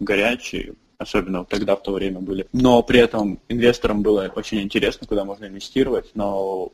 горячие, 0.00 0.74
особенно 0.98 1.44
тогда 1.44 1.76
в 1.76 1.82
то 1.82 1.92
время 1.92 2.20
были. 2.20 2.46
Но 2.52 2.82
при 2.82 3.00
этом 3.00 3.40
инвесторам 3.48 4.02
было 4.02 4.30
очень 4.34 4.60
интересно, 4.60 5.06
куда 5.06 5.24
можно 5.24 5.46
инвестировать, 5.46 6.10
но 6.14 6.70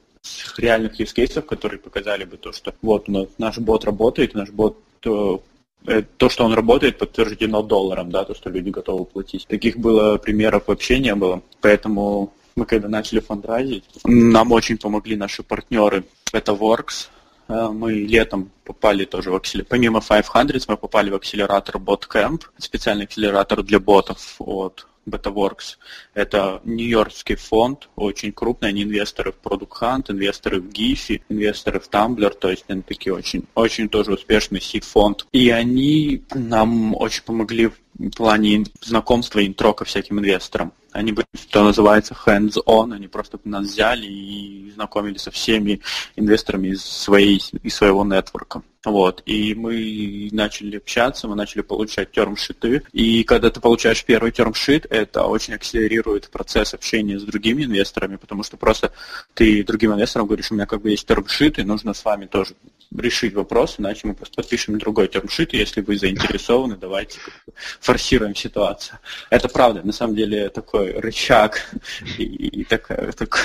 реальных 0.57 0.97
кейсов, 0.97 1.47
которые 1.47 1.78
показали 1.78 2.24
бы 2.24 2.36
то, 2.36 2.53
что 2.53 2.74
вот 2.82 3.07
наш 3.39 3.59
бот 3.59 3.84
работает, 3.84 4.34
наш 4.34 4.51
бот 4.51 4.78
то 5.84 6.02
то, 6.16 6.28
что 6.28 6.44
он 6.44 6.52
работает, 6.54 6.98
подтверждено 6.98 7.62
долларом, 7.62 8.10
да, 8.10 8.24
то, 8.24 8.34
что 8.34 8.50
люди 8.50 8.70
готовы 8.70 9.04
платить. 9.04 9.46
Таких 9.46 9.78
было 9.78 10.18
примеров 10.18 10.64
вообще 10.66 10.98
не 10.98 11.14
было, 11.14 11.42
поэтому 11.60 12.32
мы 12.56 12.66
когда 12.66 12.88
начали 12.88 13.20
фандрайзить, 13.20 13.84
нам 14.04 14.52
очень 14.52 14.78
помогли 14.78 15.16
наши 15.16 15.42
партнеры. 15.42 16.04
Это 16.32 16.52
Works, 16.52 17.08
э, 17.48 17.68
мы 17.68 17.92
летом 17.92 18.50
попали 18.64 19.04
тоже 19.04 19.30
в 19.30 19.36
акселератор. 19.36 19.70
Помимо 19.70 20.00
500 20.00 20.68
мы 20.68 20.76
попали 20.76 21.10
в 21.10 21.14
акселератор 21.14 21.76
BotCamp, 21.76 22.42
специальный 22.58 23.04
акселератор 23.04 23.62
для 23.62 23.78
ботов 23.78 24.34
от 24.40 24.86
BetaWorks. 25.11 25.76
Это 26.14 26.61
нью-йоркский 26.64 27.36
фонд, 27.36 27.88
очень 27.96 28.32
крупный, 28.32 28.70
они 28.70 28.82
инвесторы 28.82 29.32
в 29.32 29.46
Product 29.46 29.70
Hunt, 29.80 30.04
инвесторы 30.12 30.61
в 30.61 30.68
Giphy, 30.68 31.22
инвесторы 31.28 31.80
в 31.80 31.88
Tumblr, 31.88 32.30
то 32.30 32.50
есть 32.50 32.64
они 32.68 32.82
такие 32.82 33.14
очень, 33.14 33.44
очень 33.54 33.88
тоже 33.88 34.12
успешный 34.12 34.61
сид-фонд. 34.61 35.26
И 35.32 35.50
они 35.50 36.22
нам 36.34 36.94
очень 36.94 37.24
помогли 37.24 37.66
в 37.66 38.11
плане 38.16 38.64
знакомства 38.80 39.44
интро 39.44 39.72
ко 39.72 39.84
всяким 39.84 40.20
инвесторам. 40.20 40.72
Они 40.93 41.12
были, 41.12 41.26
что 41.34 41.64
называется, 41.64 42.16
hands-on, 42.26 42.95
они 42.95 43.09
просто 43.09 43.39
нас 43.45 43.66
взяли 43.66 44.07
и 44.07 44.70
знакомили 44.74 45.18
со 45.18 45.30
всеми 45.30 45.80
инвесторами 46.16 46.68
из, 46.68 46.82
своей, 46.82 47.43
из 47.62 47.74
своего 47.74 48.05
нетворка. 48.05 48.62
Вот, 48.84 49.22
и 49.26 49.55
мы 49.55 50.28
начали 50.32 50.76
общаться, 50.76 51.26
мы 51.26 51.34
начали 51.34 51.62
получать 51.62 52.12
термшиты, 52.12 52.84
и 52.93 53.24
когда 53.24 53.51
ты 53.51 53.61
получаешь 53.61 54.05
первый 54.05 54.30
термшит, 54.30 54.86
это 54.89 55.24
очень 55.24 55.55
акселерирует 55.55 56.30
процесс 56.30 56.74
общения 56.74 57.18
с 57.18 57.24
другими 57.24 57.64
инвесторами, 57.64 58.16
потому 58.16 58.45
что 58.45 58.57
просто 58.57 58.93
ты 59.34 59.64
другим 59.64 59.93
инвесторам 59.93 60.28
говоришь, 60.28 60.53
у 60.53 60.55
меня 60.55 60.66
как 60.66 60.80
бы 60.80 60.91
есть 60.91 61.07
термшит, 61.07 61.59
и 61.59 61.64
нужно 61.64 61.93
с 61.93 62.05
вами 62.05 62.26
тоже 62.26 62.55
решить 62.97 63.34
вопрос, 63.34 63.74
иначе 63.78 64.07
мы 64.07 64.14
просто 64.14 64.36
подпишем 64.36 64.78
другой 64.78 65.09
термшит, 65.09 65.55
и 65.55 65.59
если 65.59 65.80
вы 65.80 65.99
заинтересованы, 65.99 66.76
давайте 66.76 67.18
форсируем 67.80 68.34
ситуацию. 68.34 69.01
Это 69.28 69.49
правда, 69.49 69.82
на 69.82 69.93
самом 69.93 70.14
деле 70.14 70.49
такой 70.78 71.00
рычаг 71.00 71.60
и, 72.18 72.22
и 72.22 72.64
такая, 72.64 73.12
так, 73.12 73.38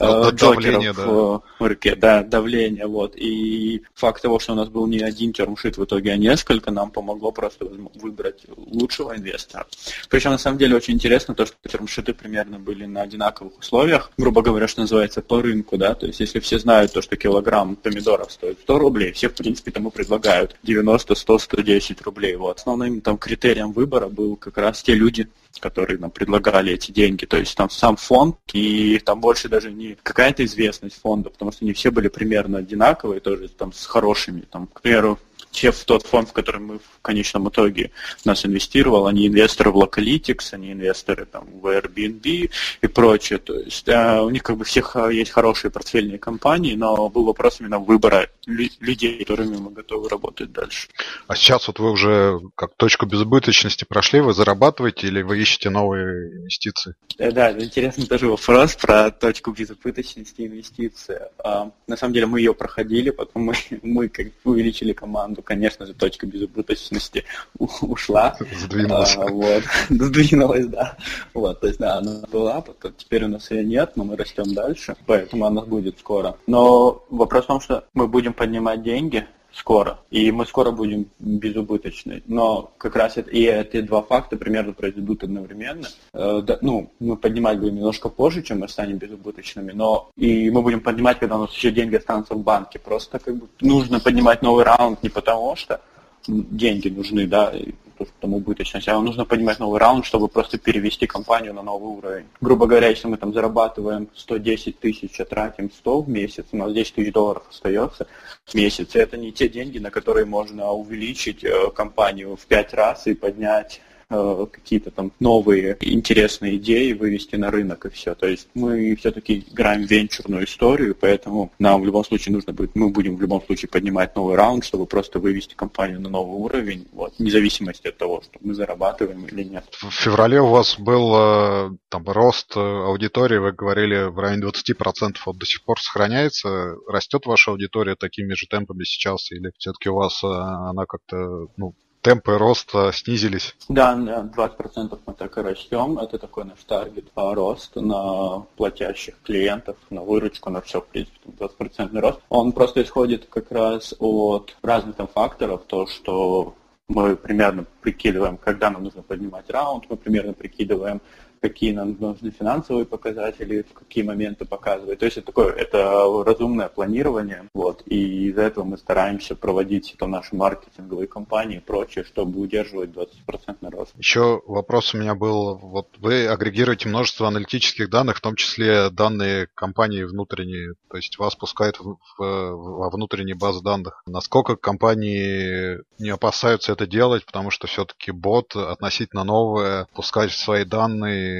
э, 0.00 0.32
давление, 0.32 0.92
да. 0.92 1.06
в 1.06 1.42
руке, 1.58 1.94
да, 1.94 2.22
давление, 2.22 2.86
вот. 2.86 3.14
И 3.16 3.82
факт 3.94 4.22
того, 4.22 4.38
что 4.38 4.52
у 4.52 4.56
нас 4.56 4.68
был 4.68 4.86
не 4.86 5.00
один 5.00 5.32
термшит 5.32 5.76
в 5.76 5.84
итоге, 5.84 6.12
а 6.12 6.16
несколько, 6.16 6.70
нам 6.70 6.90
помогло 6.90 7.30
просто 7.32 7.66
выбрать 7.94 8.42
лучшего 8.56 9.16
инвестора. 9.16 9.66
Причем, 10.08 10.32
на 10.32 10.38
самом 10.38 10.58
деле, 10.58 10.76
очень 10.76 10.94
интересно 10.94 11.34
то, 11.34 11.46
что 11.46 11.56
термшиты 11.68 12.12
примерно 12.14 12.58
были 12.58 12.86
на 12.86 13.02
одинаковых 13.02 13.58
условиях, 13.58 14.10
грубо 14.18 14.42
говоря, 14.42 14.68
что 14.68 14.80
называется, 14.82 15.22
по 15.22 15.40
рынку, 15.40 15.76
да, 15.76 15.94
то 15.94 16.06
есть 16.06 16.20
если 16.20 16.40
все 16.40 16.58
знают 16.58 16.92
то, 16.92 17.02
что 17.02 17.16
килограмм 17.16 17.76
помидоров 17.76 18.32
стоит 18.32 18.58
100 18.60 18.78
рублей, 18.78 19.12
все, 19.12 19.28
в 19.28 19.34
принципе, 19.34 19.70
тому 19.70 19.90
предлагают 19.90 20.56
90, 20.62 21.14
100, 21.14 21.38
110 21.38 22.02
рублей, 22.02 22.36
вот. 22.36 22.58
Основным 22.58 23.00
там 23.00 23.18
критерием 23.18 23.72
выбора 23.72 24.08
был 24.08 24.36
как 24.36 24.58
раз 24.58 24.82
те 24.82 24.94
люди, 24.94 25.28
которые 25.60 25.98
нам 25.98 26.10
предлагали 26.10 26.72
эти 26.72 26.92
деньги. 26.92 27.24
То 27.24 27.36
есть 27.36 27.56
там 27.56 27.70
сам 27.70 27.96
фонд, 27.96 28.36
и 28.52 29.00
там 29.04 29.20
больше 29.20 29.48
даже 29.48 29.70
не 29.70 29.96
какая-то 30.02 30.44
известность 30.44 31.00
фонда, 31.00 31.30
потому 31.30 31.52
что 31.52 31.64
не 31.64 31.72
все 31.72 31.90
были 31.90 32.08
примерно 32.08 32.58
одинаковые, 32.58 33.20
тоже 33.20 33.48
там 33.48 33.72
с 33.72 33.86
хорошими. 33.86 34.42
Там, 34.50 34.66
к 34.66 34.80
примеру, 34.82 35.18
те 35.54 35.70
в 35.70 35.84
тот 35.84 36.04
фонд, 36.04 36.28
в 36.28 36.32
который 36.32 36.60
мы 36.60 36.78
в 36.78 37.00
конечном 37.00 37.48
итоге 37.48 37.92
нас 38.24 38.44
инвестировал, 38.44 39.06
они 39.06 39.28
инвесторы 39.28 39.70
в 39.70 39.76
Localytics, 39.76 40.52
они 40.52 40.72
инвесторы 40.72 41.26
там, 41.26 41.46
в 41.60 41.66
Airbnb 41.66 42.50
и 42.82 42.86
прочее. 42.88 43.38
То 43.38 43.54
есть 43.54 43.88
э, 43.88 44.20
у 44.20 44.30
них 44.30 44.42
как 44.42 44.56
бы 44.56 44.64
всех 44.64 44.96
э, 44.96 45.14
есть 45.14 45.30
хорошие 45.30 45.70
портфельные 45.70 46.18
компании, 46.18 46.74
но 46.74 47.08
был 47.08 47.24
вопрос 47.24 47.60
именно 47.60 47.78
выбора 47.78 48.28
людей, 48.46 49.24
которыми 49.24 49.56
мы 49.56 49.70
готовы 49.70 50.08
работать 50.08 50.52
дальше. 50.52 50.88
А 51.28 51.36
сейчас 51.36 51.68
вот 51.68 51.78
вы 51.78 51.90
уже 51.92 52.40
как 52.56 52.74
точку 52.74 53.06
безубыточности 53.06 53.84
прошли, 53.84 54.20
вы 54.20 54.34
зарабатываете 54.34 55.06
или 55.06 55.22
вы 55.22 55.40
ищете 55.40 55.70
новые 55.70 56.32
инвестиции? 56.38 56.94
Да, 57.16 57.30
да, 57.30 57.52
интересный 57.52 58.06
тоже 58.06 58.28
вопрос 58.28 58.74
про 58.74 59.10
точку 59.12 59.52
безубыточности 59.52 60.42
инвестиций. 60.46 61.16
А, 61.38 61.70
на 61.86 61.96
самом 61.96 62.12
деле 62.12 62.26
мы 62.26 62.40
ее 62.40 62.54
проходили, 62.54 63.10
потом 63.10 63.44
мы, 63.44 63.54
мы 63.82 64.08
как 64.08 64.26
увеличили 64.42 64.92
команду, 64.92 65.43
конечно 65.44 65.86
же, 65.86 65.94
точка 65.94 66.26
безубыточности 66.26 67.24
ушла. 67.58 68.36
Сдвинулась. 68.58 69.16
А, 69.16 69.26
вот. 69.26 69.62
Сдвинулась, 69.88 70.66
да. 70.66 70.96
Вот, 71.32 71.60
то 71.60 71.66
есть, 71.66 71.78
да, 71.78 71.98
она 71.98 72.22
была, 72.32 72.60
потом 72.60 72.92
теперь 72.96 73.24
у 73.24 73.28
нас 73.28 73.50
ее 73.50 73.64
нет, 73.64 73.92
но 73.96 74.04
мы 74.04 74.16
растем 74.16 74.52
дальше, 74.54 74.96
поэтому 75.06 75.46
она 75.46 75.62
будет 75.62 75.98
скоро. 75.98 76.36
Но 76.46 77.04
вопрос 77.10 77.44
в 77.44 77.48
том, 77.48 77.60
что 77.60 77.84
мы 77.94 78.08
будем 78.08 78.32
поднимать 78.32 78.82
деньги, 78.82 79.26
скоро, 79.54 79.98
и 80.10 80.30
мы 80.32 80.46
скоро 80.46 80.70
будем 80.70 81.06
безубыточны. 81.18 82.22
Но 82.26 82.72
как 82.78 82.96
раз 82.96 83.16
это, 83.16 83.30
и 83.30 83.42
эти 83.42 83.80
два 83.80 84.02
факта 84.02 84.36
примерно 84.36 84.72
произойдут 84.72 85.22
одновременно. 85.22 85.86
Э, 86.12 86.42
да, 86.44 86.58
ну, 86.60 86.90
мы 86.98 87.16
поднимать 87.16 87.58
будем 87.58 87.76
немножко 87.76 88.08
позже, 88.08 88.42
чем 88.42 88.60
мы 88.60 88.68
станем 88.68 88.98
безубыточными, 88.98 89.72
но 89.72 90.10
и 90.16 90.50
мы 90.50 90.62
будем 90.62 90.80
поднимать, 90.80 91.18
когда 91.18 91.36
у 91.36 91.42
нас 91.42 91.52
еще 91.52 91.70
деньги 91.70 91.96
останутся 91.96 92.34
в 92.34 92.42
банке. 92.42 92.78
Просто 92.78 93.18
как 93.18 93.36
бы 93.36 93.48
нужно 93.60 94.00
поднимать 94.00 94.42
новый 94.42 94.64
раунд 94.64 95.02
не 95.02 95.08
потому 95.08 95.56
что 95.56 95.80
деньги 96.26 96.88
нужны, 96.88 97.26
да, 97.26 97.52
то, 97.98 98.04
что 98.04 98.14
там 98.20 98.34
убыточность, 98.34 98.88
а 98.88 98.98
нужно 99.00 99.24
поднимать 99.24 99.60
новый 99.60 99.78
раунд, 99.78 100.04
чтобы 100.04 100.28
просто 100.28 100.58
перевести 100.58 101.06
компанию 101.06 101.54
на 101.54 101.62
новый 101.62 101.96
уровень. 101.96 102.26
Грубо 102.40 102.66
говоря, 102.66 102.88
если 102.88 103.06
мы 103.06 103.16
там 103.16 103.32
зарабатываем 103.32 104.08
110 104.14 104.78
тысяч, 104.78 105.20
а 105.20 105.24
тратим 105.24 105.70
100 105.70 106.02
в 106.02 106.08
месяц, 106.08 106.46
у 106.52 106.56
нас 106.56 106.72
10 106.72 106.94
тысяч 106.94 107.12
долларов 107.12 107.44
остается 107.48 108.06
в 108.44 108.54
месяц. 108.54 108.94
И 108.94 108.98
это 108.98 109.16
не 109.16 109.32
те 109.32 109.48
деньги, 109.48 109.78
на 109.78 109.90
которые 109.90 110.26
можно 110.26 110.70
увеличить 110.72 111.44
э, 111.44 111.70
компанию 111.74 112.36
в 112.36 112.46
5 112.46 112.74
раз 112.74 113.06
и 113.06 113.14
поднять 113.14 113.80
какие-то 114.08 114.90
там 114.90 115.12
новые 115.20 115.76
интересные 115.80 116.56
идеи 116.56 116.92
вывести 116.92 117.36
на 117.36 117.50
рынок 117.50 117.86
и 117.86 117.90
все. 117.90 118.14
То 118.14 118.26
есть 118.26 118.48
мы 118.54 118.94
все-таки 118.96 119.44
играем 119.50 119.86
в 119.86 119.90
венчурную 119.90 120.44
историю, 120.44 120.96
поэтому 120.98 121.52
нам 121.58 121.82
в 121.82 121.86
любом 121.86 122.04
случае 122.04 122.34
нужно 122.34 122.52
будет, 122.52 122.74
мы 122.74 122.90
будем 122.90 123.16
в 123.16 123.20
любом 123.20 123.42
случае 123.44 123.68
поднимать 123.68 124.14
новый 124.16 124.36
раунд, 124.36 124.64
чтобы 124.64 124.86
просто 124.86 125.18
вывести 125.18 125.54
компанию 125.54 126.00
на 126.00 126.08
новый 126.08 126.36
уровень, 126.36 126.86
вот, 126.92 127.14
вне 127.18 127.30
зависимости 127.30 127.88
от 127.88 127.96
того, 127.96 128.22
что 128.22 128.38
мы 128.40 128.54
зарабатываем 128.54 129.26
или 129.26 129.44
нет. 129.44 129.64
В 129.70 129.90
феврале 129.90 130.40
у 130.40 130.48
вас 130.48 130.78
был 130.78 131.14
э, 131.14 131.70
там 131.88 132.04
рост 132.06 132.56
аудитории, 132.56 133.38
вы 133.38 133.52
говорили, 133.52 134.04
в 134.04 134.18
районе 134.18 134.46
20%, 134.46 135.16
вот 135.26 135.38
до 135.38 135.46
сих 135.46 135.62
пор 135.64 135.80
сохраняется, 135.80 136.76
растет 136.88 137.26
ваша 137.26 137.50
аудитория 137.50 137.94
такими 137.94 138.34
же 138.34 138.46
темпами 138.46 138.84
сейчас, 138.84 139.30
или 139.32 139.50
все-таки 139.58 139.88
у 139.88 139.94
вас 139.94 140.22
э, 140.22 140.26
она 140.26 140.84
как-то 140.86 141.48
ну, 141.56 141.74
темпы 142.04 142.36
роста 142.36 142.92
снизились. 142.92 143.56
Да, 143.68 143.94
да, 143.96 144.30
20% 144.36 144.98
мы 145.06 145.14
так 145.14 145.38
и 145.38 145.40
растем. 145.40 145.98
Это 145.98 146.18
такой 146.18 146.44
наш 146.44 146.62
таргет 146.64 147.06
рост 147.16 147.74
на 147.76 148.40
платящих 148.56 149.14
клиентов, 149.22 149.76
на 149.88 150.02
выручку, 150.02 150.50
на 150.50 150.60
все, 150.60 150.82
в 150.82 150.86
принципе, 150.86 151.18
20% 151.38 151.98
рост. 151.98 152.20
Он 152.28 152.52
просто 152.52 152.82
исходит 152.82 153.26
как 153.30 153.50
раз 153.50 153.94
от 153.98 154.54
разных 154.62 154.96
там 154.96 155.08
факторов, 155.08 155.62
то, 155.66 155.86
что 155.86 156.54
мы 156.88 157.16
примерно 157.16 157.64
прикидываем, 157.80 158.36
когда 158.36 158.68
нам 158.68 158.84
нужно 158.84 159.02
поднимать 159.02 159.48
раунд, 159.48 159.84
мы 159.88 159.96
примерно 159.96 160.34
прикидываем, 160.34 161.00
какие 161.44 161.72
нам 161.72 161.94
нужны 162.00 162.30
финансовые 162.30 162.86
показатели, 162.86 163.66
в 163.70 163.74
какие 163.74 164.02
моменты 164.02 164.46
показывать. 164.46 164.98
То 165.00 165.04
есть 165.04 165.18
это 165.18 165.26
такое, 165.26 165.52
это 165.52 166.06
разумное 166.24 166.68
планирование, 166.68 167.50
вот, 167.52 167.82
и 167.84 168.28
из-за 168.28 168.42
этого 168.42 168.64
мы 168.64 168.78
стараемся 168.78 169.34
проводить 169.36 169.94
там 169.98 170.12
наши 170.12 170.34
маркетинговые 170.34 171.06
кампании 171.06 171.58
и 171.58 171.60
прочее, 171.60 172.04
чтобы 172.04 172.40
удерживать 172.40 172.90
20% 172.90 173.70
рост. 173.70 173.92
Еще 173.98 174.40
вопрос 174.46 174.94
у 174.94 174.98
меня 174.98 175.14
был, 175.14 175.56
вот 175.56 175.88
вы 175.98 176.26
агрегируете 176.26 176.88
множество 176.88 177.28
аналитических 177.28 177.90
данных, 177.90 178.16
в 178.16 178.22
том 178.22 178.36
числе 178.36 178.88
данные 178.88 179.48
компании 179.54 180.04
внутренние, 180.04 180.76
то 180.88 180.96
есть 180.96 181.18
вас 181.18 181.36
пускают 181.36 181.78
в, 181.78 181.98
в, 182.16 182.20
во 182.20 182.88
внутренние 182.88 183.34
базы 183.34 183.62
данных. 183.62 184.02
Насколько 184.06 184.56
компании 184.56 185.80
не 185.98 186.08
опасаются 186.08 186.72
это 186.72 186.86
делать, 186.86 187.26
потому 187.26 187.50
что 187.50 187.66
все-таки 187.66 188.12
бот 188.12 188.56
относительно 188.56 189.24
новое, 189.24 189.86
пускать 189.94 190.32
свои 190.32 190.64
данные 190.64 191.33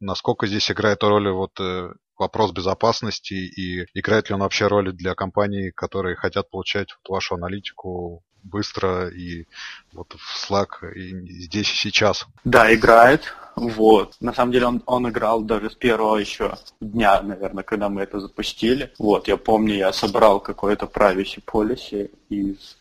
насколько 0.00 0.46
здесь 0.46 0.70
играет 0.70 1.02
роль 1.02 1.30
вот 1.30 1.58
э, 1.60 1.90
вопрос 2.18 2.52
безопасности 2.52 3.34
и 3.34 3.86
играет 3.94 4.28
ли 4.28 4.34
он 4.34 4.40
вообще 4.40 4.66
роль 4.66 4.92
для 4.92 5.14
компаний, 5.14 5.70
которые 5.74 6.16
хотят 6.16 6.50
получать 6.50 6.88
вот 6.92 7.14
вашу 7.14 7.34
аналитику 7.34 8.22
быстро 8.42 9.08
и 9.08 9.46
вот 9.92 10.14
в 10.14 10.50
Slack 10.50 10.92
и 10.94 11.42
здесь 11.42 11.70
и 11.72 11.76
сейчас. 11.76 12.26
Да, 12.44 12.72
играет. 12.72 13.34
Вот. 13.56 14.14
На 14.20 14.32
самом 14.34 14.52
деле 14.52 14.66
он, 14.66 14.82
он 14.86 15.08
играл 15.08 15.42
даже 15.42 15.70
с 15.70 15.74
первого 15.74 16.16
еще 16.16 16.56
дня, 16.80 17.22
наверное, 17.22 17.64
когда 17.64 17.88
мы 17.88 18.02
это 18.02 18.20
запустили. 18.20 18.92
Вот, 18.98 19.28
я 19.28 19.36
помню, 19.36 19.74
я 19.74 19.92
собрал 19.92 20.40
какой-то 20.40 20.86
privacy 20.86 21.42
policy 21.44 22.10
из 22.28 22.76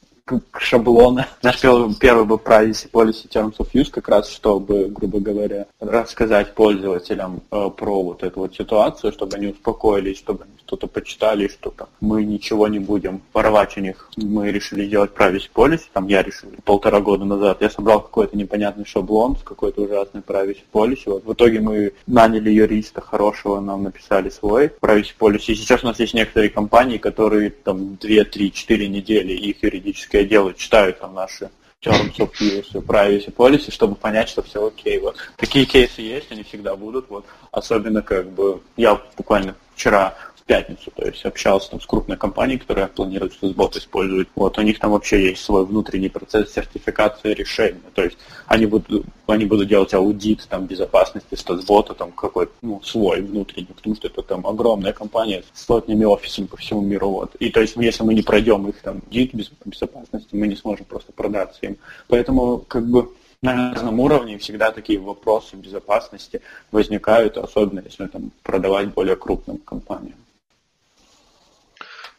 шаблона. 0.57 1.28
Наш 1.43 1.61
первый, 1.61 1.93
первый 1.93 2.26
был 2.26 2.38
privacy 2.38 2.89
policy 2.89 3.30
terms 3.30 3.57
of 3.57 3.67
use, 3.73 3.91
как 3.91 4.09
раз 4.09 4.30
чтобы, 4.30 4.88
грубо 4.89 5.19
говоря, 5.19 5.67
рассказать 5.80 6.55
пользователям 6.55 7.41
э, 7.51 7.69
про 7.78 8.01
вот 8.01 8.23
эту 8.23 8.39
вот 8.39 8.55
ситуацию, 8.55 9.13
чтобы 9.13 9.36
они 9.36 9.47
успокоились, 9.47 10.17
чтобы 10.17 10.45
они 10.45 10.53
что-то 10.65 10.88
почитали, 10.88 11.47
что 11.47 11.69
там 11.69 11.88
мы 12.01 12.26
ничего 12.26 12.67
не 12.67 12.80
будем 12.80 13.21
воровать 13.34 13.78
у 13.78 13.82
них. 13.82 14.09
Мы 14.17 14.51
решили 14.51 14.88
сделать 14.88 15.11
privacy 15.15 15.49
policy, 15.53 15.84
там 15.93 16.07
я 16.07 16.23
решил 16.23 16.49
полтора 16.63 17.01
года 17.01 17.23
назад. 17.23 17.61
Я 17.61 17.69
собрал 17.69 18.01
какой-то 18.01 18.36
непонятный 18.36 18.86
шаблон 18.86 19.38
с 19.38 19.43
какой-то 19.43 19.84
ужасной 19.84 20.23
privacy 20.23 20.63
policy. 20.73 21.03
Вот 21.05 21.26
в 21.26 21.34
итоге 21.34 21.59
мы 21.59 21.93
наняли 22.07 22.49
юриста 22.49 22.99
хорошего, 22.99 23.59
нам 23.59 23.84
написали 23.84 24.30
свой 24.30 24.71
privacy 24.82 25.13
policy. 25.19 25.53
Сейчас 25.53 25.84
у 25.84 25.88
нас 25.88 25.99
есть 25.99 26.15
некоторые 26.15 26.49
компании, 26.49 26.97
которые 26.97 27.51
там 27.51 27.97
2, 27.97 28.23
3, 28.23 28.51
4 28.51 28.88
недели 28.88 29.34
их 29.34 29.61
юридически 29.61 30.14
юридическое 30.16 30.24
дело, 30.24 30.53
читают 30.53 30.99
там 30.99 31.13
наши 31.13 31.49
terms 31.82 32.18
of 32.18 32.32
use, 32.39 32.72
privacy 32.74 33.34
policy, 33.34 33.72
чтобы 33.72 33.95
понять, 33.95 34.30
что 34.30 34.41
все 34.41 34.66
окей. 34.66 34.99
Вот. 34.99 35.18
Такие 35.38 35.66
кейсы 35.66 36.01
есть, 36.01 36.32
они 36.32 36.43
всегда 36.43 36.76
будут. 36.76 37.09
Вот. 37.09 37.26
Особенно 37.51 38.01
как 38.01 38.30
бы 38.30 38.61
я 38.78 38.99
буквально 39.18 39.55
вчера 39.76 40.16
пятницу, 40.45 40.91
то 40.95 41.05
есть 41.05 41.25
общался 41.25 41.71
там 41.71 41.81
с 41.81 41.85
крупной 41.87 42.17
компанией, 42.17 42.59
которая 42.59 42.87
планирует 42.87 43.33
SysBot 43.41 43.79
использовать. 43.79 44.27
Вот, 44.35 44.57
у 44.57 44.61
них 44.61 44.77
там 44.77 44.91
вообще 44.91 45.29
есть 45.29 45.43
свой 45.43 45.65
внутренний 45.65 46.09
процесс 46.09 46.53
сертификации 46.53 47.33
решения, 47.33 47.81
то 47.95 48.03
есть 48.03 48.17
они 48.45 48.67
будут, 48.67 49.05
они 49.25 49.45
будут 49.45 49.67
делать 49.67 49.93
аудит 49.95 50.45
там 50.47 50.67
безопасности 50.67 51.33
SysBot, 51.33 51.95
там 51.95 52.11
какой-то, 52.11 52.51
ну, 52.61 52.79
свой 52.83 53.21
внутренний, 53.21 53.73
потому 53.75 53.95
что 53.95 54.07
это 54.07 54.21
там 54.21 54.45
огромная 54.45 54.93
компания 54.93 55.43
с 55.53 55.65
сотнями 55.65 56.05
офисами 56.05 56.45
по 56.45 56.57
всему 56.57 56.81
миру, 56.81 57.09
вот. 57.09 57.33
И 57.35 57.49
то 57.49 57.61
есть 57.61 57.75
если 57.75 58.03
мы 58.03 58.13
не 58.13 58.21
пройдем 58.21 58.67
их 58.67 58.79
там 58.81 59.01
аудит 59.07 59.33
безопасности, 59.33 60.35
мы 60.35 60.47
не 60.47 60.55
сможем 60.55 60.85
просто 60.85 61.11
продаться 61.11 61.65
им. 61.65 61.77
Поэтому, 62.07 62.59
как 62.59 62.85
бы, 62.87 63.09
на 63.41 63.71
разном 63.71 63.99
уровне 63.99 64.37
всегда 64.37 64.71
такие 64.71 64.99
вопросы 64.99 65.55
безопасности 65.55 66.41
возникают, 66.71 67.37
особенно 67.37 67.81
если 67.83 68.05
там 68.05 68.31
продавать 68.43 68.93
более 68.93 69.15
крупным 69.15 69.57
компаниям. 69.57 70.15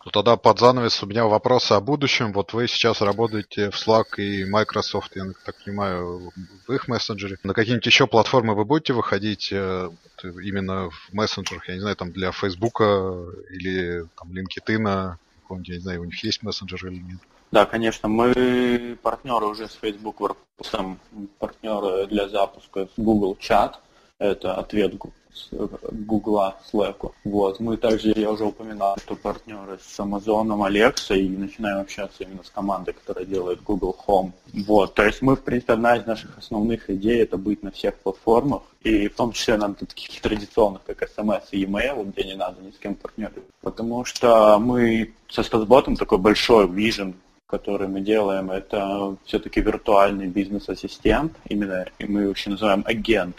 Ну 0.06 0.12
тогда 0.12 0.36
под 0.36 0.60
занавес 0.60 1.02
у 1.02 1.06
меня 1.06 1.26
вопросы 1.26 1.72
о 1.72 1.80
будущем. 1.80 2.32
Вот 2.32 2.52
вы 2.52 2.68
сейчас 2.68 3.00
работаете 3.00 3.72
в 3.72 3.74
Slack 3.74 4.18
и 4.18 4.44
Microsoft, 4.44 5.16
я 5.16 5.24
так 5.44 5.56
понимаю, 5.64 6.30
в 6.68 6.72
их 6.72 6.86
мессенджере. 6.86 7.38
На 7.42 7.54
какие-нибудь 7.54 7.86
еще 7.86 8.06
платформы 8.06 8.54
вы 8.54 8.64
будете 8.64 8.92
выходить 8.92 9.48
э, 9.50 9.90
именно 10.22 10.90
в 10.90 11.12
мессенджерах, 11.12 11.68
я 11.68 11.74
не 11.74 11.80
знаю, 11.80 11.96
там 11.96 12.12
для 12.12 12.30
Facebook 12.30 12.82
или 12.82 14.04
там 14.16 14.30
LinkedIn, 14.30 15.16
я 15.50 15.74
не 15.74 15.80
знаю, 15.80 16.02
у 16.02 16.04
них 16.04 16.22
есть 16.22 16.40
мессенджер 16.44 16.86
или 16.86 17.02
нет? 17.02 17.18
Да, 17.50 17.66
конечно, 17.66 18.08
мы 18.08 18.96
партнеры 19.02 19.46
уже 19.46 19.68
с 19.68 19.74
Facebook 19.74 20.20
WordPress, 20.20 20.98
партнеры 21.40 22.06
для 22.06 22.28
запуска 22.28 22.88
Google 22.96 23.36
Chat, 23.40 23.74
это 24.18 24.54
ответ 24.54 24.94
с 25.32 25.50
Гугла, 25.90 26.56
Slack. 26.72 27.12
Вот. 27.24 27.60
Мы 27.60 27.76
также, 27.76 28.14
я 28.16 28.30
уже 28.30 28.44
упоминал, 28.44 28.96
что 28.96 29.16
партнеры 29.16 29.78
с 29.78 30.00
Amazon, 30.00 30.48
Alexa 30.66 31.14
и 31.16 31.28
начинаем 31.28 31.80
общаться 31.80 32.24
именно 32.24 32.42
с 32.42 32.48
командой, 32.48 32.94
которая 32.94 33.26
делает 33.26 33.62
Google 33.62 33.94
Home. 34.06 34.32
Вот. 34.66 34.94
То 34.94 35.04
есть 35.04 35.20
мы, 35.20 35.36
в 35.36 35.42
принципе, 35.42 35.74
одна 35.74 35.96
из 35.96 36.06
наших 36.06 36.38
основных 36.38 36.88
идей 36.88 37.22
это 37.22 37.36
быть 37.36 37.62
на 37.62 37.70
всех 37.70 37.96
платформах, 37.96 38.62
и 38.82 39.08
в 39.08 39.14
том 39.14 39.32
числе 39.32 39.58
на 39.58 39.74
таких 39.74 40.22
традиционных, 40.22 40.84
как 40.84 41.02
SMS 41.02 41.42
и 41.50 41.64
email, 41.64 42.10
где 42.10 42.24
не 42.24 42.34
надо 42.34 42.62
ни 42.62 42.70
с 42.70 42.78
кем 42.78 42.94
партнерить. 42.94 43.44
Потому 43.60 44.06
что 44.06 44.58
мы 44.58 45.12
со 45.28 45.42
Стасботом 45.42 45.96
такой 45.96 46.18
большой 46.18 46.68
вижен 46.68 47.14
который 47.48 47.86
мы 47.86 48.00
делаем, 48.00 48.50
это 48.50 49.16
все-таки 49.24 49.60
виртуальный 49.60 50.26
бизнес-ассистент, 50.26 51.32
именно 51.48 51.86
и 52.00 52.04
мы 52.04 52.22
его 52.22 52.32
еще 52.32 52.50
называем 52.50 52.82
агент. 52.84 53.36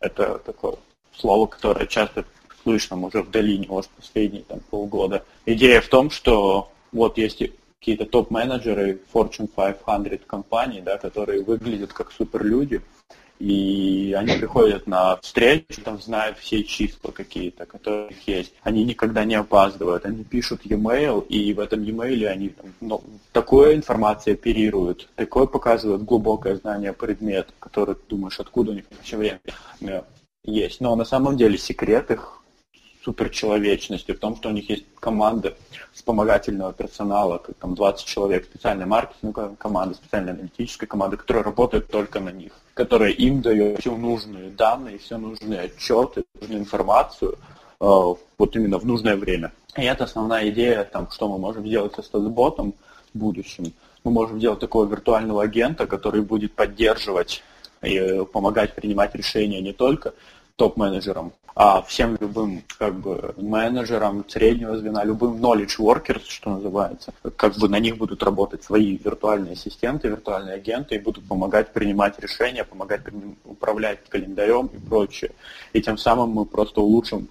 Это 0.00 0.38
такой 0.38 0.74
слово, 1.14 1.46
которое 1.46 1.86
часто 1.86 2.24
слышно 2.62 3.00
уже 3.00 3.22
в 3.22 3.30
долине 3.30 3.66
вот 3.68 3.88
последние 3.90 4.42
там, 4.42 4.60
полгода. 4.60 5.24
Идея 5.46 5.80
в 5.80 5.88
том, 5.88 6.10
что 6.10 6.72
вот 6.92 7.18
есть 7.18 7.42
какие-то 7.78 8.06
топ-менеджеры 8.06 9.00
Fortune 9.12 9.48
500 9.48 10.24
компаний, 10.26 10.80
да, 10.80 10.98
которые 10.98 11.42
выглядят 11.42 11.92
как 11.92 12.12
суперлюди, 12.12 12.80
и 13.40 14.14
они 14.16 14.36
приходят 14.36 14.86
на 14.86 15.16
встречу, 15.16 15.80
там 15.82 16.00
знают 16.00 16.38
все 16.38 16.62
числа 16.62 17.10
какие-то, 17.10 17.64
которые 17.64 18.14
есть. 18.26 18.52
Они 18.62 18.84
никогда 18.84 19.24
не 19.24 19.34
опаздывают, 19.34 20.04
они 20.04 20.24
пишут 20.24 20.60
e-mail, 20.64 21.26
и 21.26 21.54
в 21.54 21.60
этом 21.60 21.82
e-mail 21.82 22.26
они 22.26 22.54
ну, 22.80 23.02
такую 23.32 23.74
информацию 23.74 24.34
оперируют, 24.34 25.08
такое 25.16 25.46
показывают 25.46 26.02
глубокое 26.02 26.56
знание 26.56 26.92
предмета, 26.92 27.52
который 27.58 27.96
думаешь, 28.08 28.38
откуда 28.38 28.72
у 28.72 28.74
них 28.74 28.84
вообще 28.90 29.16
время 29.16 29.40
есть. 30.44 30.80
Но 30.82 30.94
на 30.94 31.04
самом 31.06 31.38
деле 31.38 31.56
секрет 31.56 32.10
их 32.10 32.39
суперчеловечности 33.04 34.12
в 34.12 34.18
том, 34.18 34.36
что 34.36 34.50
у 34.50 34.52
них 34.52 34.68
есть 34.68 34.84
команда 34.98 35.54
вспомогательного 35.92 36.72
персонала, 36.72 37.38
как 37.38 37.56
там 37.56 37.74
20 37.74 38.06
человек, 38.06 38.44
специальная 38.44 38.86
маркетинговая 38.86 39.54
команда, 39.56 39.94
специальная 39.94 40.34
аналитическая 40.34 40.86
команда, 40.86 41.16
которая 41.16 41.44
работает 41.44 41.88
только 41.88 42.20
на 42.20 42.30
них, 42.30 42.52
которая 42.74 43.10
им 43.10 43.40
дает 43.40 43.80
все 43.80 43.96
нужные 43.96 44.50
данные, 44.50 44.98
все 44.98 45.16
нужные 45.16 45.60
отчеты, 45.60 46.24
нужную 46.40 46.60
информацию 46.60 47.38
э, 47.80 47.84
вот 47.84 48.56
именно 48.56 48.78
в 48.78 48.86
нужное 48.86 49.16
время. 49.16 49.52
И 49.76 49.82
это 49.82 50.04
основная 50.04 50.48
идея, 50.50 50.84
там, 50.84 51.10
что 51.10 51.28
мы 51.28 51.38
можем 51.38 51.66
сделать 51.66 51.94
со 51.94 52.02
статботом, 52.02 52.74
будущем. 53.14 53.72
Мы 54.04 54.12
можем 54.12 54.38
делать 54.38 54.60
такого 54.60 54.86
виртуального 54.86 55.42
агента, 55.42 55.86
который 55.86 56.22
будет 56.22 56.54
поддерживать 56.54 57.42
и 57.82 58.24
помогать 58.32 58.74
принимать 58.74 59.14
решения 59.14 59.60
не 59.60 59.72
только 59.72 60.14
топ-менеджерам, 60.60 61.32
а 61.54 61.80
всем 61.80 62.18
любым 62.20 62.62
как 62.78 62.94
бы 62.94 63.34
менеджерам 63.38 64.26
среднего 64.28 64.76
звена, 64.76 65.04
любым 65.04 65.42
knowledge 65.42 65.78
workers, 65.78 66.24
что 66.28 66.50
называется, 66.50 67.14
как 67.36 67.56
бы 67.56 67.66
на 67.70 67.78
них 67.78 67.96
будут 67.96 68.22
работать 68.22 68.62
свои 68.62 68.98
виртуальные 68.98 69.54
ассистенты, 69.54 70.08
виртуальные 70.08 70.56
агенты 70.56 70.96
и 70.96 70.98
будут 70.98 71.26
помогать 71.26 71.72
принимать 71.72 72.18
решения, 72.18 72.62
помогать 72.62 73.00
управлять 73.44 74.00
календарем 74.10 74.66
и 74.66 74.78
прочее. 74.78 75.30
И 75.72 75.80
тем 75.80 75.96
самым 75.96 76.28
мы 76.28 76.44
просто 76.44 76.82
улучшим 76.82 77.26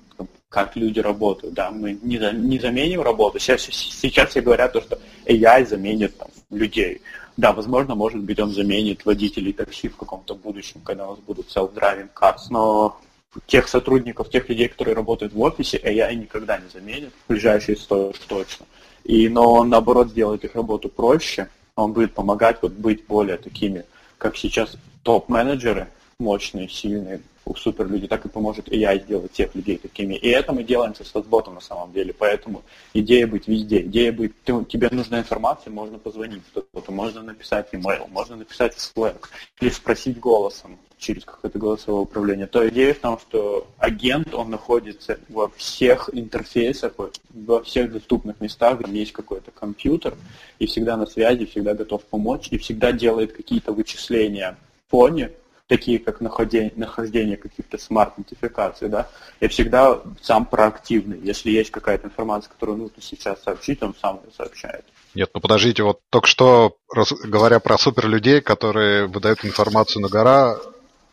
как 0.49 0.75
люди 0.75 0.99
работают, 0.99 1.53
да, 1.53 1.69
мы 1.69 1.99
не, 2.01 2.17
не 2.33 2.57
заменим 2.57 3.01
работу. 3.01 3.37
Сейчас, 3.37 3.61
сейчас 3.61 4.29
все 4.29 4.41
говорят, 4.41 4.71
что 4.71 4.97
AI 5.27 5.67
заменит 5.67 6.17
там, 6.17 6.29
людей. 6.49 7.01
Да, 7.37 7.53
возможно, 7.53 7.93
может 7.93 8.21
быть, 8.21 8.39
он 8.39 8.49
заменит 8.49 9.05
водителей 9.05 9.53
такси 9.53 9.87
в 9.87 9.97
каком-то 9.97 10.33
будущем, 10.33 10.81
когда 10.83 11.07
у 11.07 11.11
нас 11.11 11.19
будут 11.19 11.55
self-driving 11.55 12.09
cars, 12.19 12.49
но 12.49 12.99
тех 13.45 13.67
сотрудников, 13.67 14.29
тех 14.29 14.49
людей, 14.49 14.67
которые 14.67 14.95
работают 14.95 15.33
в 15.33 15.41
офисе, 15.41 15.77
AI 15.77 16.15
никогда 16.15 16.57
не 16.57 16.69
заменит 16.69 17.11
в 17.25 17.29
ближайшие 17.29 17.77
сто 17.77 18.11
точно. 18.27 18.65
И, 19.03 19.29
но 19.29 19.53
он, 19.53 19.69
наоборот, 19.69 20.09
сделает 20.09 20.43
их 20.43 20.55
работу 20.55 20.89
проще, 20.89 21.49
он 21.75 21.93
будет 21.93 22.13
помогать 22.13 22.57
вот 22.61 22.73
быть 22.73 23.05
более 23.05 23.37
такими, 23.37 23.85
как 24.17 24.35
сейчас 24.35 24.75
топ-менеджеры, 25.03 25.87
мощные, 26.19 26.67
сильные, 26.67 27.21
супер 27.55 27.87
люди, 27.87 28.07
так 28.07 28.25
и 28.25 28.29
поможет 28.29 28.67
AI 28.69 29.01
сделать 29.03 29.31
тех 29.31 29.55
людей 29.55 29.77
такими. 29.77 30.15
И 30.15 30.27
это 30.29 30.51
мы 30.53 30.63
делаем 30.63 30.93
со 30.93 31.03
статботом 31.03 31.55
на 31.55 31.61
самом 31.61 31.91
деле. 31.93 32.13
Поэтому 32.13 32.63
идея 32.93 33.25
быть 33.25 33.47
везде. 33.47 33.81
Идея 33.81 34.11
быть, 34.11 34.33
ты, 34.43 34.63
тебе 34.65 34.89
нужна 34.91 35.19
информация, 35.19 35.71
можно 35.71 35.97
позвонить 35.97 36.43
кто-то, 36.51 36.91
можно 36.91 37.23
написать 37.23 37.69
email, 37.73 38.07
можно 38.09 38.35
написать 38.35 38.75
в 38.75 38.95
Slack 38.95 39.25
или 39.61 39.69
спросить 39.69 40.19
голосом 40.19 40.77
через 40.99 41.23
какое-то 41.23 41.57
голосовое 41.57 42.03
управление, 42.03 42.45
то 42.45 42.67
идея 42.69 42.93
в 42.93 42.99
том, 42.99 43.17
что 43.19 43.67
агент, 43.77 44.33
он 44.33 44.49
находится 44.49 45.19
во 45.29 45.47
всех 45.49 46.09
интерфейсах, 46.13 46.93
во 47.33 47.63
всех 47.63 47.91
доступных 47.91 48.41
местах, 48.41 48.81
где 48.81 48.99
есть 48.99 49.13
какой-то 49.13 49.51
компьютер, 49.51 50.15
и 50.59 50.67
всегда 50.67 50.97
на 50.97 51.05
связи, 51.05 51.45
всегда 51.45 51.73
готов 51.73 52.03
помочь, 52.03 52.49
и 52.51 52.57
всегда 52.57 52.91
делает 52.91 53.33
какие-то 53.33 53.71
вычисления 53.71 54.57
в 54.87 54.91
фоне, 54.91 55.31
такие 55.67 55.99
как 55.99 56.19
нахождение, 56.19 56.73
нахождение 56.75 57.37
каких-то 57.37 57.77
смарт-нотификаций, 57.77 58.89
да, 58.89 59.07
и 59.39 59.47
всегда 59.47 60.01
сам 60.21 60.45
проактивный. 60.45 61.19
Если 61.19 61.51
есть 61.51 61.71
какая-то 61.71 62.07
информация, 62.07 62.51
которую 62.51 62.79
нужно 62.79 63.01
сейчас 63.01 63.41
сообщить, 63.43 63.81
он 63.83 63.95
сам 64.01 64.19
ее 64.25 64.31
сообщает. 64.35 64.83
Нет, 65.13 65.29
ну 65.33 65.39
подождите, 65.39 65.83
вот 65.83 65.99
только 66.09 66.27
что, 66.27 66.75
говоря 67.23 67.59
про 67.59 67.77
суперлюдей, 67.77 68.41
которые 68.41 69.05
выдают 69.05 69.45
информацию 69.45 70.01
на 70.01 70.09
гора, 70.09 70.57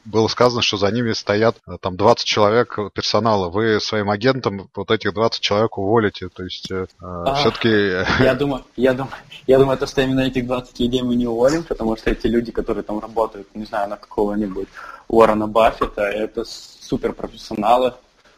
было 0.07 0.28
сказано, 0.28 0.62
что 0.62 0.76
за 0.76 0.90
ними 0.90 1.12
стоят 1.12 1.57
э, 1.66 1.76
там 1.80 1.96
20 1.96 2.24
человек 2.24 2.78
персонала. 2.94 3.50
Вы 3.50 3.80
своим 3.80 4.11
агентам 4.11 4.70
вот 4.74 4.90
этих 4.90 5.12
20 5.12 5.40
человек 5.40 5.76
уволите. 5.78 6.28
То 6.28 6.44
есть 6.44 6.70
э, 6.70 6.86
а, 7.00 7.34
все-таки... 7.34 7.68
Я 8.22 8.34
думаю, 8.34 8.64
я 8.76 8.94
думаю, 8.94 9.14
я 9.46 9.59
думаю, 9.59 9.78
то, 9.78 9.86
что 9.86 10.02
именно 10.02 10.20
этих 10.20 10.46
20 10.46 10.80
людей 10.80 11.02
мы 11.02 11.16
не 11.16 11.26
уволим, 11.26 11.64
потому 11.64 11.96
что 11.96 12.11
эти 12.11 12.26
люди, 12.26 12.52
которые 12.52 12.84
там 12.84 13.00
работают, 13.00 13.48
не 13.54 13.64
знаю, 13.64 13.88
на 13.90 13.96
какого-нибудь 13.96 14.68
Уоррена 15.09 15.46
Баффета, 15.46 16.02
это 16.02 16.44
суперпрофессионалы, 16.44 17.94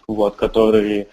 вот, 0.06 0.36
которые, 0.36 1.08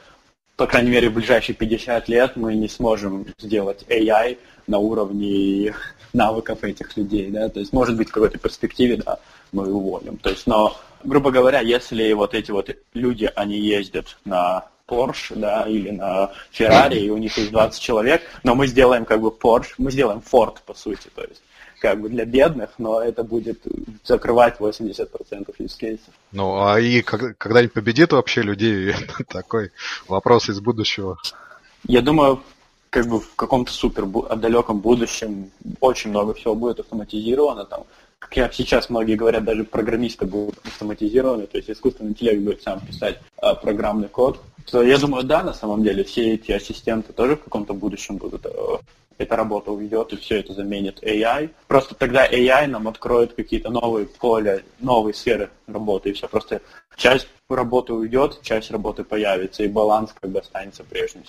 по 0.57 0.67
крайней 0.67 0.91
мере, 0.91 1.09
в 1.09 1.13
ближайшие 1.13 1.55
50 1.55 2.07
лет 2.07 2.35
мы 2.35 2.55
не 2.55 2.67
сможем 2.67 3.27
сделать 3.37 3.83
AI 3.89 4.37
на 4.67 4.79
уровне 4.79 5.73
навыков 6.13 6.63
этих 6.63 6.95
людей, 6.95 7.29
да, 7.29 7.49
то 7.49 7.59
есть, 7.59 7.73
может 7.73 7.97
быть, 7.97 8.09
в 8.09 8.11
какой-то 8.11 8.37
перспективе, 8.37 8.97
да, 8.97 9.19
мы 9.51 9.71
уволим. 9.71 10.17
То 10.17 10.29
есть, 10.29 10.47
но, 10.47 10.77
грубо 11.03 11.31
говоря, 11.31 11.59
если 11.59 12.11
вот 12.13 12.33
эти 12.33 12.51
вот 12.51 12.69
люди, 12.93 13.29
они 13.35 13.57
ездят 13.57 14.17
на 14.23 14.65
Porsche, 14.87 15.35
да, 15.35 15.65
или 15.67 15.89
на 15.89 16.31
Ferrari, 16.53 16.99
и 16.99 17.09
у 17.09 17.17
них 17.17 17.37
есть 17.37 17.51
20 17.51 17.81
человек, 17.81 18.21
но 18.43 18.55
мы 18.55 18.67
сделаем 18.67 19.03
как 19.03 19.19
бы 19.19 19.29
Porsche, 19.29 19.73
мы 19.77 19.91
сделаем 19.91 20.21
Ford, 20.31 20.57
по 20.65 20.73
сути, 20.73 21.09
то 21.13 21.23
есть 21.23 21.41
как 21.85 22.01
бы 22.01 22.09
для 22.09 22.25
бедных, 22.25 22.71
но 22.79 22.99
это 22.99 23.23
будет 23.23 23.61
закрывать 24.03 24.55
80% 24.59 25.55
use 25.59 25.77
кейсов. 25.77 26.13
Ну, 26.31 26.59
а 26.59 26.79
и 26.79 27.03
когда-нибудь 27.03 27.73
победит 27.73 28.11
вообще 28.11 28.41
людей 28.41 28.95
такой 29.29 29.71
вопрос 30.07 30.49
из 30.49 30.59
будущего? 30.59 31.19
Я 31.87 32.01
думаю, 32.01 32.41
как 32.89 33.05
бы 33.05 33.19
в 33.19 33.35
каком-то 33.35 33.71
супер 33.71 34.07
далеком 34.35 34.79
будущем 34.79 35.51
очень 35.79 36.09
много 36.09 36.33
всего 36.33 36.55
будет 36.55 36.79
автоматизировано, 36.79 37.65
там 37.65 37.83
как 38.17 38.53
сейчас 38.53 38.89
многие 38.89 39.15
говорят, 39.15 39.43
даже 39.43 39.63
программисты 39.63 40.25
будут 40.25 40.57
автоматизированы, 40.65 41.45
то 41.45 41.57
есть 41.57 41.69
искусственный 41.69 42.11
интеллект 42.11 42.41
будет 42.41 42.63
сам 42.63 42.79
писать 42.79 43.19
программный 43.53 44.07
код, 44.07 44.39
то 44.71 44.81
я 44.81 44.97
думаю, 44.97 45.23
да, 45.23 45.43
на 45.43 45.53
самом 45.53 45.83
деле, 45.83 46.03
все 46.03 46.33
эти 46.33 46.51
ассистенты 46.51 47.13
тоже 47.13 47.35
в 47.35 47.43
каком-то 47.43 47.73
будущем 47.73 48.17
будут, 48.17 48.45
э, 48.45 48.49
эта 49.17 49.35
работа 49.35 49.71
уйдет, 49.71 50.11
и 50.13 50.17
все 50.17 50.39
это 50.39 50.53
заменит 50.53 51.03
AI. 51.03 51.51
Просто 51.67 51.95
тогда 51.95 52.27
AI 52.27 52.67
нам 52.67 52.87
откроет 52.87 53.33
какие-то 53.33 53.69
новые 53.69 54.07
поля, 54.07 54.63
новые 54.79 55.13
сферы 55.13 55.51
работы, 55.67 56.09
и 56.09 56.13
все. 56.13 56.27
Просто 56.27 56.61
часть 56.97 57.27
работы 57.49 57.93
уйдет, 57.93 58.39
часть 58.41 58.71
работы 58.71 59.03
появится, 59.03 59.63
и 59.63 59.67
баланс 59.67 60.13
как 60.19 60.31
бы 60.31 60.39
останется 60.39 60.83
прежним. 60.83 61.23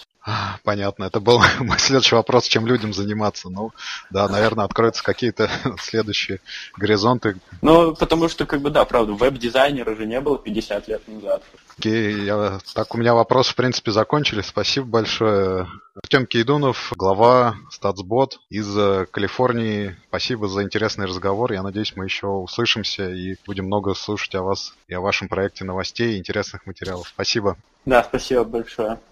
Понятно. 0.65 1.05
Это 1.05 1.21
был 1.21 1.41
мой 1.61 1.79
следующий 1.79 2.17
вопрос, 2.17 2.49
чем 2.49 2.67
людям 2.67 2.93
заниматься. 2.93 3.49
Ну, 3.49 3.71
да, 4.11 4.29
наверное, 4.29 4.65
откроются 4.65 5.05
какие-то 5.05 5.49
следующие 5.79 6.41
горизонты. 6.77 7.37
Ну, 7.63 7.95
потому 7.95 8.29
что, 8.29 8.47
как 8.47 8.61
бы, 8.61 8.71
да, 8.71 8.85
правда, 8.85 9.13
веб-дизайнера 9.13 9.93
уже 9.93 10.07
не 10.07 10.21
было 10.21 10.39
50 10.39 10.89
лет 10.89 11.07
назад. 11.07 11.45
Окей, 11.79 12.06
я, 12.13 12.59
так 12.75 12.95
у 12.95 12.99
меня 12.99 13.15
вопросы, 13.15 13.53
в 13.53 13.57
принципе, 13.57 13.91
закончились. 13.91 14.47
Спасибо 14.47 14.87
большое. 14.87 15.69
Артем 15.95 16.27
Кейдунов, 16.27 16.93
глава 16.97 17.57
Статсбот 17.71 18.41
из 18.51 18.77
э, 18.77 19.07
Калифорнии. 19.11 19.97
Спасибо 20.09 20.49
за 20.49 20.63
интересный 20.63 21.07
разговор. 21.07 21.53
Я 21.53 21.63
надеюсь, 21.63 21.95
мы 21.97 22.05
еще 22.05 22.27
услышимся 22.27 23.11
и 23.11 23.37
будем 23.47 23.67
много 23.67 23.95
слушать 23.95 24.35
о 24.35 24.43
вас 24.43 24.75
и 24.89 24.95
о 24.95 25.01
вашем 25.01 25.29
проекте 25.29 25.65
новостей 25.65 26.15
и 26.15 26.19
интересных 26.19 26.67
материалов. 26.67 27.09
Спасибо. 27.09 27.57
Да, 27.85 28.05
спасибо 28.05 28.45
большое. 28.45 28.99